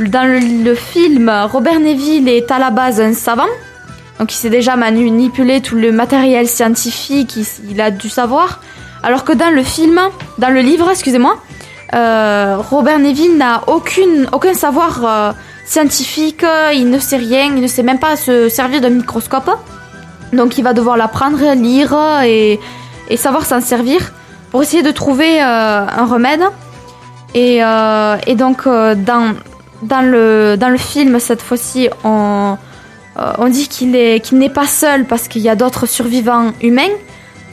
dans 0.00 0.28
le, 0.28 0.74
film, 0.74 1.30
Robert 1.44 1.78
Neville 1.78 2.28
est 2.28 2.50
à 2.50 2.58
la 2.58 2.72
base 2.72 3.00
un 3.00 3.12
savant, 3.12 3.52
donc 4.18 4.34
il 4.34 4.36
sait 4.36 4.50
déjà 4.50 4.74
manipuler 4.74 5.60
tout 5.60 5.76
le 5.76 5.92
matériel 5.92 6.48
scientifique, 6.48 7.38
il, 7.70 7.80
a 7.80 7.92
du 7.92 8.08
savoir. 8.08 8.58
Alors 9.04 9.22
que 9.22 9.32
dans 9.32 9.50
le 9.50 9.62
film, 9.62 10.00
dans 10.38 10.50
le 10.50 10.58
livre, 10.58 10.90
excusez-moi, 10.90 11.36
Robert 11.92 12.98
Neville 12.98 13.36
n'a 13.36 13.62
aucun 13.68 14.54
savoir 14.54 15.34
scientifique, 15.64 16.44
euh, 16.44 16.72
il 16.74 16.90
ne 16.90 16.98
sait 16.98 17.16
rien, 17.16 17.44
il 17.46 17.60
ne 17.62 17.66
sait 17.66 17.82
même 17.82 17.98
pas 17.98 18.16
se 18.16 18.48
servir 18.48 18.80
d'un 18.80 18.90
microscope. 18.90 19.50
Donc 20.32 20.58
il 20.58 20.64
va 20.64 20.72
devoir 20.72 20.96
l'apprendre, 20.96 21.54
lire 21.54 21.96
et, 22.24 22.58
et 23.08 23.16
savoir 23.16 23.44
s'en 23.44 23.60
servir 23.60 24.12
pour 24.50 24.62
essayer 24.62 24.82
de 24.82 24.90
trouver 24.90 25.42
euh, 25.42 25.86
un 25.86 26.06
remède. 26.06 26.42
Et, 27.34 27.58
euh, 27.60 28.16
donc 28.36 28.66
euh, 28.66 28.94
dans, 28.94 29.34
le, 30.02 30.76
film, 30.78 31.18
cette 31.18 31.42
fois-ci, 31.42 31.88
on, 32.04 32.56
euh, 33.18 33.48
dit 33.48 33.68
qu'il 33.68 33.90
n'est 33.90 34.48
pas 34.48 34.66
seul 34.66 35.04
parce 35.04 35.26
qu'il 35.28 35.42
y 35.42 35.48
a 35.48 35.56
d'autres 35.56 35.86
survivants 35.86 36.52
humains. 36.62 36.94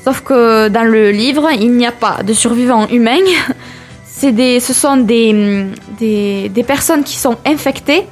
Sauf 0.04 0.22
que 0.22 0.68
dans 0.70 0.84
le 0.84 1.12
livre, 1.12 1.50
il 1.52 1.72
n'y 1.74 1.86
a 1.86 1.92
pas 1.92 2.20
de 2.24 2.34
survivants 2.34 2.88
humains. 2.88 3.18
C'est 4.22 4.34
des, 4.34 4.60
ce 4.60 4.72
sont 4.72 4.98
des, 4.98 5.32
hum, 5.34 5.72
des, 6.00 6.48
des 6.50 6.62
personnes 6.62 7.04
qui 7.04 7.18
sont 7.18 7.38
infectées, 7.44 8.04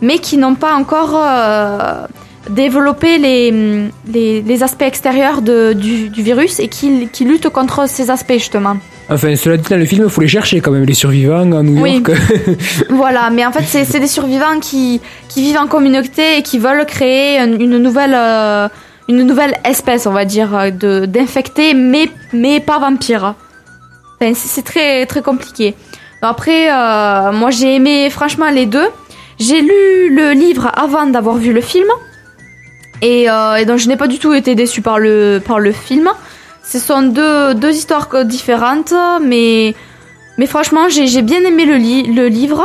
mais 0.00 0.18
qui 0.18 0.36
n'ont 0.36 0.54
pas 0.54 0.72
encore 0.74 1.14
euh, 1.20 2.06
développé 2.50 3.18
les, 3.18 3.50
hum, 3.50 3.90
les, 4.14 4.42
les 4.42 4.62
aspects 4.62 4.82
extérieurs 4.82 5.42
de, 5.42 5.72
du, 5.72 6.08
du 6.08 6.22
virus 6.22 6.60
et 6.60 6.68
qui, 6.68 7.08
qui 7.12 7.24
luttent 7.24 7.48
contre 7.48 7.88
ces 7.88 8.10
aspects 8.10 8.34
justement. 8.34 8.76
Enfin, 9.10 9.34
cela 9.34 9.56
dit, 9.56 9.68
dans 9.68 9.76
le 9.76 9.86
film, 9.86 10.04
il 10.04 10.10
faut 10.10 10.20
les 10.20 10.28
chercher 10.28 10.60
quand 10.60 10.70
même, 10.70 10.84
les 10.84 10.94
survivants 10.94 11.50
à 11.50 11.62
New 11.64 11.82
Oui. 11.82 11.94
York. 12.06 12.12
Voilà, 12.90 13.30
mais 13.30 13.44
en 13.44 13.50
fait, 13.50 13.64
c'est 13.64 13.98
des 13.98 14.06
survivants 14.06 14.60
qui, 14.60 15.00
qui 15.28 15.42
vivent 15.42 15.58
en 15.58 15.66
communauté 15.66 16.38
et 16.38 16.42
qui 16.42 16.58
veulent 16.60 16.86
créer 16.86 17.40
une, 17.40 17.60
une 17.60 17.78
nouvelle, 17.78 18.14
euh, 18.16 18.68
une 19.08 19.24
nouvelle 19.24 19.54
espèce, 19.64 20.06
on 20.06 20.12
va 20.12 20.24
dire, 20.24 20.70
de 20.72 21.06
d'infectés, 21.06 21.74
mais, 21.74 22.08
mais 22.32 22.60
pas 22.60 22.78
vampires. 22.78 23.34
C'est 24.34 24.62
très 24.64 25.06
très 25.06 25.22
compliqué. 25.22 25.74
Après, 26.22 26.70
euh, 26.72 27.32
moi 27.32 27.50
j'ai 27.50 27.74
aimé 27.76 28.08
franchement 28.10 28.50
les 28.50 28.66
deux. 28.66 28.88
J'ai 29.38 29.60
lu 29.60 30.14
le 30.14 30.32
livre 30.32 30.70
avant 30.74 31.06
d'avoir 31.06 31.36
vu 31.36 31.52
le 31.52 31.60
film. 31.60 31.86
Et, 33.02 33.28
euh, 33.30 33.64
donc 33.66 33.76
je 33.78 33.88
n'ai 33.88 33.96
pas 33.96 34.06
du 34.06 34.18
tout 34.18 34.32
été 34.32 34.54
déçue 34.54 34.80
par 34.80 34.98
le, 34.98 35.40
par 35.46 35.60
le 35.60 35.72
film. 35.72 36.08
Ce 36.64 36.78
sont 36.78 37.02
deux, 37.02 37.54
deux 37.54 37.72
histoires 37.74 38.08
différentes, 38.24 38.94
mais, 39.22 39.74
mais 40.38 40.46
franchement 40.46 40.88
j'ai 40.88 41.06
j'ai 41.06 41.22
bien 41.22 41.42
aimé 41.44 41.66
le, 41.66 41.76
li- 41.76 42.10
le 42.14 42.28
livre. 42.28 42.64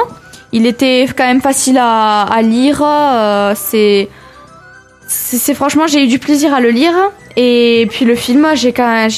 Il 0.53 0.65
était 0.65 1.05
quand 1.15 1.25
même 1.25 1.41
facile 1.41 1.77
à, 1.77 2.21
à 2.23 2.41
lire. 2.41 2.81
euh, 2.83 3.53
c'est 3.55 5.53
franchement 5.53 5.87
j'ai 5.87 6.05
eu 6.05 6.07
du 6.07 6.19
plaisir 6.19 6.53
à 6.53 6.61
le 6.61 6.69
lire. 6.69 6.93
Et 7.35 7.87
puis 7.91 8.05
le 8.05 8.15
film, 8.15 8.47
j'ai 8.55 8.73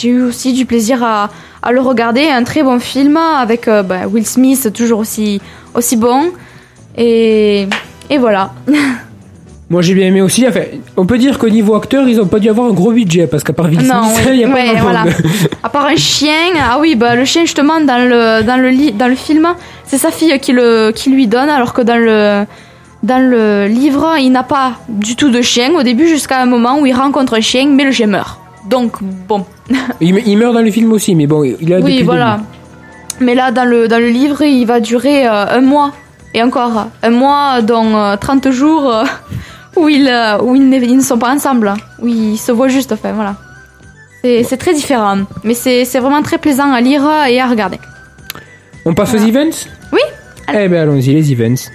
eu 0.07 0.21
aussi 0.23 0.53
du 0.53 0.65
plaisir 0.65 1.03
à, 1.03 1.29
à 1.63 1.71
le 1.71 1.81
regarder. 1.81 2.27
Un 2.27 2.43
très 2.43 2.61
bon 2.61 2.79
film 2.79 3.17
avec 3.17 3.67
euh, 3.67 3.81
bah, 3.83 4.07
Will 4.11 4.25
Smith 4.25 4.71
toujours 4.73 4.99
aussi, 4.99 5.41
aussi 5.73 5.95
bon. 5.95 6.31
Et, 6.97 7.67
et 8.09 8.17
voilà. 8.17 8.51
Moi 9.69 9.81
j'ai 9.81 9.95
bien 9.95 10.07
aimé 10.07 10.21
aussi. 10.21 10.47
Enfin, 10.47 10.61
on 10.97 11.05
peut 11.05 11.17
dire 11.17 11.39
qu'au 11.39 11.49
niveau 11.49 11.73
acteur, 11.73 12.07
ils 12.07 12.19
ont 12.21 12.27
pas 12.27 12.39
dû 12.39 12.49
avoir 12.49 12.67
un 12.69 12.73
gros 12.73 12.91
budget 12.91 13.25
parce 13.25 13.43
qu'à 13.43 13.53
part 13.53 13.67
Will 13.67 13.79
Smith, 13.79 13.91
oui. 14.27 14.31
il 14.33 14.39
y 14.41 14.43
a 14.43 14.49
pas 14.49 14.81
voilà. 14.81 15.05
À 15.63 15.69
part 15.69 15.87
un 15.87 15.95
chien, 15.95 16.51
ah 16.61 16.77
oui, 16.79 16.95
bah 16.95 17.15
le 17.15 17.25
chien 17.25 17.41
justement 17.41 17.79
dans 17.81 18.07
le 18.07 18.43
dans 18.43 18.57
le 18.57 18.91
dans 18.91 19.07
le 19.07 19.15
film, 19.15 19.47
c'est 19.85 19.97
sa 19.97 20.11
fille 20.11 20.37
qui 20.39 20.51
le 20.51 20.91
qui 20.93 21.09
lui 21.09 21.25
donne, 21.25 21.49
alors 21.49 21.73
que 21.73 21.81
dans 21.81 21.97
le 21.97 22.45
dans 23.01 23.17
le 23.17 23.67
livre, 23.67 24.15
il 24.19 24.31
n'a 24.31 24.43
pas 24.43 24.73
du 24.89 25.15
tout 25.15 25.31
de 25.31 25.41
chien 25.41 25.73
au 25.73 25.81
début 25.81 26.07
jusqu'à 26.07 26.39
un 26.39 26.45
moment 26.45 26.79
où 26.79 26.85
il 26.85 26.93
rencontre 26.93 27.33
un 27.35 27.41
chien, 27.41 27.67
mais 27.67 27.83
le 27.83 27.91
chien 27.91 28.07
meurt. 28.07 28.42
Donc 28.69 29.01
bon, 29.27 29.45
il, 30.01 30.13
me- 30.13 30.25
il 30.27 30.37
meurt 30.37 30.53
dans 30.53 30.61
le 30.61 30.71
film 30.71 30.91
aussi, 30.93 31.15
mais 31.15 31.27
bon, 31.27 31.43
il 31.43 31.73
a 31.73 31.79
oui 31.79 32.01
voilà. 32.03 32.39
Mais 33.19 33.35
là 33.35 33.51
dans 33.51 33.65
le 33.65 33.87
dans 33.87 33.99
le 33.99 34.09
livre, 34.09 34.41
il 34.43 34.65
va 34.65 34.79
durer 34.79 35.27
euh, 35.27 35.45
un 35.57 35.61
mois 35.61 35.91
et 36.33 36.41
encore 36.41 36.87
un 37.03 37.09
mois 37.09 37.61
dont 37.61 37.95
euh, 37.95 38.15
30 38.15 38.49
jours 38.51 38.89
euh, 38.89 39.03
où 39.75 39.89
ils 39.89 40.07
euh, 40.07 40.39
où 40.41 40.55
ils, 40.55 40.67
ne- 40.69 40.77
ils 40.79 40.95
ne 40.97 41.01
sont 41.01 41.17
pas 41.17 41.31
ensemble, 41.33 41.73
où 42.01 42.07
ils 42.07 42.37
se 42.37 42.51
voient 42.51 42.69
juste. 42.69 42.91
Enfin 42.91 43.11
voilà. 43.11 43.35
C'est 44.23 44.43
c'est 44.43 44.57
très 44.57 44.73
différent, 44.73 45.19
mais 45.43 45.53
c'est 45.53 45.83
vraiment 45.99 46.21
très 46.21 46.37
plaisant 46.37 46.71
à 46.71 46.79
lire 46.81 47.03
et 47.29 47.39
à 47.41 47.47
regarder. 47.47 47.79
On 48.85 48.93
passe 48.93 49.13
aux 49.13 49.17
events? 49.17 49.67
Oui. 49.91 49.99
Eh 50.53 50.67
ben 50.69 50.81
allons-y, 50.81 51.13
les 51.13 51.31
events. 51.31 51.69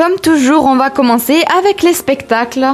Comme 0.00 0.18
toujours, 0.18 0.64
on 0.64 0.76
va 0.76 0.88
commencer 0.88 1.42
avec 1.58 1.82
les 1.82 1.92
spectacles. 1.92 2.66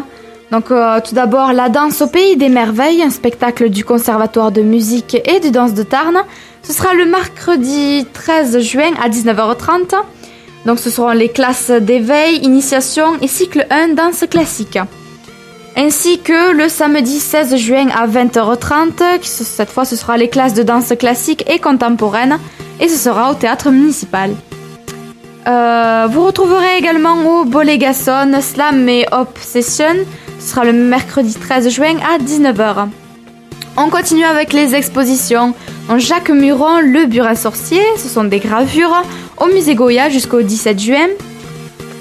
Donc 0.52 0.70
euh, 0.70 1.00
tout 1.00 1.16
d'abord 1.16 1.52
la 1.52 1.68
danse 1.68 2.00
au 2.00 2.06
pays 2.06 2.36
des 2.36 2.48
merveilles, 2.48 3.02
un 3.02 3.10
spectacle 3.10 3.68
du 3.68 3.84
Conservatoire 3.84 4.52
de 4.52 4.62
musique 4.62 5.16
et 5.24 5.40
de 5.40 5.48
danse 5.48 5.74
de 5.74 5.82
Tarn. 5.82 6.16
Ce 6.62 6.72
sera 6.72 6.94
le 6.94 7.04
mercredi 7.04 8.06
13 8.12 8.60
juin 8.60 8.92
à 9.02 9.08
19h30. 9.08 9.96
Donc 10.66 10.78
ce 10.78 10.88
seront 10.88 11.10
les 11.10 11.28
classes 11.28 11.72
d'éveil, 11.72 12.36
initiation 12.44 13.16
et 13.20 13.26
cycle 13.26 13.66
1 13.70 13.94
danse 13.94 14.22
classique. 14.30 14.78
Ainsi 15.76 16.20
que 16.20 16.52
le 16.52 16.68
samedi 16.68 17.18
16 17.18 17.56
juin 17.56 17.88
à 17.88 18.06
20h30, 18.06 19.18
qui, 19.20 19.28
ce- 19.28 19.42
cette 19.42 19.70
fois 19.70 19.84
ce 19.84 19.96
sera 19.96 20.16
les 20.16 20.28
classes 20.28 20.54
de 20.54 20.62
danse 20.62 20.92
classique 20.96 21.44
et 21.50 21.58
contemporaine 21.58 22.38
et 22.78 22.86
ce 22.88 22.96
sera 22.96 23.32
au 23.32 23.34
théâtre 23.34 23.70
municipal. 23.72 24.30
Euh, 25.46 26.08
vous 26.10 26.24
retrouverez 26.24 26.76
également 26.78 27.40
au 27.40 27.44
Bolégason 27.44 28.32
Slam 28.40 28.88
et 28.88 29.06
Hop 29.12 29.38
Session. 29.40 29.94
Ce 30.40 30.50
sera 30.50 30.64
le 30.64 30.72
mercredi 30.72 31.34
13 31.34 31.68
juin 31.68 31.96
à 31.98 32.18
19h. 32.18 32.88
On 33.76 33.88
continue 33.88 34.24
avec 34.24 34.52
les 34.52 34.74
expositions. 34.74 35.54
En 35.88 35.98
Jacques 35.98 36.30
Muron, 36.30 36.80
le 36.80 37.06
burin 37.06 37.36
sorcier, 37.36 37.80
ce 37.96 38.08
sont 38.08 38.24
des 38.24 38.40
gravures 38.40 39.04
au 39.36 39.46
musée 39.46 39.76
Goya 39.76 40.08
jusqu'au 40.08 40.42
17 40.42 40.80
juin. 40.80 41.08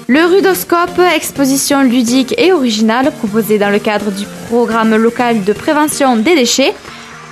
Le 0.08 0.24
Rudoscope, 0.24 1.00
exposition 1.14 1.82
ludique 1.82 2.34
et 2.38 2.52
originale 2.52 3.12
proposée 3.12 3.58
dans 3.58 3.70
le 3.70 3.78
cadre 3.78 4.10
du 4.10 4.24
programme 4.48 4.96
local 4.96 5.44
de 5.44 5.52
prévention 5.52 6.16
des 6.16 6.34
déchets. 6.34 6.74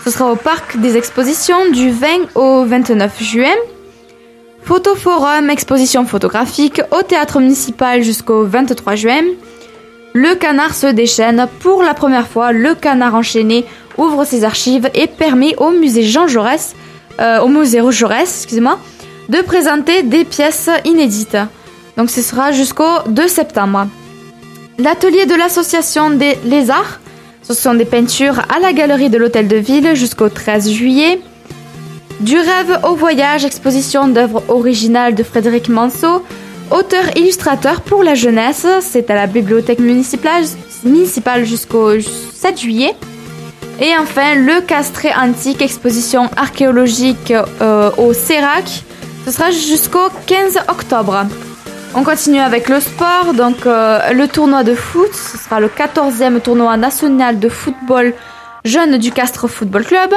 Ce 0.04 0.10
sera 0.10 0.30
au 0.30 0.36
parc 0.36 0.76
des 0.76 0.96
expositions 0.96 1.70
du 1.72 1.90
20 1.90 2.06
au 2.36 2.64
29 2.64 3.22
juin. 3.22 3.54
Photoforum, 4.64 5.50
exposition 5.50 6.06
photographique 6.06 6.80
au 6.90 7.02
théâtre 7.02 7.38
municipal 7.38 8.02
jusqu'au 8.02 8.44
23 8.44 8.94
juin. 8.94 9.22
Le 10.14 10.34
canard 10.36 10.74
se 10.74 10.86
déchaîne. 10.86 11.46
Pour 11.60 11.82
la 11.82 11.92
première 11.92 12.26
fois, 12.26 12.52
le 12.52 12.74
canard 12.74 13.14
enchaîné 13.14 13.66
ouvre 13.98 14.24
ses 14.24 14.42
archives 14.42 14.88
et 14.94 15.06
permet 15.06 15.54
au 15.56 15.70
musée 15.70 16.04
Jean 16.04 16.26
Jaurès, 16.28 16.74
euh, 17.20 17.40
au 17.40 17.48
musée 17.48 17.82
Jaurès, 17.90 18.22
excusez-moi, 18.22 18.78
de 19.28 19.42
présenter 19.42 20.02
des 20.02 20.24
pièces 20.24 20.70
inédites. 20.86 21.36
Donc 21.98 22.08
ce 22.08 22.22
sera 22.22 22.52
jusqu'au 22.52 23.02
2 23.08 23.28
septembre. 23.28 23.86
L'atelier 24.78 25.26
de 25.26 25.34
l'association 25.34 26.08
des 26.08 26.38
Les 26.46 26.70
Arts, 26.70 27.00
ce 27.42 27.52
sont 27.52 27.74
des 27.74 27.84
peintures 27.84 28.40
à 28.54 28.60
la 28.60 28.72
galerie 28.72 29.10
de 29.10 29.18
l'hôtel 29.18 29.46
de 29.46 29.56
ville 29.56 29.94
jusqu'au 29.94 30.30
13 30.30 30.70
juillet. 30.70 31.20
Du 32.20 32.38
rêve 32.38 32.78
au 32.84 32.94
voyage, 32.94 33.44
exposition 33.44 34.08
d'œuvres 34.08 34.42
originales 34.48 35.14
de 35.14 35.22
Frédéric 35.22 35.68
Manceau, 35.68 36.24
auteur-illustrateur 36.70 37.80
pour 37.80 38.02
la 38.02 38.14
jeunesse. 38.14 38.66
C'est 38.80 39.10
à 39.10 39.14
la 39.14 39.26
bibliothèque 39.26 39.80
municipale, 39.80 41.44
jusqu'au 41.44 42.00
7 42.00 42.60
juillet. 42.60 42.94
Et 43.80 43.90
enfin, 43.98 44.36
le 44.36 44.60
Castré 44.60 45.12
antique, 45.12 45.60
exposition 45.60 46.30
archéologique 46.36 47.32
euh, 47.60 47.90
au 47.98 48.12
Sérac. 48.12 48.84
Ce 49.26 49.32
sera 49.32 49.50
jusqu'au 49.50 50.08
15 50.26 50.58
octobre. 50.68 51.26
On 51.96 52.04
continue 52.04 52.40
avec 52.40 52.68
le 52.68 52.80
sport, 52.80 53.34
donc 53.34 53.66
euh, 53.66 54.12
le 54.12 54.28
tournoi 54.28 54.62
de 54.64 54.74
foot, 54.74 55.12
ce 55.12 55.38
sera 55.38 55.60
le 55.60 55.68
14e 55.68 56.40
tournoi 56.40 56.76
national 56.76 57.38
de 57.38 57.48
football 57.48 58.14
jeune 58.64 58.98
du 58.98 59.12
Castres 59.12 59.48
Football 59.48 59.84
Club. 59.84 60.10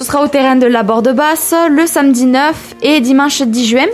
Ce 0.00 0.06
sera 0.06 0.22
au 0.24 0.28
terrain 0.28 0.56
de 0.56 0.66
la 0.66 0.82
Borde 0.82 1.14
Basse 1.14 1.54
le 1.68 1.86
samedi 1.86 2.24
9 2.24 2.76
et 2.80 3.00
dimanche 3.00 3.42
10 3.42 3.66
juin. 3.66 3.86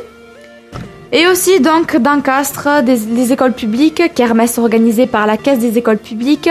Et 1.11 1.27
aussi 1.27 1.59
donc 1.59 1.97
dans 1.97 2.21
Castres, 2.21 2.83
des, 2.85 2.97
les 3.13 3.33
écoles 3.33 3.55
publiques, 3.55 4.15
kermesse 4.15 4.57
organisée 4.59 5.07
par 5.07 5.27
la 5.27 5.37
Caisse 5.37 5.59
des 5.59 5.77
écoles 5.79 5.99
publiques, 5.99 6.49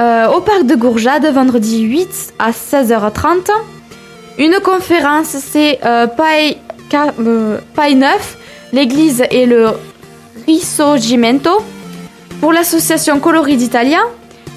euh, 0.00 0.26
au 0.30 0.40
parc 0.40 0.64
de 0.64 0.74
Gourjade 0.74 1.24
vendredi 1.32 1.82
8 1.82 2.34
à 2.40 2.50
16h30. 2.50 3.50
Une 4.38 4.54
conférence, 4.64 5.28
c'est 5.28 5.78
euh, 5.84 6.08
Paille, 6.08 6.56
Ca- 6.90 7.14
euh, 7.20 7.58
Paille 7.76 7.94
Neuf, 7.94 8.36
l'église 8.72 9.22
et 9.30 9.46
le 9.46 9.68
Risorgimento. 10.48 11.50
Pour 12.40 12.52
l'association 12.52 13.20
Colori 13.20 13.56
d'Italia, 13.56 14.00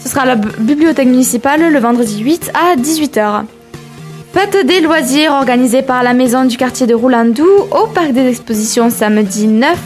ce 0.02 0.10
sera 0.10 0.22
à 0.22 0.26
la 0.26 0.36
bibliothèque 0.36 1.10
municipale 1.10 1.72
le 1.72 1.80
vendredi 1.80 2.24
8 2.24 2.52
à 2.56 2.76
18h. 2.76 3.44
Fête 4.36 4.66
des 4.66 4.82
loisirs 4.82 5.32
organisée 5.32 5.82
par 5.82 6.04
la 6.04 6.14
maison 6.14 6.44
du 6.44 6.58
quartier 6.58 6.86
de 6.86 6.94
Roulandou 6.94 7.48
au 7.72 7.88
parc 7.88 8.12
des 8.12 8.28
expositions 8.28 8.90
samedi 8.90 9.48
9 9.48 9.80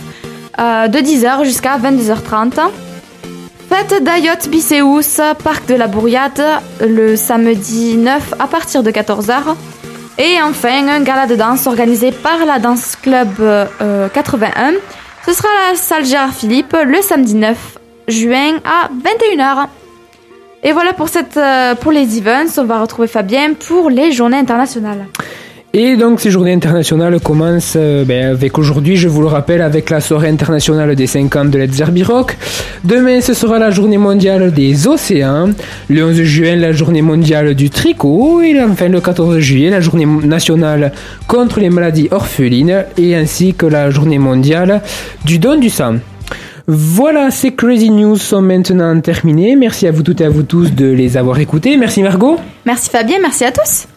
euh, 0.58 0.88
de 0.88 0.98
10h 0.98 1.44
jusqu'à 1.44 1.78
22h30. 1.78 2.60
Fête 3.70 4.04
d'Ayotte 4.04 4.50
Bicéus, 4.50 5.22
parc 5.44 5.68
de 5.68 5.76
la 5.76 5.86
Bourriade, 5.86 6.44
le 6.82 7.16
samedi 7.16 7.96
9 7.96 8.34
à 8.40 8.48
partir 8.48 8.82
de 8.82 8.90
14h. 8.90 9.56
Et 10.18 10.42
enfin, 10.42 10.88
un 10.88 11.02
gala 11.02 11.28
de 11.28 11.36
danse 11.36 11.68
organisé 11.68 12.12
par 12.12 12.44
la 12.48 12.58
Danse 12.58 12.96
Club 12.96 13.30
euh, 13.42 14.10
81. 14.10 14.74
Ce 15.28 15.34
sera 15.34 15.48
la 15.70 15.78
salle 15.78 16.06
Gérard 16.06 16.34
Philippe 16.34 16.76
le 16.84 17.04
samedi 17.04 17.36
9 17.36 17.78
juin 18.08 18.56
à 18.66 18.90
21h. 18.90 19.68
Et 20.62 20.74
voilà 20.74 20.94
pour, 20.94 21.08
cette, 21.08 21.38
euh, 21.38 21.76
pour 21.76 21.92
les 21.92 22.18
events. 22.18 22.58
On 22.58 22.66
va 22.66 22.82
retrouver 22.82 23.08
Fabien 23.08 23.54
pour 23.54 23.90
les 23.90 24.12
journées 24.12 24.38
internationales. 24.38 25.06
Et 25.72 25.96
donc 25.98 26.20
ces 26.20 26.32
journées 26.32 26.54
internationales 26.54 27.20
commencent 27.20 27.76
euh, 27.76 28.04
ben, 28.04 28.32
avec 28.32 28.58
aujourd'hui, 28.58 28.98
je 28.98 29.08
vous 29.08 29.22
le 29.22 29.28
rappelle, 29.28 29.62
avec 29.62 29.92
la 29.92 30.02
soirée 30.02 30.28
internationale 30.28 30.96
des 30.96 31.06
5 31.06 31.36
ans 31.36 31.46
de 31.46 31.60
Led. 31.60 31.72
Demain, 32.84 33.22
ce 33.22 33.36
sera 33.36 33.60
la 33.60 33.70
journée 33.70 34.00
mondiale 34.00 34.52
des 34.52 34.88
océans. 34.88 35.52
Le 35.88 36.04
11 36.04 36.24
juin, 36.24 36.56
la 36.56 36.72
journée 36.72 37.04
mondiale 37.04 37.54
du 37.54 37.70
tricot. 37.70 38.42
Et 38.42 38.60
enfin, 38.60 38.90
le 38.90 39.00
14 39.00 39.38
juillet, 39.38 39.70
la 39.70 39.80
journée 39.80 40.08
nationale 40.08 40.92
contre 41.28 41.60
les 41.60 41.70
maladies 41.70 42.08
orphelines. 42.10 42.86
Et 42.98 43.16
ainsi 43.16 43.54
que 43.54 43.68
la 43.68 43.92
journée 43.92 44.20
mondiale 44.20 44.82
du 45.24 45.38
don 45.38 45.56
du 45.56 45.70
sang. 45.70 45.98
Voilà, 46.72 47.32
ces 47.32 47.56
Crazy 47.56 47.90
News 47.90 48.18
sont 48.18 48.44
maintenant 48.44 49.02
terminées. 49.02 49.56
Merci 49.56 49.88
à 49.88 49.92
vous 49.92 50.04
toutes 50.04 50.22
et 50.22 50.26
à 50.26 50.30
vous 50.30 50.44
tous 50.44 50.72
de 50.72 50.86
les 50.86 51.18
avoir 51.18 51.40
écoutés. 51.40 51.76
Merci 51.78 52.04
Margot. 52.04 52.38
Merci 52.64 52.92
Fabien, 52.92 53.18
merci 53.20 53.44
à 53.44 53.52
tous. 53.52 53.88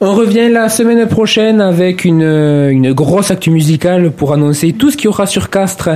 On 0.00 0.14
revient 0.14 0.48
la 0.48 0.68
semaine 0.68 1.08
prochaine 1.08 1.60
avec 1.60 2.04
une, 2.04 2.22
une 2.22 2.92
grosse 2.92 3.32
actu 3.32 3.50
musicale 3.50 4.12
pour 4.12 4.32
annoncer 4.32 4.72
tout 4.74 4.92
ce 4.92 4.96
qu'il 4.96 5.06
y 5.06 5.08
aura 5.08 5.26
sur 5.26 5.50
Castres 5.50 5.90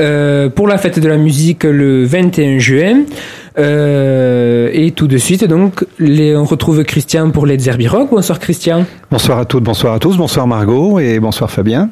euh, 0.00 0.48
pour 0.48 0.68
la 0.68 0.78
fête 0.78 0.98
de 0.98 1.06
la 1.06 1.18
musique 1.18 1.64
le 1.64 2.06
21 2.06 2.58
juin. 2.60 3.02
Euh, 3.58 4.70
et 4.72 4.92
tout 4.92 5.06
de 5.06 5.18
suite, 5.18 5.44
donc, 5.44 5.84
les, 5.98 6.34
on 6.34 6.44
retrouve 6.44 6.82
Christian 6.84 7.30
pour 7.30 7.44
les 7.44 7.58
Derby 7.58 7.88
Rock. 7.88 8.08
Bonsoir 8.10 8.38
Christian. 8.38 8.86
Bonsoir 9.10 9.38
à 9.38 9.44
toutes, 9.44 9.64
bonsoir 9.64 9.92
à 9.92 9.98
tous, 9.98 10.16
bonsoir 10.16 10.46
Margot 10.46 10.98
et 10.98 11.20
bonsoir 11.20 11.50
Fabien. 11.50 11.90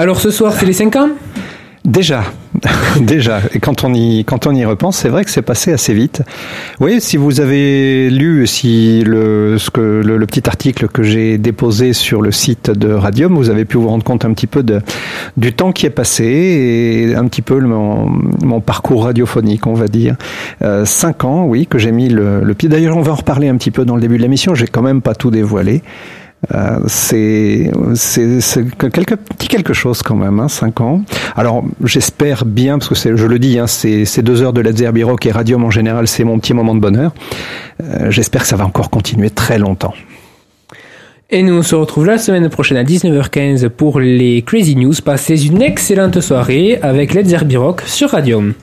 Alors 0.00 0.20
ce 0.20 0.30
soir, 0.30 0.52
c'est 0.52 0.66
les 0.66 0.72
5 0.72 0.94
ans? 0.94 1.08
Déjà, 1.84 2.24
déjà, 3.00 3.40
et 3.54 3.60
quand 3.60 3.84
on 3.84 3.94
y 3.94 4.24
quand 4.24 4.46
on 4.46 4.54
y 4.54 4.64
repense, 4.64 4.96
c'est 4.96 5.08
vrai 5.08 5.24
que 5.24 5.30
c'est 5.30 5.42
passé 5.42 5.72
assez 5.72 5.94
vite. 5.94 6.22
Oui, 6.80 7.00
si 7.00 7.16
vous 7.16 7.40
avez 7.40 8.10
lu 8.10 8.46
si 8.46 9.02
le 9.04 9.58
ce 9.58 9.70
que 9.70 9.80
le, 9.80 10.26
petit 10.26 10.48
article 10.48 10.88
que 10.88 11.02
j'ai 11.02 11.38
déposé 11.38 11.92
sur 11.92 12.20
le 12.20 12.32
site 12.32 12.70
de 12.70 12.92
Radium, 12.92 13.34
vous 13.36 13.48
avez 13.48 13.64
pu 13.64 13.76
vous 13.78 13.88
rendre 13.88 14.04
compte 14.04 14.24
un 14.24 14.32
petit 14.32 14.46
peu 14.46 14.62
de 14.62 14.80
du 15.36 15.52
temps 15.52 15.72
qui 15.72 15.86
est 15.86 15.90
passé 15.90 16.24
et 16.24 17.14
un 17.14 17.26
petit 17.28 17.42
peu 17.42 17.60
mon, 17.60 18.10
mon 18.42 18.60
parcours 18.60 19.04
radiophonique, 19.04 19.66
on 19.66 19.74
va 19.74 19.86
dire. 19.88 20.16
Euh, 20.62 20.84
cinq 20.84 21.24
ans, 21.24 21.44
oui, 21.46 21.66
que 21.66 21.78
j'ai 21.78 21.92
mis 21.92 22.08
le, 22.08 22.42
le 22.42 22.54
pied. 22.54 22.68
D'ailleurs, 22.68 22.96
on 22.96 23.02
va 23.02 23.12
en 23.12 23.16
reparler 23.16 23.48
un 23.48 23.56
petit 23.56 23.70
peu 23.70 23.84
dans 23.84 23.94
le 23.94 24.02
début 24.02 24.16
de 24.16 24.22
l'émission. 24.22 24.54
J'ai 24.54 24.66
quand 24.66 24.82
même 24.82 25.00
pas 25.00 25.14
tout 25.14 25.30
dévoilé. 25.30 25.82
Euh, 26.54 26.78
c'est 26.86 27.70
c'est 27.94 28.40
c'est 28.40 28.64
que 28.76 28.86
quelque 28.86 29.74
chose 29.74 30.02
quand 30.02 30.14
même, 30.14 30.38
hein, 30.38 30.48
cinq 30.48 30.80
ans. 30.80 31.02
Alors 31.36 31.64
j'espère 31.82 32.44
bien 32.44 32.78
parce 32.78 32.88
que 32.88 33.16
je 33.16 33.26
le 33.26 33.38
dis, 33.38 33.58
hein, 33.58 33.66
c'est 33.66 34.22
deux 34.22 34.42
heures 34.42 34.52
de 34.52 34.60
Let's 34.60 34.76
Zerbi 34.76 35.02
Rock 35.02 35.26
et 35.26 35.32
Radium 35.32 35.64
en 35.64 35.70
général, 35.70 36.06
c'est 36.06 36.24
mon 36.24 36.38
petit 36.38 36.54
moment 36.54 36.74
de 36.74 36.80
bonheur. 36.80 37.12
Euh, 37.82 38.10
j'espère 38.10 38.42
que 38.42 38.48
ça 38.48 38.56
va 38.56 38.64
encore 38.64 38.90
continuer 38.90 39.30
très 39.30 39.58
longtemps. 39.58 39.94
Et 41.30 41.42
nous 41.42 41.54
on 41.54 41.62
se 41.62 41.74
retrouve 41.74 42.06
la 42.06 42.18
semaine 42.18 42.48
prochaine 42.48 42.78
à 42.78 42.84
19h15 42.84 43.68
pour 43.68 43.98
les 43.98 44.42
Crazy 44.42 44.76
News. 44.76 44.94
Passez 45.04 45.46
une 45.46 45.60
excellente 45.60 46.20
soirée 46.20 46.78
avec 46.80 47.14
Led 47.14 47.26
Zerbi 47.26 47.56
Rock 47.56 47.82
sur 47.84 48.10
Radium. 48.10 48.54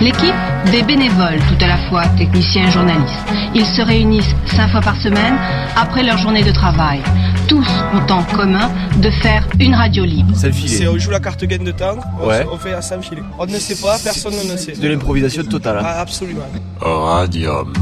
L'équipe 0.00 0.34
des 0.72 0.82
bénévoles, 0.82 1.40
tout 1.48 1.62
à 1.64 1.68
la 1.68 1.76
fois 1.88 2.06
techniciens 2.16 2.68
et 2.68 2.70
journalistes. 2.70 3.26
Ils 3.54 3.66
se 3.66 3.82
réunissent 3.82 4.34
cinq 4.46 4.68
fois 4.70 4.80
par 4.80 4.96
semaine 4.96 5.34
après 5.76 6.02
leur 6.02 6.16
journée 6.18 6.42
de 6.42 6.50
travail. 6.52 7.00
Tous 7.48 7.66
ont 7.92 8.12
en 8.12 8.22
commun 8.22 8.70
de 9.02 9.10
faire 9.10 9.46
une 9.58 9.74
radio 9.74 10.04
libre. 10.04 10.32
C'est 10.34 10.86
on 10.88 10.96
joue 10.98 11.10
la 11.10 11.20
carte 11.20 11.44
gain 11.44 11.62
de 11.62 11.72
temps, 11.72 11.96
on, 12.22 12.28
Ouais. 12.28 12.46
on 12.50 12.56
fait 12.56 12.72
à 12.72 12.80
filet. 12.80 13.22
On 13.38 13.44
ne 13.46 13.50
sait 13.58 13.74
pas, 13.82 13.96
personne 14.02 14.32
ne 14.50 14.56
sait. 14.56 14.72
De 14.72 14.88
l'improvisation 14.88 15.42
totale. 15.44 15.78
hein. 15.80 15.84
Ah, 15.84 16.00
absolument. 16.00 16.44
Radium. 16.80 17.72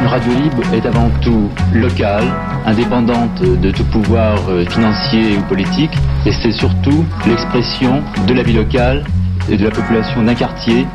Une 0.00 0.06
radio 0.06 0.32
libre 0.32 0.62
est 0.72 0.86
avant 0.86 1.10
tout 1.20 1.50
locale, 1.74 2.24
indépendante 2.64 3.42
de 3.42 3.70
tout 3.70 3.84
pouvoir 3.84 4.38
euh, 4.48 4.64
financier 4.70 5.36
ou 5.36 5.42
politique, 5.42 5.90
et 6.24 6.32
c'est 6.32 6.52
surtout 6.52 7.04
l'expression 7.26 8.02
de 8.26 8.32
la 8.32 8.42
vie 8.44 8.54
locale 8.54 9.04
et 9.50 9.56
de 9.56 9.64
la 9.64 9.70
population 9.70 10.22
d'un 10.22 10.34
quartier, 10.34 10.86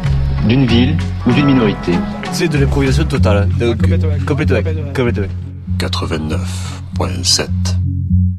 d'une 0.47 0.65
ville 0.65 0.97
ou 1.27 1.33
d'une 1.33 1.45
minorité. 1.45 1.93
C'est 2.31 2.47
de 2.47 2.57
l'improvisation 2.57 3.05
totale. 3.05 3.47
Donc, 3.59 3.81
complètement. 3.81 4.09
complètement. 4.25 4.57
Complètement. 4.57 4.93
complètement. 4.93 5.27
89.7. 5.79 7.82